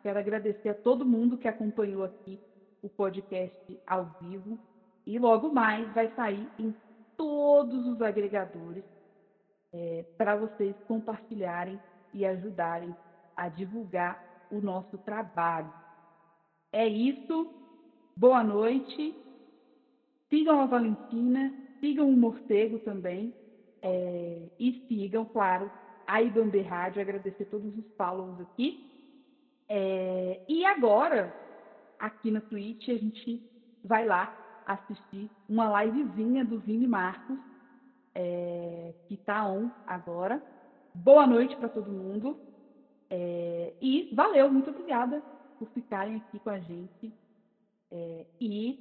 [0.03, 2.37] Quero agradecer a todo mundo que acompanhou aqui
[2.81, 4.59] o podcast ao vivo.
[5.07, 6.75] E logo mais vai sair em
[7.15, 8.83] todos os agregadores
[9.71, 11.79] é, para vocês compartilharem
[12.13, 12.93] e ajudarem
[13.37, 14.21] a divulgar
[14.51, 15.71] o nosso trabalho.
[16.73, 17.49] É isso.
[18.17, 19.15] Boa noite
[20.29, 23.33] Sigam a Valentina, sigam o Morcego também.
[23.87, 25.69] É, e sigam, claro,
[26.07, 27.03] a Ibambe Rádio.
[27.03, 28.89] Agradecer todos os follows aqui.
[29.69, 31.31] É, e agora,
[31.99, 33.47] aqui na Twitch, a gente
[33.83, 34.35] vai lá
[34.65, 37.37] assistir uma livezinha do Vini Marcos,
[38.15, 40.41] é, que está on agora.
[40.91, 42.39] Boa noite para todo mundo.
[43.11, 45.21] É, e valeu, muito obrigada
[45.59, 47.13] por ficarem aqui com a gente.
[47.91, 48.79] É, e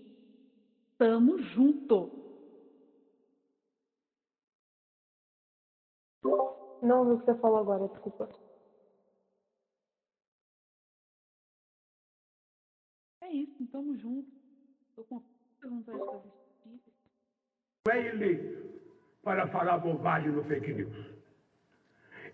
[0.97, 2.24] tamo junto!
[6.25, 8.29] Não ouvi o que você falou agora, desculpa.
[13.23, 14.31] É isso, tamo junto.
[14.97, 15.23] Tô com
[15.63, 16.31] vontade de
[16.63, 16.81] fazer
[17.87, 18.81] Não é eleito
[19.23, 21.15] para falar bobagem no fake news.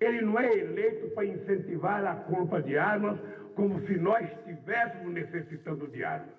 [0.00, 3.18] Ele não é eleito para incentivar a compra de armas
[3.54, 6.34] como se nós estivéssemos necessitando de armas.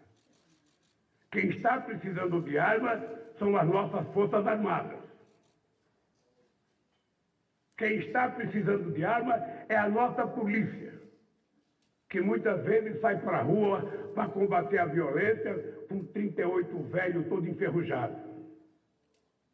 [1.31, 3.01] Quem está precisando de armas
[3.37, 5.10] são as nossas Forças Armadas.
[7.81, 10.93] Quem está precisando de armas é a nossa polícia,
[12.11, 13.81] que muitas vezes sai para a rua
[14.13, 15.57] para combater a violência
[15.89, 18.15] com 38 velho todo enferrujado.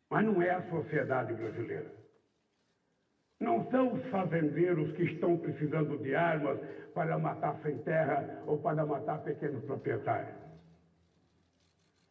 [0.09, 1.89] Mas não é a sociedade brasileira.
[3.39, 6.59] Não são os fazendeiros que estão precisando de armas
[6.93, 10.47] para matar sem terra ou para matar pequenos proprietários.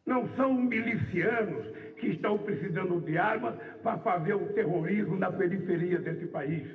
[0.07, 1.67] Não são milicianos
[1.97, 3.53] que estão precisando de armas
[3.83, 6.65] para fazer o terrorismo na periferia desse país,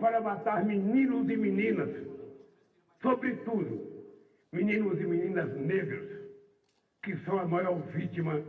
[0.00, 1.88] para matar meninos e meninas,
[3.00, 4.04] sobretudo
[4.52, 6.08] meninos e meninas negros,
[7.04, 8.42] que são a maior vítima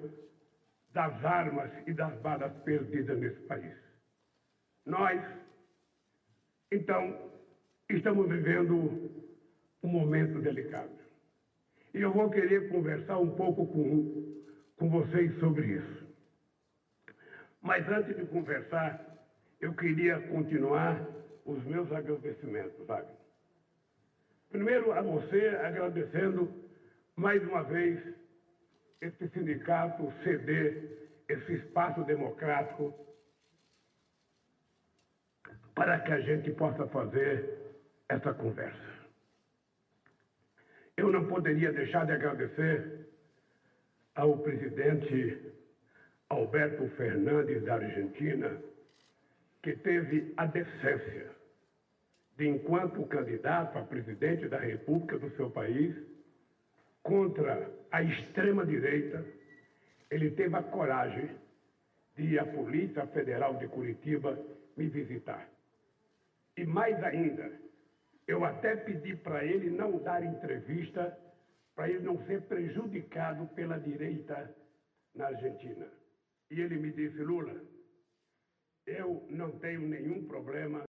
[0.92, 3.76] das armas e das balas perdidas nesse país.
[4.84, 5.22] Nós,
[6.72, 7.30] então,
[7.88, 9.12] estamos vivendo
[9.84, 10.97] um momento delicado.
[11.94, 14.44] E eu vou querer conversar um pouco com,
[14.78, 16.08] com vocês sobre isso.
[17.62, 19.04] Mas antes de conversar,
[19.60, 21.06] eu queria continuar
[21.46, 23.08] os meus agradecimentos, sabe?
[24.50, 26.54] Primeiro a você, agradecendo
[27.16, 28.00] mais uma vez
[29.02, 30.98] esse sindicato ceder
[31.28, 32.94] esse espaço democrático
[35.76, 37.76] para que a gente possa fazer
[38.10, 38.87] essa conversa.
[40.98, 43.08] Eu não poderia deixar de agradecer
[44.16, 45.54] ao presidente
[46.28, 48.60] Alberto Fernandes da Argentina,
[49.62, 51.30] que teve a decência
[52.36, 55.96] de, enquanto candidato a presidente da República do seu país,
[57.04, 59.24] contra a extrema-direita,
[60.10, 61.30] ele teve a coragem
[62.16, 64.38] de ir à Polícia Federal de Curitiba
[64.76, 65.48] me visitar.
[66.58, 67.52] E mais ainda,
[68.28, 71.18] eu até pedi para ele não dar entrevista,
[71.74, 74.54] para ele não ser prejudicado pela direita
[75.16, 75.88] na Argentina.
[76.52, 77.56] E ele me disse, Lula,
[78.86, 80.87] eu não tenho nenhum problema